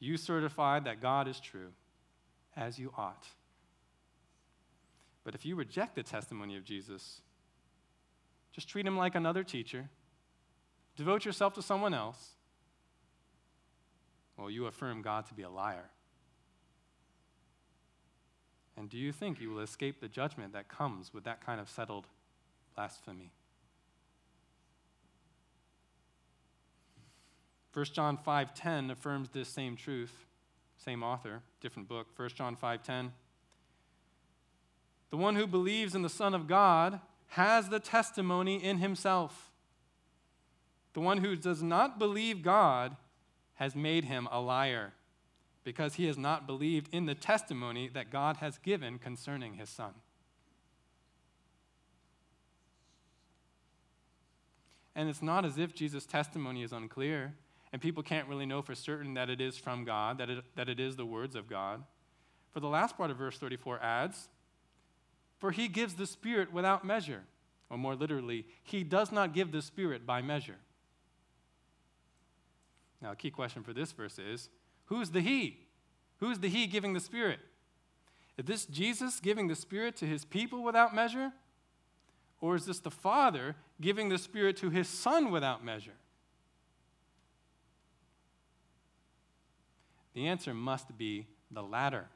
you 0.00 0.16
certify 0.16 0.80
that 0.80 1.00
God 1.00 1.28
is 1.28 1.38
true, 1.38 1.68
as 2.56 2.78
you 2.78 2.92
ought. 2.98 3.28
But 5.22 5.34
if 5.34 5.46
you 5.46 5.54
reject 5.54 5.94
the 5.94 6.02
testimony 6.02 6.56
of 6.56 6.64
Jesus, 6.64 7.22
just 8.52 8.68
treat 8.68 8.86
him 8.86 8.98
like 8.98 9.14
another 9.14 9.42
teacher, 9.42 9.88
devote 10.96 11.24
yourself 11.24 11.54
to 11.54 11.62
someone 11.62 11.94
else, 11.94 12.32
well, 14.36 14.50
you 14.50 14.66
affirm 14.66 15.02
God 15.02 15.26
to 15.26 15.34
be 15.34 15.42
a 15.42 15.50
liar. 15.50 15.88
And 18.76 18.90
do 18.90 18.98
you 18.98 19.12
think 19.12 19.40
you 19.40 19.50
will 19.50 19.60
escape 19.60 20.00
the 20.00 20.08
judgment 20.08 20.52
that 20.52 20.68
comes 20.68 21.14
with 21.14 21.24
that 21.24 21.44
kind 21.44 21.60
of 21.60 21.68
settled 21.68 22.06
blasphemy? 22.74 23.30
1 27.72 27.86
John 27.86 28.16
5:10 28.16 28.90
affirms 28.90 29.30
this 29.30 29.48
same 29.48 29.76
truth. 29.76 30.26
Same 30.76 31.02
author, 31.02 31.42
different 31.60 31.88
book. 31.88 32.08
1 32.16 32.36
John 32.36 32.56
5:10. 32.56 33.12
The 35.10 35.16
one 35.16 35.36
who 35.36 35.46
believes 35.46 35.94
in 35.94 36.02
the 36.02 36.08
Son 36.08 36.34
of 36.34 36.46
God 36.46 37.00
has 37.28 37.68
the 37.68 37.80
testimony 37.80 38.62
in 38.62 38.78
himself. 38.78 39.52
The 40.92 41.00
one 41.00 41.18
who 41.18 41.36
does 41.36 41.62
not 41.62 41.98
believe 41.98 42.42
God 42.42 42.96
has 43.54 43.74
made 43.74 44.04
him 44.04 44.28
a 44.30 44.40
liar 44.40 44.92
because 45.64 45.94
he 45.94 46.06
has 46.06 46.18
not 46.18 46.46
believed 46.46 46.88
in 46.92 47.06
the 47.06 47.14
testimony 47.14 47.88
that 47.88 48.10
God 48.10 48.36
has 48.36 48.58
given 48.58 48.98
concerning 48.98 49.54
his 49.54 49.70
son. 49.70 49.94
And 54.94 55.08
it's 55.08 55.22
not 55.22 55.44
as 55.44 55.58
if 55.58 55.74
Jesus' 55.74 56.06
testimony 56.06 56.62
is 56.62 56.72
unclear 56.72 57.34
and 57.74 57.82
people 57.82 58.04
can't 58.04 58.28
really 58.28 58.46
know 58.46 58.62
for 58.62 58.76
certain 58.76 59.14
that 59.14 59.28
it 59.28 59.40
is 59.40 59.58
from 59.58 59.84
God, 59.84 60.18
that 60.18 60.30
it, 60.30 60.44
that 60.54 60.68
it 60.68 60.78
is 60.78 60.94
the 60.94 61.04
words 61.04 61.34
of 61.34 61.48
God. 61.48 61.82
For 62.52 62.60
the 62.60 62.68
last 62.68 62.96
part 62.96 63.10
of 63.10 63.16
verse 63.16 63.36
34 63.36 63.82
adds, 63.82 64.28
For 65.38 65.50
he 65.50 65.66
gives 65.66 65.94
the 65.94 66.06
Spirit 66.06 66.52
without 66.52 66.84
measure. 66.84 67.24
Or 67.68 67.76
more 67.76 67.96
literally, 67.96 68.46
he 68.62 68.84
does 68.84 69.10
not 69.10 69.34
give 69.34 69.50
the 69.50 69.60
Spirit 69.60 70.06
by 70.06 70.22
measure. 70.22 70.58
Now, 73.02 73.10
a 73.10 73.16
key 73.16 73.30
question 73.30 73.64
for 73.64 73.72
this 73.72 73.90
verse 73.90 74.20
is 74.20 74.50
who's 74.86 75.10
the 75.10 75.20
he? 75.20 75.58
Who's 76.20 76.38
the 76.38 76.48
he 76.48 76.66
giving 76.66 76.92
the 76.92 77.00
Spirit? 77.00 77.40
Is 78.36 78.44
this 78.46 78.66
Jesus 78.66 79.20
giving 79.20 79.48
the 79.48 79.54
Spirit 79.54 79.96
to 79.96 80.06
his 80.06 80.24
people 80.24 80.62
without 80.62 80.94
measure? 80.94 81.32
Or 82.40 82.56
is 82.56 82.66
this 82.66 82.80
the 82.80 82.90
Father 82.90 83.56
giving 83.80 84.08
the 84.08 84.18
Spirit 84.18 84.56
to 84.58 84.70
his 84.70 84.88
Son 84.88 85.30
without 85.30 85.64
measure? 85.64 85.92
The 90.14 90.28
answer 90.28 90.54
must 90.54 90.96
be 90.96 91.26
the 91.50 91.62
latter. 91.62 92.06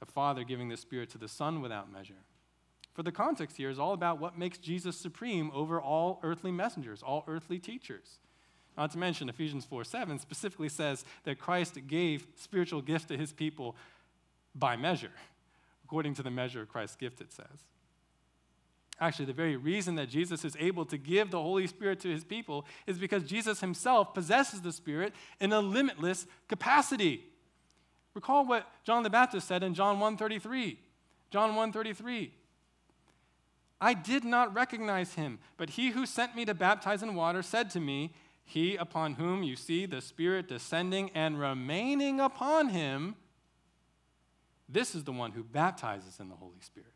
The 0.00 0.06
Father 0.06 0.44
giving 0.44 0.68
the 0.68 0.76
Spirit 0.76 1.10
to 1.10 1.18
the 1.18 1.28
Son 1.28 1.60
without 1.60 1.92
measure. 1.92 2.22
For 2.92 3.02
the 3.02 3.12
context 3.12 3.56
here 3.56 3.70
is 3.70 3.78
all 3.78 3.92
about 3.92 4.20
what 4.20 4.38
makes 4.38 4.58
Jesus 4.58 4.96
supreme 4.96 5.50
over 5.52 5.80
all 5.80 6.20
earthly 6.22 6.52
messengers, 6.52 7.02
all 7.02 7.24
earthly 7.26 7.58
teachers. 7.58 8.18
Not 8.76 8.90
to 8.92 8.98
mention, 8.98 9.28
Ephesians 9.28 9.64
4 9.64 9.84
7 9.84 10.18
specifically 10.18 10.68
says 10.68 11.04
that 11.24 11.38
Christ 11.38 11.78
gave 11.86 12.26
spiritual 12.36 12.82
gifts 12.82 13.04
to 13.06 13.16
his 13.16 13.32
people 13.32 13.76
by 14.54 14.76
measure, 14.76 15.12
according 15.84 16.14
to 16.14 16.22
the 16.22 16.30
measure 16.30 16.62
of 16.62 16.68
Christ's 16.68 16.96
gift, 16.96 17.20
it 17.20 17.32
says. 17.32 17.66
Actually, 19.00 19.24
the 19.24 19.32
very 19.32 19.56
reason 19.56 19.96
that 19.96 20.08
Jesus 20.08 20.44
is 20.44 20.56
able 20.58 20.84
to 20.86 20.96
give 20.96 21.30
the 21.30 21.42
Holy 21.42 21.66
Spirit 21.66 21.98
to 22.00 22.08
his 22.08 22.22
people 22.22 22.64
is 22.86 22.96
because 22.96 23.24
Jesus 23.24 23.60
himself 23.60 24.14
possesses 24.14 24.60
the 24.60 24.72
Spirit 24.72 25.12
in 25.40 25.52
a 25.52 25.60
limitless 25.60 26.26
capacity. 26.48 27.24
Recall 28.14 28.46
what 28.46 28.68
John 28.84 29.02
the 29.02 29.10
Baptist 29.10 29.48
said 29.48 29.64
in 29.64 29.74
John 29.74 29.98
1:33. 29.98 30.78
John 31.30 31.54
1:33. 31.56 32.30
I 33.80 33.92
did 33.92 34.24
not 34.24 34.54
recognize 34.54 35.14
him, 35.14 35.40
but 35.56 35.70
he 35.70 35.90
who 35.90 36.06
sent 36.06 36.36
me 36.36 36.44
to 36.44 36.54
baptize 36.54 37.02
in 37.02 37.16
water 37.16 37.42
said 37.42 37.70
to 37.70 37.80
me, 37.80 38.14
He 38.44 38.76
upon 38.76 39.14
whom 39.14 39.42
you 39.42 39.56
see 39.56 39.86
the 39.86 40.00
Spirit 40.00 40.48
descending 40.48 41.10
and 41.14 41.38
remaining 41.38 42.20
upon 42.20 42.68
him, 42.68 43.16
this 44.68 44.94
is 44.94 45.04
the 45.04 45.12
one 45.12 45.32
who 45.32 45.42
baptizes 45.42 46.20
in 46.20 46.28
the 46.28 46.36
Holy 46.36 46.60
Spirit. 46.60 46.88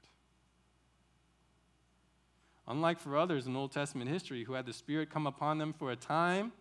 Unlike 2.67 3.01
for 3.01 3.17
others 3.17 3.47
in 3.47 3.57
Old 3.57 3.73
Testament 3.73 4.11
history 4.11 4.45
who 4.45 4.53
had 4.53 4.67
the 4.67 4.75
Spirit 4.75 5.11
come 5.11 5.27
upon 5.27 5.57
them 5.59 5.73
for 5.73 5.91
a 5.91 5.97
time, 5.97 6.53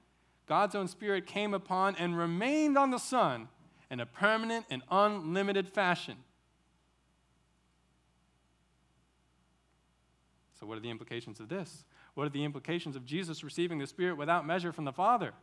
God's 0.47 0.73
own 0.73 0.87
Spirit 0.87 1.25
came 1.25 1.53
upon 1.53 1.95
and 1.97 2.17
remained 2.17 2.77
on 2.77 2.91
the 2.91 2.97
Son 2.97 3.49
in 3.91 3.99
a 3.99 4.05
permanent 4.05 4.65
and 4.69 4.81
unlimited 4.89 5.67
fashion. 5.67 6.15
So, 10.59 10.65
what 10.65 10.77
are 10.77 10.81
the 10.81 10.89
implications 10.89 11.39
of 11.39 11.49
this? 11.49 11.83
What 12.17 12.25
are 12.25 12.31
the 12.31 12.43
implications 12.43 12.95
of 12.95 13.05
Jesus 13.05 13.43
receiving 13.43 13.77
the 13.77 13.85
Spirit 13.85 14.17
without 14.17 14.43
measure 14.43 14.71
from 14.71 14.85
the 14.85 14.91
Father? 14.91 15.33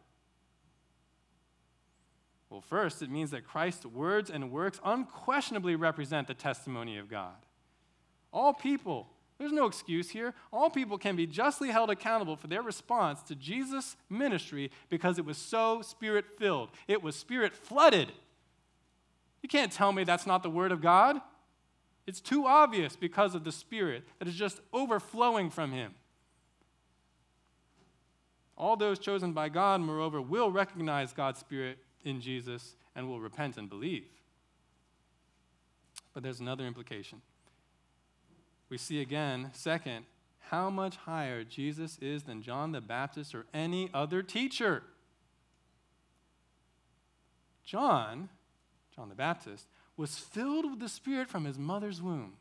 Well, 2.50 2.60
first, 2.60 3.00
it 3.00 3.12
means 3.12 3.30
that 3.30 3.46
Christ's 3.46 3.86
words 3.86 4.28
and 4.28 4.50
works 4.50 4.80
unquestionably 4.84 5.76
represent 5.76 6.26
the 6.26 6.34
testimony 6.34 6.98
of 6.98 7.08
God. 7.08 7.36
All 8.32 8.52
people 8.52 9.06
there's 9.38 9.52
no 9.52 9.66
excuse 9.66 10.10
here. 10.10 10.34
All 10.52 10.70
people 10.70 10.98
can 10.98 11.16
be 11.16 11.26
justly 11.26 11.70
held 11.70 11.90
accountable 11.90 12.36
for 12.36 12.46
their 12.46 12.62
response 12.62 13.22
to 13.24 13.34
Jesus' 13.34 13.96
ministry 14.08 14.70
because 14.88 15.18
it 15.18 15.24
was 15.24 15.38
so 15.38 15.82
spirit 15.82 16.24
filled. 16.38 16.70
It 16.88 17.02
was 17.02 17.14
spirit 17.14 17.54
flooded. 17.54 18.12
You 19.42 19.48
can't 19.48 19.72
tell 19.72 19.92
me 19.92 20.02
that's 20.02 20.26
not 20.26 20.42
the 20.42 20.50
Word 20.50 20.72
of 20.72 20.80
God. 20.80 21.20
It's 22.06 22.20
too 22.20 22.46
obvious 22.46 22.96
because 22.96 23.34
of 23.34 23.44
the 23.44 23.52
Spirit 23.52 24.04
that 24.18 24.28
is 24.28 24.34
just 24.34 24.60
overflowing 24.72 25.50
from 25.50 25.72
Him. 25.72 25.94
All 28.56 28.76
those 28.76 28.98
chosen 28.98 29.32
by 29.32 29.48
God, 29.48 29.80
moreover, 29.80 30.22
will 30.22 30.50
recognize 30.50 31.12
God's 31.12 31.40
Spirit 31.40 31.78
in 32.04 32.20
Jesus 32.20 32.76
and 32.94 33.08
will 33.08 33.20
repent 33.20 33.56
and 33.56 33.68
believe. 33.68 34.06
But 36.12 36.22
there's 36.22 36.40
another 36.40 36.64
implication 36.64 37.20
we 38.74 38.78
see 38.78 39.00
again, 39.00 39.50
second, 39.52 40.04
how 40.50 40.68
much 40.68 40.96
higher 40.96 41.44
Jesus 41.44 41.96
is 42.00 42.24
than 42.24 42.42
John 42.42 42.72
the 42.72 42.80
Baptist 42.80 43.34
or 43.34 43.46
any 43.54 43.88
other 43.94 44.20
teacher. 44.20 44.82
John, 47.64 48.28
John 48.94 49.08
the 49.08 49.14
Baptist, 49.14 49.68
was 49.96 50.18
filled 50.18 50.68
with 50.68 50.80
the 50.80 50.88
Spirit 50.88 51.28
from 51.28 51.44
his 51.44 51.56
mother's 51.56 52.02
womb. 52.02 52.32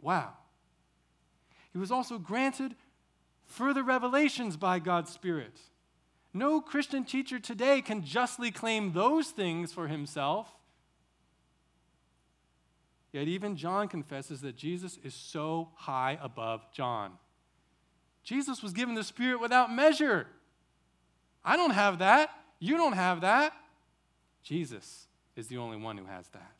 Wow. 0.00 0.32
He 1.72 1.78
was 1.78 1.92
also 1.92 2.18
granted 2.18 2.74
further 3.54 3.82
revelations 3.82 4.56
by 4.56 4.78
God's 4.78 5.12
Spirit. 5.12 5.60
No 6.32 6.60
Christian 6.60 7.04
teacher 7.04 7.38
today 7.38 7.80
can 7.80 8.04
justly 8.04 8.50
claim 8.50 8.92
those 8.92 9.28
things 9.28 9.72
for 9.72 9.86
himself. 9.86 10.48
Yet 13.12 13.28
even 13.28 13.56
John 13.56 13.86
confesses 13.86 14.40
that 14.40 14.56
Jesus 14.56 14.98
is 15.04 15.14
so 15.14 15.68
high 15.76 16.18
above 16.20 16.62
John. 16.72 17.12
Jesus 18.24 18.60
was 18.60 18.72
given 18.72 18.96
the 18.96 19.04
Spirit 19.04 19.40
without 19.40 19.72
measure. 19.72 20.26
I 21.44 21.56
don't 21.56 21.70
have 21.70 22.00
that. 22.00 22.30
You 22.58 22.76
don't 22.76 22.94
have 22.94 23.20
that. 23.20 23.52
Jesus 24.42 25.06
is 25.36 25.46
the 25.46 25.58
only 25.58 25.76
one 25.76 25.96
who 25.96 26.06
has 26.06 26.26
that. 26.30 26.52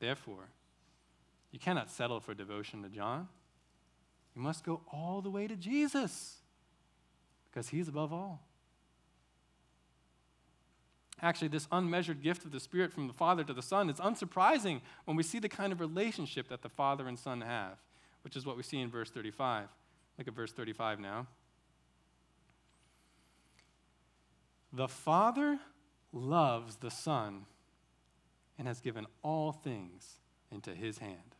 Therefore, 0.00 0.48
you 1.52 1.60
cannot 1.60 1.90
settle 1.90 2.18
for 2.18 2.34
devotion 2.34 2.82
to 2.82 2.88
John. 2.88 3.28
You 4.34 4.42
must 4.42 4.64
go 4.64 4.82
all 4.92 5.20
the 5.22 5.30
way 5.30 5.46
to 5.46 5.56
Jesus 5.56 6.38
because 7.50 7.68
he's 7.68 7.88
above 7.88 8.12
all. 8.12 8.42
Actually, 11.22 11.48
this 11.48 11.68
unmeasured 11.70 12.22
gift 12.22 12.44
of 12.44 12.50
the 12.50 12.60
Spirit 12.60 12.92
from 12.92 13.06
the 13.06 13.12
Father 13.12 13.44
to 13.44 13.54
the 13.54 13.62
Son 13.62 13.88
is 13.88 13.98
unsurprising 13.98 14.80
when 15.04 15.16
we 15.16 15.22
see 15.22 15.38
the 15.38 15.48
kind 15.48 15.72
of 15.72 15.80
relationship 15.80 16.48
that 16.48 16.62
the 16.62 16.68
Father 16.68 17.06
and 17.06 17.18
Son 17.18 17.40
have, 17.40 17.78
which 18.22 18.36
is 18.36 18.44
what 18.44 18.56
we 18.56 18.62
see 18.62 18.80
in 18.80 18.90
verse 18.90 19.10
35. 19.10 19.68
Look 20.18 20.28
at 20.28 20.34
verse 20.34 20.52
35 20.52 21.00
now. 21.00 21.26
The 24.72 24.88
Father 24.88 25.60
loves 26.12 26.76
the 26.76 26.90
Son 26.90 27.46
and 28.58 28.66
has 28.66 28.80
given 28.80 29.06
all 29.22 29.52
things 29.52 30.18
into 30.50 30.74
his 30.74 30.98
hand. 30.98 31.33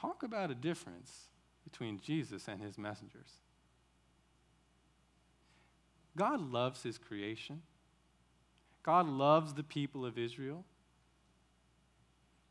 Talk 0.00 0.22
about 0.22 0.50
a 0.50 0.54
difference 0.54 1.28
between 1.64 2.00
Jesus 2.00 2.48
and 2.48 2.60
his 2.60 2.78
messengers. 2.78 3.40
God 6.16 6.40
loves 6.40 6.82
his 6.82 6.98
creation. 6.98 7.62
God 8.82 9.06
loves 9.06 9.54
the 9.54 9.62
people 9.62 10.04
of 10.04 10.18
Israel. 10.18 10.64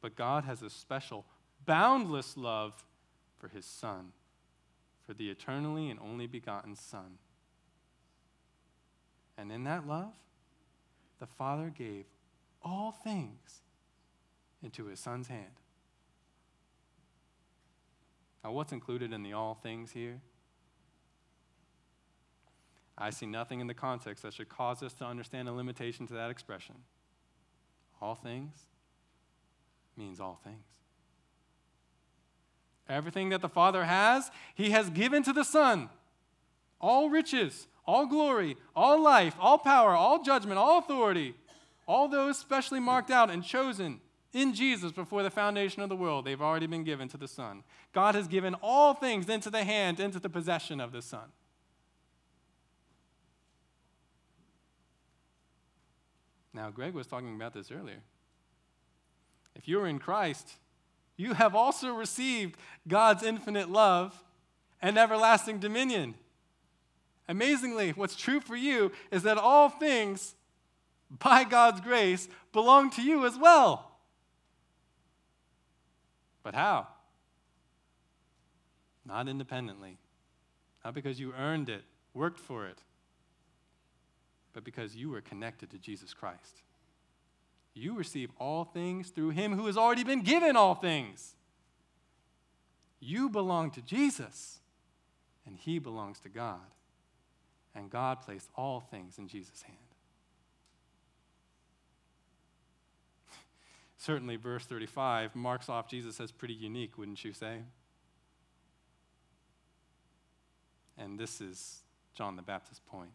But 0.01 0.15
God 0.15 0.43
has 0.45 0.61
a 0.61 0.69
special, 0.69 1.25
boundless 1.65 2.37
love 2.37 2.83
for 3.37 3.47
his 3.47 3.65
Son, 3.65 4.11
for 5.05 5.13
the 5.13 5.29
eternally 5.29 5.89
and 5.89 5.99
only 5.99 6.27
begotten 6.27 6.75
Son. 6.75 7.17
And 9.37 9.51
in 9.51 9.63
that 9.65 9.87
love, 9.87 10.13
the 11.19 11.27
Father 11.27 11.71
gave 11.75 12.05
all 12.63 12.91
things 12.91 13.61
into 14.61 14.85
his 14.85 14.99
Son's 14.99 15.27
hand. 15.27 15.61
Now, 18.47 18.53
what's 18.53 18.71
included 18.71 19.11
in 19.11 19.23
the 19.23 19.33
all 19.33 19.55
things 19.61 19.91
here? 19.91 20.21
I 22.97 23.09
see 23.09 23.25
nothing 23.25 23.59
in 23.59 23.67
the 23.67 23.73
context 23.73 24.23
that 24.23 24.33
should 24.33 24.47
cause 24.47 24.81
us 24.81 24.93
to 24.93 25.05
understand 25.05 25.49
a 25.49 25.51
limitation 25.51 26.07
to 26.07 26.13
that 26.13 26.29
expression. 26.29 26.75
All 28.01 28.15
things 28.15 28.55
means 29.97 30.21
all 30.21 30.39
things. 30.45 30.63
Everything 32.87 33.27
that 33.31 33.41
the 33.41 33.49
Father 33.49 33.83
has, 33.83 34.31
He 34.55 34.69
has 34.69 34.89
given 34.91 35.23
to 35.23 35.33
the 35.33 35.43
Son. 35.43 35.89
All 36.79 37.09
riches, 37.09 37.67
all 37.85 38.05
glory, 38.05 38.55
all 38.73 39.03
life, 39.03 39.35
all 39.41 39.57
power, 39.57 39.91
all 39.91 40.23
judgment, 40.23 40.57
all 40.57 40.79
authority, 40.79 41.35
all 41.85 42.07
those 42.07 42.37
specially 42.37 42.79
marked 42.79 43.11
out 43.11 43.29
and 43.29 43.43
chosen 43.43 43.99
in 44.37 44.53
Jesus 44.53 44.91
before 44.91 45.23
the 45.23 45.31
foundation 45.31 45.81
of 45.81 45.89
the 45.89 45.95
world, 45.95 46.23
they've 46.23 46.41
already 46.41 46.67
been 46.67 46.83
given 46.83 47.07
to 47.09 47.17
the 47.17 47.27
Son. 47.27 47.63
God 47.91 48.13
has 48.13 48.27
given 48.27 48.53
all 48.61 48.93
things 48.93 49.27
into 49.29 49.49
the 49.49 49.63
hand, 49.63 49.99
into 49.99 50.19
the 50.19 50.29
possession 50.29 50.79
of 50.79 50.91
the 50.91 51.01
Son. 51.01 51.31
Now, 56.53 56.69
Greg 56.69 56.93
was 56.93 57.07
talking 57.07 57.35
about 57.35 57.55
this 57.55 57.71
earlier. 57.71 58.03
If 59.55 59.67
you're 59.67 59.87
in 59.87 59.97
Christ, 59.97 60.53
you 61.15 61.33
have 61.33 61.55
also 61.55 61.95
received 61.95 62.57
God's 62.87 63.23
infinite 63.23 63.69
love 63.69 64.23
and 64.83 64.99
everlasting 64.99 65.57
dominion. 65.57 66.13
Amazingly, 67.27 67.89
what's 67.91 68.15
true 68.15 68.39
for 68.39 68.55
you 68.55 68.91
is 69.09 69.23
that 69.23 69.39
all 69.39 69.69
things, 69.69 70.35
by 71.09 71.43
God's 71.43 71.81
grace, 71.81 72.29
belong 72.53 72.91
to 72.91 73.01
you 73.01 73.25
as 73.25 73.35
well. 73.35 73.86
But 76.47 76.55
how? 76.55 76.87
Not 79.05 79.27
independently, 79.27 79.97
not 80.85 80.93
because 80.93 81.19
you 81.19 81.33
earned 81.37 81.67
it, 81.67 81.83
worked 82.13 82.39
for 82.39 82.65
it, 82.67 82.77
but 84.53 84.63
because 84.63 84.95
you 84.95 85.09
were 85.09 85.19
connected 85.19 85.69
to 85.71 85.77
Jesus 85.77 86.13
Christ. 86.13 86.61
You 87.73 87.97
receive 87.97 88.29
all 88.39 88.63
things 88.63 89.09
through 89.09 89.31
him 89.31 89.57
who 89.57 89.65
has 89.65 89.75
already 89.75 90.05
been 90.05 90.21
given 90.21 90.55
all 90.55 90.73
things. 90.73 91.35
You 93.01 93.27
belong 93.27 93.69
to 93.71 93.81
Jesus, 93.81 94.59
and 95.45 95.57
he 95.57 95.79
belongs 95.79 96.21
to 96.21 96.29
God. 96.29 96.61
And 97.75 97.89
God 97.89 98.21
placed 98.21 98.47
all 98.55 98.79
things 98.79 99.17
in 99.17 99.27
Jesus' 99.27 99.63
hand. 99.63 99.86
Certainly, 103.97 104.35
verse 104.37 104.65
35 104.65 105.35
marks 105.35 105.69
off 105.69 105.89
Jesus 105.89 106.19
as 106.19 106.31
pretty 106.31 106.53
unique, 106.53 106.97
wouldn't 106.97 107.23
you 107.25 107.33
say? 107.33 107.59
And 110.97 111.19
this 111.19 111.41
is 111.41 111.81
John 112.15 112.35
the 112.35 112.41
Baptist's 112.41 112.81
point. 112.87 113.11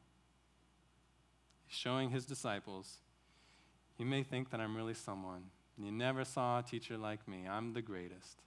He's 1.67 1.77
showing 1.77 2.11
his 2.11 2.27
disciples 2.27 2.99
you 3.99 4.07
may 4.07 4.25
think 4.25 4.51
that 4.51 4.61
I'm 4.61 4.77
really 4.77 4.95
someone. 4.95 5.45
You 5.79 5.93
never 5.93 6.25
saw 6.25 6.59
a 6.59 6.63
teacher 6.63 6.99
like 6.99 7.29
me. 7.29 7.47
I'm 7.49 7.73
the 7.73 7.83
greatest. 7.83 8.43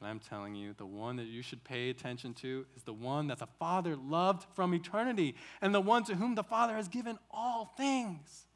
But 0.00 0.06
I'm 0.06 0.18
telling 0.18 0.56
you, 0.56 0.74
the 0.76 0.86
one 0.86 1.14
that 1.16 1.26
you 1.26 1.40
should 1.40 1.62
pay 1.62 1.90
attention 1.90 2.34
to 2.34 2.66
is 2.76 2.82
the 2.82 2.92
one 2.92 3.28
that 3.28 3.38
the 3.38 3.46
Father 3.46 3.94
loved 3.94 4.44
from 4.54 4.74
eternity 4.74 5.36
and 5.60 5.72
the 5.72 5.80
one 5.80 6.02
to 6.04 6.16
whom 6.16 6.34
the 6.34 6.42
Father 6.42 6.74
has 6.74 6.88
given 6.88 7.16
all 7.30 7.72
things, 7.76 8.46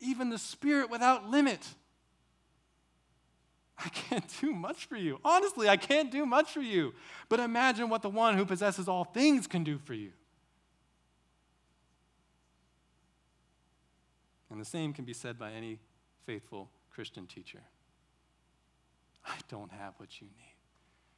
even 0.00 0.30
the 0.30 0.38
Spirit 0.38 0.90
without 0.90 1.30
limit. 1.30 1.66
I 3.78 3.88
can't 3.88 4.24
do 4.40 4.52
much 4.52 4.86
for 4.86 4.96
you. 4.96 5.18
Honestly, 5.24 5.68
I 5.68 5.76
can't 5.76 6.10
do 6.10 6.24
much 6.24 6.52
for 6.52 6.60
you. 6.60 6.94
But 7.28 7.40
imagine 7.40 7.88
what 7.88 8.02
the 8.02 8.10
one 8.10 8.36
who 8.36 8.44
possesses 8.44 8.88
all 8.88 9.04
things 9.04 9.46
can 9.46 9.64
do 9.64 9.78
for 9.78 9.94
you. 9.94 10.12
And 14.50 14.60
the 14.60 14.64
same 14.64 14.92
can 14.92 15.04
be 15.04 15.12
said 15.12 15.36
by 15.38 15.50
any 15.50 15.80
faithful 16.24 16.70
Christian 16.92 17.26
teacher. 17.26 17.62
I 19.26 19.34
don't 19.48 19.72
have 19.72 19.94
what 19.96 20.20
you 20.20 20.28
need. 20.28 20.54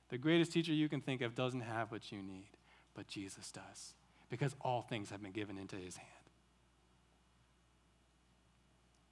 The 0.09 0.17
greatest 0.17 0.53
teacher 0.53 0.73
you 0.73 0.89
can 0.89 1.01
think 1.01 1.21
of 1.21 1.35
doesn't 1.35 1.61
have 1.61 1.91
what 1.91 2.11
you 2.11 2.23
need, 2.23 2.51
but 2.95 3.09
Jesus 3.09 3.51
does, 3.51 3.95
because 4.31 4.55
all 4.61 4.83
things 4.83 5.11
have 5.11 5.21
been 5.21 5.33
given 5.33 5.59
into 5.59 5.77
his 5.77 5.97
hand. 5.97 6.16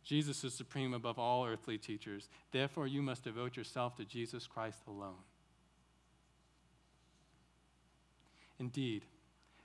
Jesus 0.05 0.45
is 0.45 0.55
supreme 0.55 0.93
above 0.93 1.19
all 1.19 1.47
earthly 1.47 1.79
teachers. 1.79 2.29
Therefore, 2.53 2.87
you 2.87 3.01
must 3.03 3.25
devote 3.25 3.57
yourself 3.57 3.97
to 3.97 4.05
Jesus 4.05 4.47
Christ 4.47 4.83
alone. 4.87 5.23
Indeed, 8.59 9.05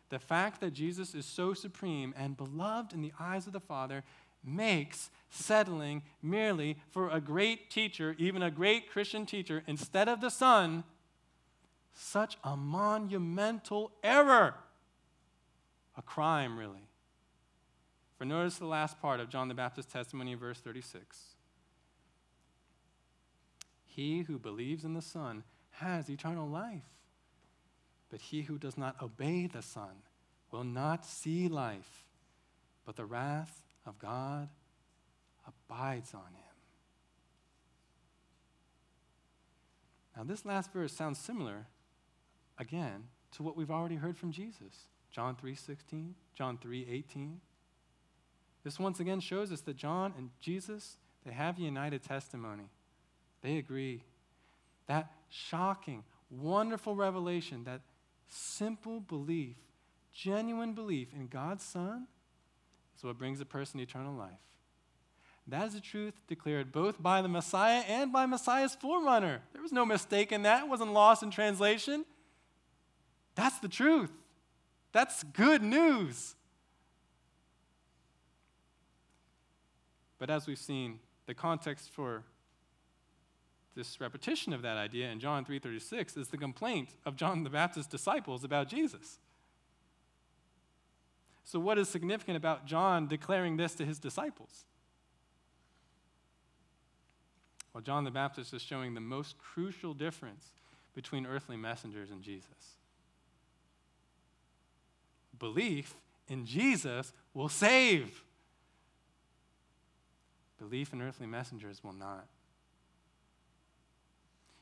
the 0.10 0.20
fact 0.20 0.62
that 0.62 0.74
Jesus 0.74 1.14
is 1.14 1.26
so 1.26 1.54
supreme 1.54 2.14
and 2.18 2.36
beloved 2.36 2.94
in 2.94 3.02
the 3.02 3.14
eyes 3.20 3.46
of 3.46 3.54
the 3.54 3.60
Father 3.60 4.04
makes 4.44 5.12
settling 5.30 6.02
merely 6.24 6.78
for 6.90 7.10
a 7.10 7.22
great 7.22 7.70
teacher, 7.70 8.16
even 8.18 8.42
a 8.42 8.50
great 8.50 8.90
Christian 8.90 9.26
teacher, 9.26 9.64
instead 9.68 10.08
of 10.08 10.22
the 10.22 10.32
Son, 10.32 10.84
such 11.94 12.38
a 12.44 12.56
monumental 12.56 13.92
error. 14.04 14.56
A 15.98 16.02
crime, 16.02 16.58
really. 16.58 16.89
For 18.20 18.26
notice 18.26 18.58
the 18.58 18.66
last 18.66 19.02
part 19.02 19.22
of 19.22 19.30
John 19.30 19.48
the 19.48 19.54
Baptist's 19.54 19.94
testimony 19.94 20.34
in 20.34 20.40
verse 20.40 20.60
36. 20.60 21.18
He 23.86 24.24
who 24.24 24.38
believes 24.38 24.84
in 24.84 24.94
the 24.94 25.02
Son 25.02 25.46
has 25.72 26.10
eternal 26.10 26.46
life, 26.46 26.84
but 28.10 28.20
he 28.20 28.42
who 28.42 28.58
does 28.58 28.78
not 28.78 29.02
obey 29.02 29.48
the 29.48 29.62
Son 29.62 30.04
will 30.52 30.66
not 30.66 31.06
see 31.06 31.48
life, 31.48 32.04
but 32.86 32.98
the 32.98 33.06
wrath 33.06 33.62
of 33.86 33.98
God 34.00 34.50
abides 35.48 36.14
on 36.14 36.34
him. 36.34 36.56
Now, 40.18 40.24
this 40.26 40.44
last 40.44 40.74
verse 40.74 40.92
sounds 40.92 41.20
similar, 41.20 41.68
again, 42.58 43.06
to 43.38 43.44
what 43.44 43.56
we've 43.56 43.72
already 43.72 43.96
heard 43.96 44.18
from 44.18 44.34
Jesus. 44.34 44.90
John 45.10 45.38
3:16, 45.38 46.16
John 46.36 46.58
3:18. 46.58 47.40
This 48.70 48.78
once 48.78 49.00
again 49.00 49.20
shows 49.20 49.52
us 49.52 49.62
that 49.62 49.78
John 49.78 50.14
and 50.16 50.30
Jesus, 50.40 50.98
they 51.26 51.32
have 51.32 51.58
united 51.58 52.04
testimony. 52.04 52.70
They 53.42 53.58
agree. 53.58 54.04
That 54.86 55.12
shocking, 55.28 56.04
wonderful 56.30 56.94
revelation, 56.94 57.64
that 57.64 57.82
simple 58.28 59.00
belief, 59.00 59.56
genuine 60.14 60.74
belief 60.74 61.08
in 61.16 61.30
God's 61.30 61.64
Son 61.64 62.06
is 62.96 63.04
what 63.04 63.18
brings 63.18 63.42
a 63.42 63.46
person 63.46 63.80
eternal 63.80 64.14
life. 64.14 64.38
That 65.48 65.66
is 65.66 65.74
a 65.74 65.82
truth 65.82 66.14
declared 66.28 66.72
both 66.72 67.02
by 67.02 67.24
the 67.24 67.28
Messiah 67.28 67.82
and 67.88 68.14
by 68.14 68.28
Messiah's 68.28 68.76
forerunner. 68.76 69.42
There 69.52 69.64
was 69.64 69.74
no 69.74 69.84
mistake 69.84 70.32
in 70.32 70.44
that, 70.44 70.66
it 70.66 70.70
wasn't 70.70 70.94
lost 70.94 71.24
in 71.24 71.32
translation. 71.32 72.06
That's 73.34 73.58
the 73.58 73.68
truth. 73.68 74.12
That's 74.92 75.24
good 75.24 75.64
news. 75.64 76.36
But 80.20 80.30
as 80.30 80.46
we've 80.46 80.60
seen, 80.60 81.00
the 81.26 81.34
context 81.34 81.90
for 81.90 82.24
this 83.76 84.02
repetition 84.02 84.52
of 84.52 84.62
that 84.62 84.78
idea 84.78 85.10
in 85.10 85.20
John 85.20 85.46
3:36 85.46 86.18
is 86.18 86.28
the 86.28 86.38
complaint 86.38 86.96
of 87.06 87.16
John 87.16 87.44
the 87.44 87.50
Baptist's 87.50 87.90
disciples 87.90 88.44
about 88.44 88.68
Jesus. 88.68 89.20
So, 91.46 91.60
what 91.60 91.78
is 91.80 91.90
significant 91.90 92.38
about 92.38 92.66
John 92.66 93.08
declaring 93.08 93.58
this 93.58 93.74
to 93.76 93.86
his 93.86 93.98
disciples? 93.98 94.66
Well, 97.74 97.82
John 97.82 98.04
the 98.04 98.12
Baptist 98.12 98.54
is 98.54 98.62
showing 98.62 98.94
the 98.94 99.02
most 99.02 99.38
crucial 99.38 99.94
difference 99.94 100.52
between 100.94 101.26
earthly 101.26 101.56
messengers 101.56 102.12
and 102.12 102.22
Jesus. 102.22 102.76
Belief 105.38 105.96
in 106.28 106.46
Jesus 106.46 107.14
will 107.34 107.50
save. 107.50 108.24
Belief 110.60 110.94
in 110.94 111.02
earthly 111.02 111.26
messengers 111.26 111.84
will 111.84 111.94
not. 111.94 112.28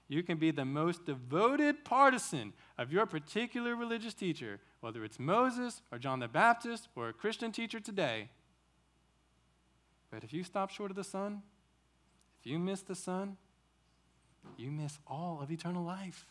You 0.07 0.23
can 0.23 0.37
be 0.37 0.51
the 0.51 0.63
most 0.63 1.05
devoted 1.05 1.83
partisan 1.83 2.53
of 2.77 2.93
your 2.93 3.05
particular 3.05 3.75
religious 3.75 4.13
teacher, 4.13 4.61
whether 4.79 5.03
it's 5.03 5.19
Moses 5.19 5.81
or 5.91 5.97
John 5.97 6.19
the 6.19 6.29
Baptist 6.29 6.87
or 6.95 7.09
a 7.09 7.13
Christian 7.13 7.51
teacher 7.51 7.79
today. 7.79 8.29
But 10.09 10.23
if 10.23 10.31
you 10.31 10.43
stop 10.43 10.69
short 10.69 10.91
of 10.91 10.95
the 10.95 11.03
Son, 11.03 11.41
if 12.39 12.47
you 12.49 12.57
miss 12.57 12.81
the 12.81 12.95
Son, 12.95 13.35
you 14.55 14.71
miss 14.71 14.99
all 15.05 15.41
of 15.41 15.51
eternal 15.51 15.83
life. 15.83 16.25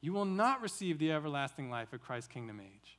You 0.00 0.12
will 0.12 0.24
not 0.24 0.60
receive 0.60 0.98
the 0.98 1.12
everlasting 1.12 1.70
life 1.70 1.92
of 1.92 2.02
Christ's 2.02 2.28
kingdom 2.28 2.60
age. 2.60 2.98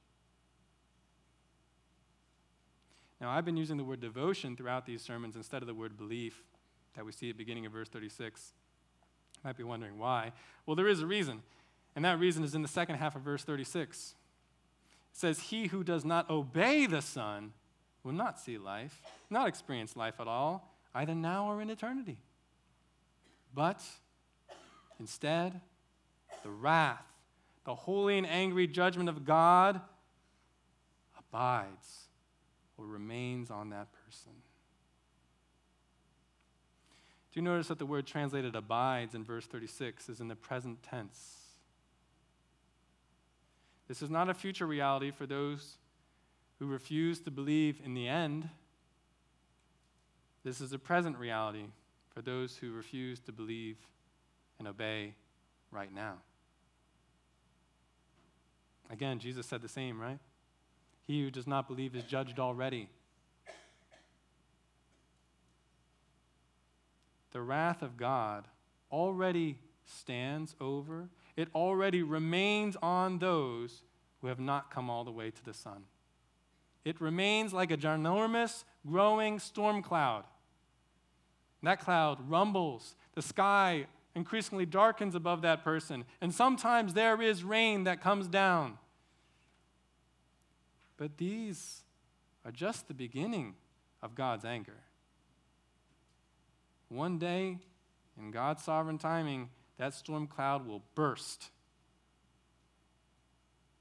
Now, 3.19 3.31
I've 3.31 3.45
been 3.45 3.57
using 3.57 3.77
the 3.77 3.83
word 3.83 3.99
devotion 3.99 4.55
throughout 4.55 4.85
these 4.85 5.01
sermons 5.01 5.35
instead 5.35 5.63
of 5.63 5.67
the 5.67 5.73
word 5.73 5.97
belief 5.97 6.43
that 6.95 7.05
we 7.05 7.11
see 7.11 7.29
at 7.29 7.35
the 7.35 7.43
beginning 7.43 7.65
of 7.65 7.71
verse 7.71 7.89
36. 7.89 8.53
You 9.35 9.41
might 9.43 9.57
be 9.57 9.63
wondering 9.63 9.97
why. 9.97 10.33
Well, 10.65 10.75
there 10.75 10.87
is 10.87 11.01
a 11.01 11.07
reason, 11.07 11.41
and 11.95 12.05
that 12.05 12.19
reason 12.19 12.43
is 12.43 12.53
in 12.53 12.61
the 12.61 12.67
second 12.67 12.95
half 12.95 13.15
of 13.15 13.23
verse 13.23 13.43
36. 13.43 14.15
It 15.11 15.17
says, 15.17 15.39
He 15.39 15.67
who 15.67 15.83
does 15.83 16.05
not 16.05 16.29
obey 16.29 16.85
the 16.85 17.01
Son 17.01 17.53
will 18.03 18.13
not 18.13 18.39
see 18.39 18.57
life, 18.57 19.01
not 19.29 19.47
experience 19.47 19.95
life 19.95 20.19
at 20.19 20.27
all, 20.27 20.75
either 20.93 21.15
now 21.15 21.47
or 21.47 21.61
in 21.61 21.69
eternity. 21.69 22.17
But 23.53 23.81
instead, 24.99 25.59
the 26.43 26.51
wrath, 26.51 27.05
the 27.65 27.73
holy 27.73 28.17
and 28.17 28.27
angry 28.27 28.67
judgment 28.67 29.09
of 29.09 29.25
God 29.25 29.81
abides 31.17 32.06
or 32.77 32.85
remains 32.85 33.49
on 33.49 33.69
that 33.71 33.87
person. 34.05 34.31
Do 37.31 37.39
you 37.39 37.41
notice 37.43 37.67
that 37.67 37.79
the 37.79 37.85
word 37.85 38.07
translated 38.07 38.55
abides 38.55 39.13
in 39.13 39.23
verse 39.23 39.45
36 39.45 40.09
is 40.09 40.19
in 40.19 40.27
the 40.27 40.35
present 40.35 40.81
tense? 40.83 41.37
This 43.87 44.01
is 44.01 44.09
not 44.09 44.29
a 44.29 44.33
future 44.33 44.65
reality 44.65 45.11
for 45.11 45.25
those 45.25 45.77
who 46.59 46.67
refuse 46.67 47.19
to 47.21 47.31
believe 47.31 47.79
in 47.83 47.93
the 47.93 48.07
end. 48.07 48.49
This 50.43 50.61
is 50.61 50.73
a 50.73 50.79
present 50.79 51.17
reality 51.17 51.65
for 52.13 52.21
those 52.21 52.57
who 52.57 52.71
refuse 52.71 53.19
to 53.21 53.31
believe 53.31 53.77
and 54.59 54.67
obey 54.67 55.13
right 55.71 55.93
now. 55.93 56.15
Again, 58.89 59.19
Jesus 59.19 59.45
said 59.45 59.61
the 59.61 59.67
same, 59.67 59.99
right? 59.99 60.19
He 61.07 61.23
who 61.23 61.31
does 61.31 61.47
not 61.47 61.67
believe 61.67 61.95
is 61.95 62.03
judged 62.03 62.37
already. 62.37 62.89
The 67.31 67.41
wrath 67.41 67.81
of 67.81 67.97
God 67.97 68.47
already 68.91 69.57
stands 69.85 70.53
over, 70.59 71.09
it 71.37 71.47
already 71.55 72.03
remains 72.03 72.75
on 72.81 73.19
those 73.19 73.83
who 74.21 74.27
have 74.27 74.39
not 74.39 74.69
come 74.69 74.89
all 74.89 75.05
the 75.05 75.11
way 75.11 75.31
to 75.31 75.45
the 75.45 75.53
Son. 75.53 75.83
It 76.83 76.99
remains 76.99 77.53
like 77.53 77.71
a 77.71 77.77
ginormous, 77.77 78.63
growing 78.85 79.39
storm 79.39 79.81
cloud. 79.81 80.25
That 81.63 81.79
cloud 81.79 82.29
rumbles, 82.29 82.95
the 83.13 83.21
sky 83.21 83.87
increasingly 84.15 84.65
darkens 84.65 85.15
above 85.15 85.41
that 85.41 85.63
person, 85.63 86.05
and 86.21 86.33
sometimes 86.33 86.93
there 86.93 87.21
is 87.21 87.43
rain 87.43 87.83
that 87.83 88.01
comes 88.01 88.27
down. 88.27 88.77
But 90.97 91.17
these 91.17 91.83
are 92.43 92.51
just 92.51 92.87
the 92.87 92.93
beginning 92.93 93.55
of 94.01 94.15
God's 94.15 94.45
anger. 94.45 94.79
One 96.89 97.17
day, 97.17 97.59
in 98.17 98.31
God's 98.31 98.63
sovereign 98.63 98.97
timing, 98.97 99.49
that 99.77 99.93
storm 99.93 100.27
cloud 100.27 100.65
will 100.65 100.83
burst. 100.95 101.51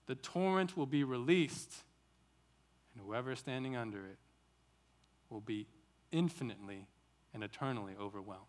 The 0.07 0.15
torrent 0.15 0.77
will 0.77 0.87
be 0.87 1.05
released, 1.05 1.75
and 2.95 3.05
whoever 3.05 3.33
is 3.33 3.39
standing 3.39 3.77
under 3.77 3.99
it 3.99 4.19
will 5.31 5.41
be 5.41 5.67
infinitely 6.13 6.87
and 7.33 7.43
eternally 7.43 7.95
overwhelmed. 8.01 8.45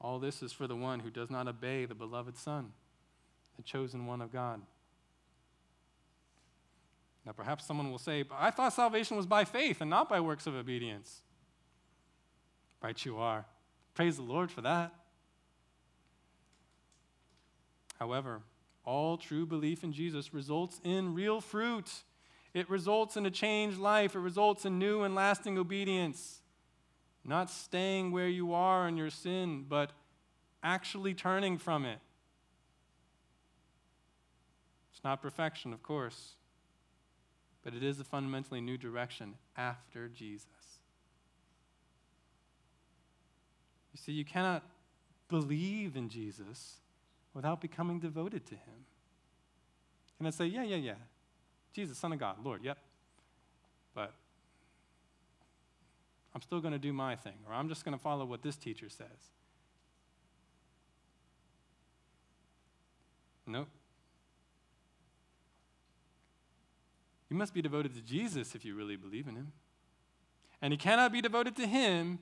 All 0.00 0.18
this 0.18 0.42
is 0.42 0.52
for 0.52 0.66
the 0.66 0.76
one 0.76 1.00
who 1.00 1.10
does 1.10 1.30
not 1.30 1.48
obey 1.48 1.84
the 1.84 1.94
beloved 1.94 2.36
Son, 2.36 2.72
the 3.58 3.62
chosen 3.62 4.06
one 4.06 4.22
of 4.22 4.32
God. 4.32 4.62
Now, 7.26 7.32
perhaps 7.32 7.66
someone 7.66 7.90
will 7.90 7.98
say, 7.98 8.24
I 8.32 8.50
thought 8.50 8.72
salvation 8.72 9.18
was 9.18 9.26
by 9.26 9.44
faith 9.44 9.82
and 9.82 9.90
not 9.90 10.08
by 10.08 10.20
works 10.20 10.46
of 10.46 10.54
obedience. 10.54 11.20
Right, 12.82 13.04
you 13.04 13.18
are. 13.18 13.44
Praise 13.92 14.16
the 14.16 14.22
Lord 14.22 14.50
for 14.50 14.62
that. 14.62 14.94
However, 17.98 18.40
all 18.84 19.18
true 19.18 19.44
belief 19.44 19.84
in 19.84 19.92
Jesus 19.92 20.32
results 20.32 20.80
in 20.84 21.12
real 21.12 21.40
fruit. 21.40 21.90
It 22.54 22.70
results 22.70 23.16
in 23.16 23.26
a 23.26 23.30
changed 23.30 23.78
life. 23.78 24.14
It 24.14 24.20
results 24.20 24.64
in 24.64 24.78
new 24.78 25.02
and 25.02 25.14
lasting 25.14 25.58
obedience. 25.58 26.40
Not 27.24 27.50
staying 27.50 28.12
where 28.12 28.28
you 28.28 28.54
are 28.54 28.88
in 28.88 28.96
your 28.96 29.10
sin, 29.10 29.66
but 29.68 29.90
actually 30.62 31.12
turning 31.12 31.58
from 31.58 31.84
it. 31.84 31.98
It's 34.98 35.04
not 35.04 35.22
perfection, 35.22 35.72
of 35.72 35.80
course, 35.80 36.32
but 37.62 37.72
it 37.72 37.84
is 37.84 38.00
a 38.00 38.04
fundamentally 38.04 38.60
new 38.60 38.76
direction 38.76 39.34
after 39.56 40.08
Jesus. 40.08 40.48
You 43.92 44.00
see, 44.04 44.10
you 44.10 44.24
cannot 44.24 44.64
believe 45.28 45.94
in 45.94 46.08
Jesus 46.08 46.78
without 47.32 47.60
becoming 47.60 48.00
devoted 48.00 48.44
to 48.46 48.56
him. 48.56 48.86
And 50.18 50.26
I 50.26 50.32
say, 50.32 50.46
yeah, 50.46 50.64
yeah, 50.64 50.74
yeah. 50.74 50.94
Jesus, 51.72 51.96
Son 51.96 52.12
of 52.12 52.18
God, 52.18 52.44
Lord, 52.44 52.64
yep. 52.64 52.78
But 53.94 54.12
I'm 56.34 56.42
still 56.42 56.60
going 56.60 56.72
to 56.72 56.78
do 56.80 56.92
my 56.92 57.14
thing, 57.14 57.38
or 57.46 57.54
I'm 57.54 57.68
just 57.68 57.84
going 57.84 57.96
to 57.96 58.02
follow 58.02 58.24
what 58.24 58.42
this 58.42 58.56
teacher 58.56 58.88
says. 58.88 59.30
Nope. 63.46 63.68
You 67.30 67.36
must 67.36 67.52
be 67.52 67.62
devoted 67.62 67.94
to 67.94 68.00
Jesus 68.00 68.54
if 68.54 68.64
you 68.64 68.74
really 68.74 68.96
believe 68.96 69.28
in 69.28 69.36
him. 69.36 69.52
And 70.62 70.72
you 70.72 70.78
cannot 70.78 71.12
be 71.12 71.20
devoted 71.20 71.56
to 71.56 71.66
him 71.66 72.18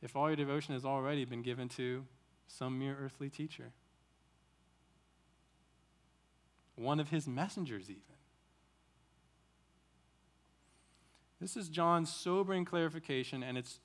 if 0.00 0.16
all 0.16 0.28
your 0.28 0.36
devotion 0.36 0.74
has 0.74 0.84
already 0.84 1.24
been 1.24 1.42
given 1.42 1.68
to 1.70 2.04
some 2.48 2.78
mere 2.78 2.96
earthly 3.00 3.30
teacher, 3.30 3.72
one 6.74 6.98
of 6.98 7.10
his 7.10 7.28
messengers, 7.28 7.88
even. 7.88 8.02
This 11.40 11.56
is 11.56 11.68
John's 11.68 12.12
sobering 12.12 12.64
clarification, 12.64 13.42
and 13.42 13.56
it's 13.56 13.78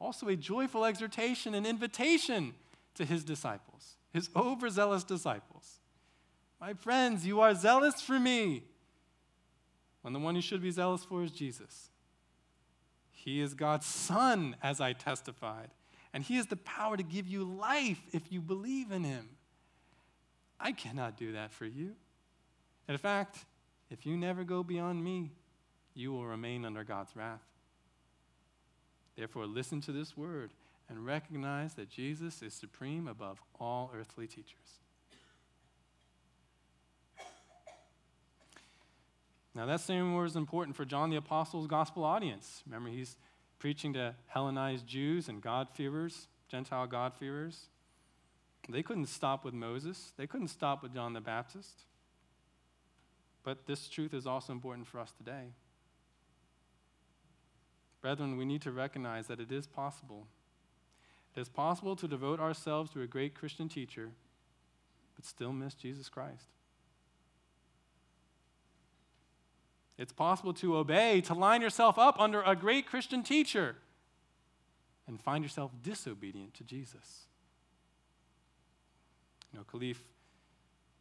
also 0.00 0.28
a 0.28 0.36
joyful 0.36 0.84
exhortation 0.84 1.54
and 1.54 1.66
invitation 1.66 2.54
to 2.94 3.04
his 3.04 3.24
disciples, 3.24 3.96
his 4.12 4.30
overzealous 4.36 5.04
disciples. 5.04 5.80
My 6.60 6.74
friends, 6.74 7.26
you 7.26 7.40
are 7.40 7.54
zealous 7.54 8.00
for 8.00 8.20
me, 8.20 8.64
when 10.04 10.12
the 10.12 10.18
one 10.18 10.36
you 10.36 10.42
should 10.42 10.60
be 10.60 10.70
zealous 10.70 11.02
for 11.02 11.22
is 11.22 11.30
Jesus. 11.30 11.88
He 13.10 13.40
is 13.40 13.54
God's 13.54 13.86
Son, 13.86 14.54
as 14.62 14.78
I 14.78 14.92
testified, 14.92 15.70
and 16.12 16.22
He 16.22 16.36
has 16.36 16.44
the 16.48 16.56
power 16.56 16.94
to 16.98 17.02
give 17.02 17.26
you 17.26 17.42
life 17.42 18.02
if 18.12 18.30
you 18.30 18.42
believe 18.42 18.92
in 18.92 19.02
Him. 19.02 19.30
I 20.60 20.72
cannot 20.72 21.16
do 21.16 21.32
that 21.32 21.52
for 21.52 21.64
you. 21.64 21.92
In 22.86 22.98
fact, 22.98 23.46
if 23.88 24.04
you 24.04 24.14
never 24.18 24.44
go 24.44 24.62
beyond 24.62 25.02
me, 25.02 25.30
you 25.94 26.12
will 26.12 26.26
remain 26.26 26.66
under 26.66 26.84
God's 26.84 27.16
wrath. 27.16 27.40
Therefore, 29.16 29.46
listen 29.46 29.80
to 29.80 29.92
this 29.92 30.18
word 30.18 30.50
and 30.90 31.06
recognize 31.06 31.72
that 31.74 31.88
Jesus 31.88 32.42
is 32.42 32.52
supreme 32.52 33.08
above 33.08 33.40
all 33.58 33.90
earthly 33.98 34.26
teachers. 34.26 34.83
Now, 39.54 39.66
that 39.66 39.80
same 39.80 40.14
word 40.14 40.26
is 40.26 40.36
important 40.36 40.76
for 40.76 40.84
John 40.84 41.10
the 41.10 41.16
Apostle's 41.16 41.68
gospel 41.68 42.02
audience. 42.02 42.62
Remember, 42.66 42.90
he's 42.90 43.16
preaching 43.60 43.92
to 43.92 44.14
Hellenized 44.26 44.86
Jews 44.86 45.28
and 45.28 45.40
God-fearers, 45.40 46.26
Gentile 46.48 46.86
God-fearers. 46.86 47.68
They 48.68 48.82
couldn't 48.82 49.06
stop 49.06 49.44
with 49.44 49.54
Moses, 49.54 50.12
they 50.16 50.26
couldn't 50.26 50.48
stop 50.48 50.82
with 50.82 50.92
John 50.94 51.12
the 51.12 51.20
Baptist. 51.20 51.84
But 53.44 53.66
this 53.66 53.88
truth 53.88 54.14
is 54.14 54.26
also 54.26 54.52
important 54.52 54.86
for 54.86 54.98
us 54.98 55.12
today. 55.12 55.52
Brethren, 58.00 58.36
we 58.36 58.44
need 58.44 58.62
to 58.62 58.72
recognize 58.72 59.26
that 59.28 59.38
it 59.38 59.52
is 59.52 59.66
possible. 59.66 60.26
It 61.36 61.40
is 61.40 61.48
possible 61.48 61.94
to 61.96 62.08
devote 62.08 62.40
ourselves 62.40 62.90
to 62.92 63.02
a 63.02 63.06
great 63.06 63.34
Christian 63.34 63.68
teacher, 63.68 64.10
but 65.14 65.26
still 65.26 65.52
miss 65.52 65.74
Jesus 65.74 66.08
Christ. 66.08 66.53
It's 69.96 70.12
possible 70.12 70.52
to 70.54 70.76
obey, 70.76 71.20
to 71.22 71.34
line 71.34 71.62
yourself 71.62 71.98
up 71.98 72.18
under 72.18 72.42
a 72.42 72.56
great 72.56 72.86
Christian 72.86 73.22
teacher, 73.22 73.76
and 75.06 75.20
find 75.20 75.44
yourself 75.44 75.70
disobedient 75.82 76.54
to 76.54 76.64
Jesus. 76.64 77.26
You 79.52 79.58
know, 79.60 79.64
Khalif 79.64 79.98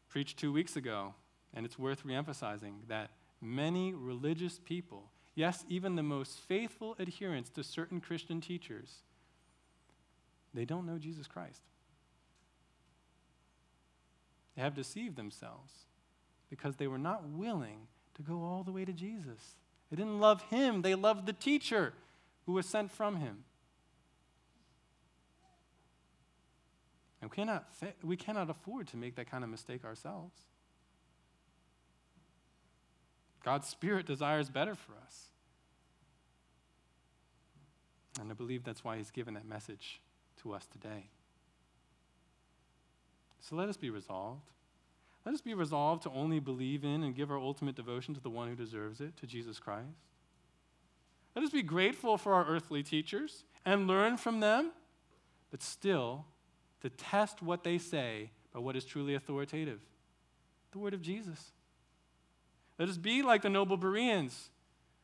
preached 0.10 0.38
two 0.38 0.54
weeks 0.54 0.76
ago, 0.76 1.16
and 1.54 1.66
it's 1.66 1.80
worth 1.80 2.06
reemphasizing 2.06 2.88
that 2.88 3.12
many 3.42 3.94
religious 3.94 4.60
people 4.64 5.10
Yes, 5.36 5.66
even 5.68 5.96
the 5.96 6.04
most 6.04 6.40
faithful 6.40 6.96
adherents 7.00 7.50
to 7.52 7.64
certain 7.64 8.00
Christian 8.00 8.40
teachers, 8.40 9.02
they 10.54 10.66
don't 10.66 10.86
know 10.86 11.00
Jesus 11.00 11.28
Christ. 11.28 11.62
They 14.56 14.62
have 14.62 14.76
deceived 14.76 15.16
themselves 15.16 15.72
because 16.52 16.76
they 16.76 16.86
were 16.86 17.00
not 17.00 17.28
willing 17.28 17.88
to 18.16 18.22
go 18.22 18.44
all 18.44 18.64
the 18.64 18.72
way 18.72 18.86
to 18.86 18.94
Jesus. 18.94 19.56
They 19.90 19.98
didn't 19.98 20.20
love 20.20 20.42
him, 20.44 20.82
they 20.82 20.96
loved 20.96 21.26
the 21.26 21.34
teacher 21.34 21.94
who 22.46 22.54
was 22.54 22.66
sent 22.66 22.92
from 22.92 23.18
him. 23.18 23.44
And 27.22 27.32
we 27.32 27.36
cannot, 27.36 27.66
we 28.04 28.18
cannot 28.18 28.50
afford 28.50 28.88
to 28.90 28.98
make 28.98 29.16
that 29.16 29.32
kind 29.32 29.44
of 29.44 29.50
mistake 29.50 29.86
ourselves. 29.86 30.34
God's 33.44 33.68
Spirit 33.68 34.06
desires 34.06 34.50
better 34.50 34.76
for 34.76 34.94
us. 35.06 35.28
And 38.20 38.30
I 38.30 38.34
believe 38.34 38.64
that's 38.64 38.84
why 38.84 38.98
He's 38.98 39.12
given 39.12 39.34
that 39.34 39.46
message 39.46 40.02
to 40.42 40.54
us 40.54 40.66
today. 40.66 41.08
So 43.40 43.56
let 43.56 43.70
us 43.70 43.78
be 43.78 43.90
resolved. 43.90 44.50
Let 45.26 45.34
us 45.34 45.42
be 45.42 45.54
resolved 45.54 46.04
to 46.04 46.12
only 46.12 46.40
believe 46.40 46.84
in 46.84 47.04
and 47.04 47.16
give 47.16 47.32
our 47.32 47.40
ultimate 47.40 47.76
devotion 47.76 48.14
to 48.14 48.20
the 48.20 48.30
one 48.30 48.50
who 48.50 48.56
deserves 48.56 49.00
it, 49.00 49.16
to 49.18 49.26
Jesus 49.26 49.60
Christ. 49.60 49.88
Let 51.36 51.46
us 51.46 51.52
be 51.52 51.64
grateful 51.64 52.18
for 52.18 52.34
our 52.34 52.46
earthly 52.46 52.84
teachers 52.84 53.46
and 53.66 53.88
learn 53.88 54.18
from 54.18 54.40
them, 54.40 54.72
but 55.50 55.64
still 55.64 56.26
to 56.82 56.90
test 56.90 57.42
what 57.42 57.64
they 57.64 57.78
say 57.78 58.32
by 58.54 58.60
what 58.60 58.76
is 58.76 58.86
truly 58.86 59.16
authoritative 59.16 59.80
the 60.74 60.80
word 60.80 60.94
of 60.94 61.02
Jesus. 61.02 61.52
Let 62.78 62.90
us 62.90 62.98
be 62.98 63.22
like 63.22 63.44
the 63.44 63.50
noble 63.50 63.78
Bereans 63.78 64.50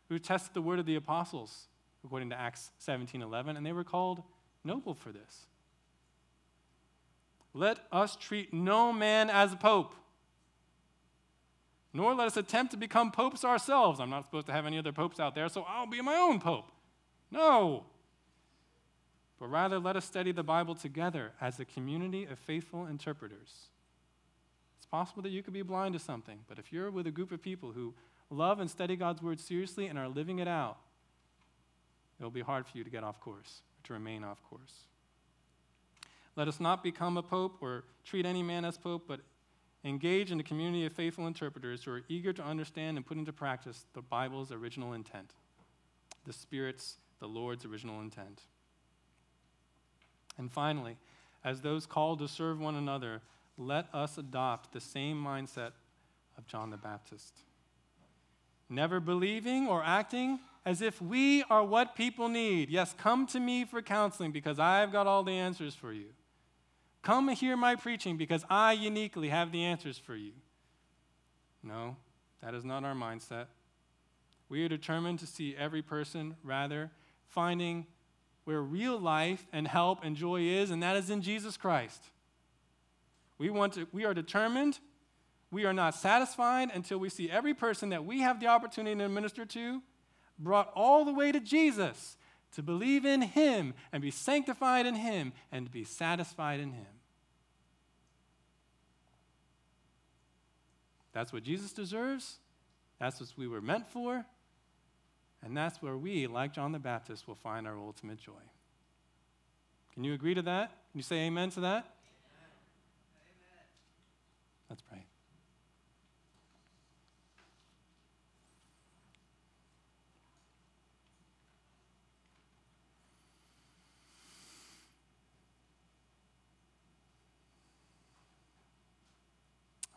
who 0.09 0.19
tested 0.19 0.53
the 0.53 0.61
word 0.61 0.79
of 0.79 0.85
the 0.85 0.95
apostles, 0.95 1.67
according 2.03 2.31
to 2.31 2.39
Acts 2.39 2.71
17:11, 2.79 3.55
and 3.55 3.65
they 3.65 3.71
were 3.71 3.83
called 3.83 4.23
noble 4.63 4.95
for 4.95 5.11
this. 5.11 5.45
Let 7.53 7.79
us 7.91 8.15
treat 8.15 8.53
no 8.53 8.91
man 8.91 9.29
as 9.29 9.53
a 9.53 9.57
pope, 9.57 9.95
nor 11.93 12.13
let 12.13 12.27
us 12.27 12.37
attempt 12.37 12.71
to 12.71 12.77
become 12.77 13.11
popes 13.11 13.43
ourselves. 13.43 13.99
I'm 13.99 14.09
not 14.09 14.25
supposed 14.25 14.47
to 14.47 14.53
have 14.53 14.65
any 14.65 14.77
other 14.77 14.91
popes 14.91 15.19
out 15.19 15.35
there, 15.35 15.49
so 15.49 15.65
I'll 15.67 15.87
be 15.87 16.01
my 16.01 16.15
own 16.15 16.39
pope. 16.39 16.71
No. 17.31 17.85
But 19.39 19.47
rather, 19.47 19.79
let 19.79 19.95
us 19.95 20.05
study 20.05 20.31
the 20.31 20.43
Bible 20.43 20.75
together 20.75 21.31
as 21.39 21.59
a 21.59 21.65
community 21.65 22.25
of 22.25 22.37
faithful 22.37 22.85
interpreters. 22.85 23.69
It's 24.77 24.85
possible 24.85 25.23
that 25.23 25.29
you 25.29 25.41
could 25.41 25.53
be 25.53 25.61
blind 25.61 25.93
to 25.93 25.99
something, 25.99 26.39
but 26.47 26.59
if 26.59 26.71
you're 26.71 26.91
with 26.91 27.07
a 27.07 27.11
group 27.11 27.31
of 27.31 27.41
people 27.41 27.71
who 27.71 27.93
love 28.29 28.59
and 28.59 28.69
study 28.69 28.95
God's 28.95 29.21
word 29.21 29.39
seriously 29.39 29.87
and 29.87 29.97
are 29.97 30.07
living 30.07 30.39
it 30.39 30.47
out, 30.47 30.77
it'll 32.19 32.29
be 32.31 32.41
hard 32.41 32.67
for 32.67 32.77
you 32.77 32.83
to 32.83 32.89
get 32.89 33.03
off 33.03 33.19
course, 33.19 33.61
or 33.77 33.87
to 33.87 33.93
remain 33.93 34.23
off 34.23 34.43
course. 34.49 34.85
Let 36.35 36.47
us 36.47 36.59
not 36.59 36.83
become 36.83 37.17
a 37.17 37.23
pope 37.23 37.57
or 37.61 37.83
treat 38.05 38.25
any 38.25 38.43
man 38.43 38.63
as 38.63 38.77
pope, 38.77 39.05
but 39.07 39.21
engage 39.83 40.31
in 40.31 40.39
a 40.39 40.43
community 40.43 40.85
of 40.85 40.93
faithful 40.93 41.27
interpreters 41.27 41.83
who 41.83 41.91
are 41.91 42.01
eager 42.09 42.33
to 42.33 42.43
understand 42.43 42.97
and 42.97 43.05
put 43.05 43.17
into 43.17 43.31
practice 43.33 43.85
the 43.93 44.01
Bible's 44.01 44.51
original 44.51 44.93
intent, 44.93 45.33
the 46.25 46.33
Spirit's, 46.33 46.97
the 47.19 47.27
Lord's 47.27 47.65
original 47.65 48.01
intent. 48.01 48.41
And 50.37 50.51
finally, 50.51 50.97
as 51.43 51.61
those 51.61 51.85
called 51.85 52.19
to 52.19 52.27
serve 52.27 52.59
one 52.59 52.75
another, 52.75 53.21
let 53.57 53.87
us 53.93 54.17
adopt 54.17 54.71
the 54.73 54.79
same 54.79 55.21
mindset 55.21 55.71
of 56.37 56.47
John 56.47 56.69
the 56.69 56.77
Baptist. 56.77 57.41
Never 58.69 58.99
believing 58.99 59.67
or 59.67 59.83
acting 59.83 60.39
as 60.65 60.81
if 60.81 61.01
we 61.01 61.43
are 61.49 61.63
what 61.63 61.95
people 61.95 62.29
need. 62.29 62.69
Yes, 62.69 62.93
come 62.97 63.25
to 63.27 63.39
me 63.39 63.65
for 63.65 63.81
counseling 63.81 64.31
because 64.31 64.59
I've 64.59 64.91
got 64.91 65.07
all 65.07 65.23
the 65.23 65.33
answers 65.33 65.73
for 65.73 65.91
you. 65.91 66.07
Come 67.01 67.29
and 67.29 67.37
hear 67.37 67.55
my 67.55 67.75
preaching 67.75 68.17
because 68.17 68.43
I 68.49 68.73
uniquely 68.73 69.29
have 69.29 69.51
the 69.51 69.63
answers 69.63 69.97
for 69.97 70.15
you. 70.15 70.33
No, 71.63 71.95
that 72.41 72.53
is 72.53 72.65
not 72.65 72.83
our 72.83 72.93
mindset. 72.93 73.45
We 74.49 74.63
are 74.65 74.69
determined 74.69 75.19
to 75.19 75.27
see 75.27 75.55
every 75.55 75.81
person, 75.81 76.35
rather, 76.43 76.91
finding 77.27 77.85
where 78.45 78.61
real 78.61 78.99
life 78.99 79.45
and 79.53 79.67
help 79.67 80.03
and 80.03 80.15
joy 80.15 80.41
is, 80.41 80.71
and 80.71 80.81
that 80.81 80.95
is 80.95 81.09
in 81.09 81.21
Jesus 81.21 81.55
Christ. 81.55 82.03
We, 83.37 83.49
want 83.49 83.73
to, 83.73 83.87
we 83.91 84.05
are 84.05 84.13
determined, 84.13 84.79
we 85.51 85.65
are 85.65 85.73
not 85.73 85.95
satisfied 85.95 86.69
until 86.73 86.97
we 86.97 87.09
see 87.09 87.29
every 87.29 87.53
person 87.53 87.89
that 87.89 88.05
we 88.05 88.21
have 88.21 88.39
the 88.39 88.47
opportunity 88.47 88.99
to 88.99 89.07
minister 89.07 89.45
to 89.45 89.81
brought 90.39 90.71
all 90.73 91.05
the 91.05 91.13
way 91.13 91.31
to 91.31 91.39
Jesus 91.39 92.17
to 92.53 92.63
believe 92.63 93.05
in 93.05 93.21
Him 93.21 93.73
and 93.91 94.01
be 94.01 94.11
sanctified 94.11 94.85
in 94.85 94.95
Him 94.95 95.33
and 95.51 95.65
to 95.65 95.71
be 95.71 95.83
satisfied 95.83 96.59
in 96.59 96.71
Him. 96.71 96.87
That's 101.11 101.33
what 101.33 101.43
Jesus 101.43 101.73
deserves. 101.73 102.37
That's 102.99 103.19
what 103.19 103.29
we 103.37 103.47
were 103.47 103.61
meant 103.61 103.87
for. 103.87 104.25
And 105.43 105.55
that's 105.55 105.81
where 105.81 105.97
we, 105.97 106.27
like 106.27 106.53
John 106.53 106.71
the 106.71 106.79
Baptist, 106.79 107.27
will 107.27 107.35
find 107.35 107.67
our 107.67 107.77
ultimate 107.77 108.19
joy. 108.19 108.33
Can 109.93 110.03
you 110.03 110.13
agree 110.13 110.33
to 110.33 110.41
that? 110.43 110.69
Can 110.91 110.99
you 110.99 111.03
say 111.03 111.17
amen 111.17 111.49
to 111.51 111.61
that? 111.61 111.85
Amen. 111.85 111.85
Let's 114.69 114.81
pray. 114.81 115.05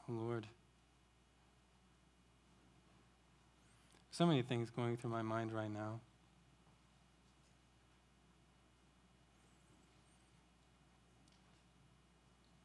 Lord. 0.09 0.47
So 4.13 4.27
many 4.27 4.43
things 4.43 4.69
going 4.71 4.99
through 4.99 5.11
my 5.11 5.23
mind 5.23 5.53
right 5.53 5.73
now. 5.73 6.01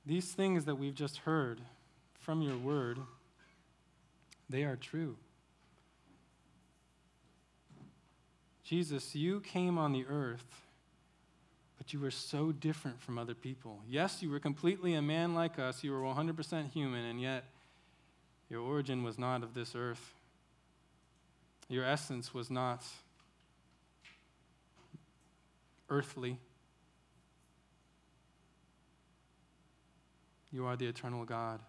These 0.06 0.34
things 0.34 0.66
that 0.66 0.76
we've 0.76 0.94
just 0.94 1.18
heard 1.20 1.62
from 2.20 2.42
your 2.42 2.58
word, 2.58 3.00
they 4.50 4.64
are 4.64 4.76
true. 4.76 5.16
Jesus, 8.66 9.16
you 9.16 9.40
came 9.40 9.78
on 9.78 9.94
the 9.94 10.06
earth, 10.06 10.64
but 11.78 11.94
you 11.94 12.02
were 12.02 12.12
so 12.12 12.52
different 12.52 13.02
from 13.02 13.18
other 13.18 13.34
people. 13.34 13.80
Yes, 13.88 14.22
you 14.22 14.30
were 14.30 14.40
completely 14.40 14.96
a 14.96 15.02
man 15.02 15.34
like 15.34 15.60
us, 15.60 15.82
you 15.82 15.94
were 15.94 16.02
100% 16.02 16.72
human, 16.72 17.06
and 17.06 17.22
yet 17.22 17.46
your 18.50 18.60
origin 18.60 19.04
was 19.04 19.18
not 19.18 19.44
of 19.44 19.54
this 19.54 19.74
earth. 19.74 20.14
Your 21.70 21.84
essence 21.84 22.34
was 22.34 22.50
not 22.50 22.84
earthly. 25.90 26.40
You 30.52 30.66
are 30.66 30.76
the 30.76 30.88
eternal 30.88 31.26
God. 31.26 31.60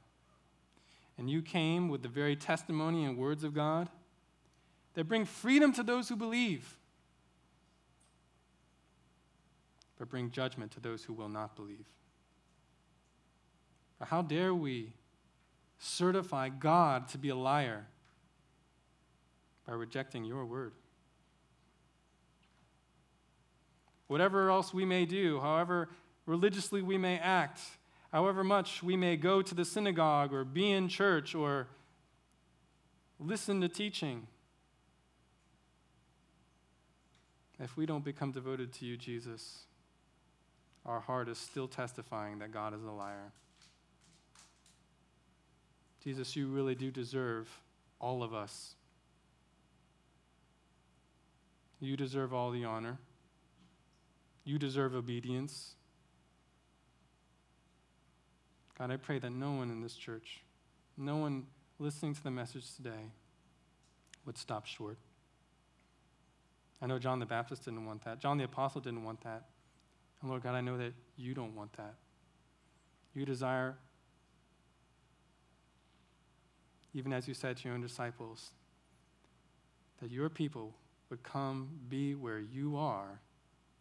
And 1.18 1.28
you 1.28 1.42
came 1.42 1.88
with 1.88 2.02
the 2.02 2.08
very 2.08 2.36
testimony 2.36 3.04
and 3.04 3.18
words 3.18 3.42
of 3.42 3.52
God 3.52 3.88
that 4.94 5.04
bring 5.04 5.24
freedom 5.24 5.72
to 5.72 5.82
those 5.82 6.08
who 6.08 6.16
believe, 6.16 6.76
but 9.98 10.08
bring 10.08 10.30
judgment 10.30 10.70
to 10.72 10.80
those 10.80 11.04
who 11.04 11.12
will 11.12 11.28
not 11.28 11.56
believe. 11.56 11.86
how 14.00 14.22
dare 14.22 14.54
we 14.54 14.92
certify 15.80 16.48
God 16.48 17.08
to 17.08 17.18
be 17.18 17.30
a 17.30 17.36
liar? 17.36 17.86
By 19.68 19.74
rejecting 19.74 20.24
your 20.24 20.46
word. 20.46 20.72
Whatever 24.06 24.48
else 24.48 24.72
we 24.72 24.86
may 24.86 25.04
do, 25.04 25.38
however 25.40 25.90
religiously 26.24 26.80
we 26.80 26.96
may 26.96 27.18
act, 27.18 27.60
however 28.10 28.42
much 28.42 28.82
we 28.82 28.96
may 28.96 29.16
go 29.16 29.42
to 29.42 29.54
the 29.54 29.66
synagogue 29.66 30.32
or 30.32 30.42
be 30.42 30.70
in 30.70 30.88
church 30.88 31.34
or 31.34 31.68
listen 33.20 33.60
to 33.60 33.68
teaching, 33.68 34.26
if 37.60 37.76
we 37.76 37.84
don't 37.84 38.04
become 38.04 38.32
devoted 38.32 38.72
to 38.72 38.86
you, 38.86 38.96
Jesus, 38.96 39.64
our 40.86 41.00
heart 41.00 41.28
is 41.28 41.36
still 41.36 41.68
testifying 41.68 42.38
that 42.38 42.52
God 42.52 42.72
is 42.72 42.84
a 42.84 42.90
liar. 42.90 43.32
Jesus, 46.02 46.34
you 46.36 46.46
really 46.46 46.74
do 46.74 46.90
deserve 46.90 47.50
all 48.00 48.22
of 48.22 48.32
us 48.32 48.76
you 51.80 51.96
deserve 51.96 52.32
all 52.32 52.50
the 52.50 52.64
honor. 52.64 52.98
You 54.44 54.58
deserve 54.58 54.94
obedience. 54.94 55.74
God, 58.78 58.90
I 58.90 58.96
pray 58.96 59.18
that 59.18 59.30
no 59.30 59.52
one 59.52 59.70
in 59.70 59.82
this 59.82 59.94
church, 59.94 60.40
no 60.96 61.16
one 61.16 61.46
listening 61.78 62.14
to 62.14 62.22
the 62.22 62.30
message 62.30 62.74
today, 62.76 63.10
would 64.24 64.38
stop 64.38 64.66
short. 64.66 64.98
I 66.80 66.86
know 66.86 66.98
John 66.98 67.18
the 67.18 67.26
Baptist 67.26 67.64
didn't 67.64 67.84
want 67.86 68.04
that. 68.04 68.20
John 68.20 68.38
the 68.38 68.44
Apostle 68.44 68.80
didn't 68.80 69.02
want 69.02 69.22
that. 69.22 69.44
And 70.20 70.30
Lord 70.30 70.42
God, 70.42 70.54
I 70.54 70.60
know 70.60 70.76
that 70.78 70.92
you 71.16 71.34
don't 71.34 71.54
want 71.54 71.72
that. 71.74 71.94
You 73.14 73.24
desire, 73.24 73.76
even 76.94 77.12
as 77.12 77.26
you 77.26 77.34
said 77.34 77.56
to 77.58 77.64
your 77.64 77.74
own 77.74 77.80
disciples, 77.80 78.50
that 80.00 80.10
your 80.10 80.28
people 80.28 80.74
would 81.10 81.22
come 81.22 81.68
be 81.88 82.14
where 82.14 82.38
you 82.38 82.76
are 82.76 83.20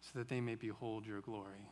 so 0.02 0.20
that 0.20 0.30
they 0.30 0.40
may 0.40 0.56
behold 0.56 1.06
your 1.06 1.22
glory. 1.22 1.70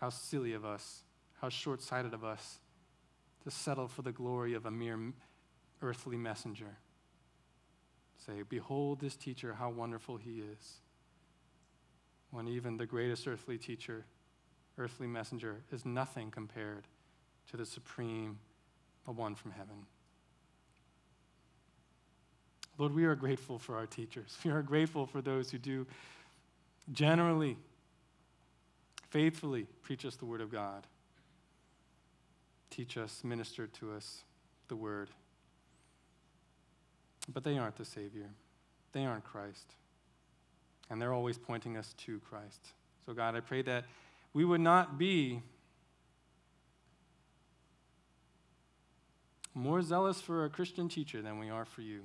How 0.00 0.10
silly 0.10 0.52
of 0.52 0.64
us, 0.64 1.02
how 1.40 1.48
short 1.48 1.82
sighted 1.82 2.14
of 2.14 2.24
us 2.24 2.60
to 3.44 3.50
settle 3.50 3.88
for 3.88 4.02
the 4.02 4.12
glory 4.12 4.54
of 4.54 4.66
a 4.66 4.70
mere 4.70 4.98
earthly 5.82 6.16
messenger. 6.16 6.78
Say, 8.26 8.42
Behold 8.48 9.00
this 9.00 9.16
teacher, 9.16 9.54
how 9.54 9.70
wonderful 9.70 10.18
he 10.18 10.40
is. 10.40 10.80
When 12.30 12.48
even 12.48 12.76
the 12.76 12.86
greatest 12.86 13.26
earthly 13.26 13.58
teacher, 13.58 14.04
earthly 14.78 15.06
messenger, 15.06 15.62
is 15.72 15.84
nothing 15.84 16.30
compared 16.30 16.86
to 17.50 17.56
the 17.56 17.66
supreme, 17.66 18.38
the 19.04 19.12
one 19.12 19.34
from 19.34 19.50
heaven. 19.52 19.86
Lord, 22.80 22.94
we 22.94 23.04
are 23.04 23.14
grateful 23.14 23.58
for 23.58 23.76
our 23.76 23.84
teachers. 23.84 24.38
We 24.44 24.50
are 24.50 24.62
grateful 24.62 25.04
for 25.04 25.20
those 25.20 25.50
who 25.50 25.58
do 25.58 25.86
generally, 26.90 27.58
faithfully 29.10 29.66
preach 29.82 30.06
us 30.06 30.16
the 30.16 30.24
Word 30.24 30.40
of 30.40 30.50
God. 30.50 30.86
Teach 32.70 32.96
us, 32.96 33.22
minister 33.22 33.66
to 33.66 33.92
us, 33.92 34.22
the 34.68 34.76
Word. 34.76 35.10
But 37.30 37.44
they 37.44 37.58
aren't 37.58 37.76
the 37.76 37.84
Savior, 37.84 38.30
they 38.92 39.04
aren't 39.04 39.24
Christ. 39.24 39.74
And 40.88 41.02
they're 41.02 41.12
always 41.12 41.36
pointing 41.36 41.76
us 41.76 41.94
to 42.06 42.18
Christ. 42.20 42.68
So, 43.04 43.12
God, 43.12 43.36
I 43.36 43.40
pray 43.40 43.60
that 43.60 43.84
we 44.32 44.46
would 44.46 44.62
not 44.62 44.96
be 44.96 45.42
more 49.52 49.82
zealous 49.82 50.22
for 50.22 50.46
a 50.46 50.48
Christian 50.48 50.88
teacher 50.88 51.20
than 51.20 51.38
we 51.38 51.50
are 51.50 51.66
for 51.66 51.82
you. 51.82 52.04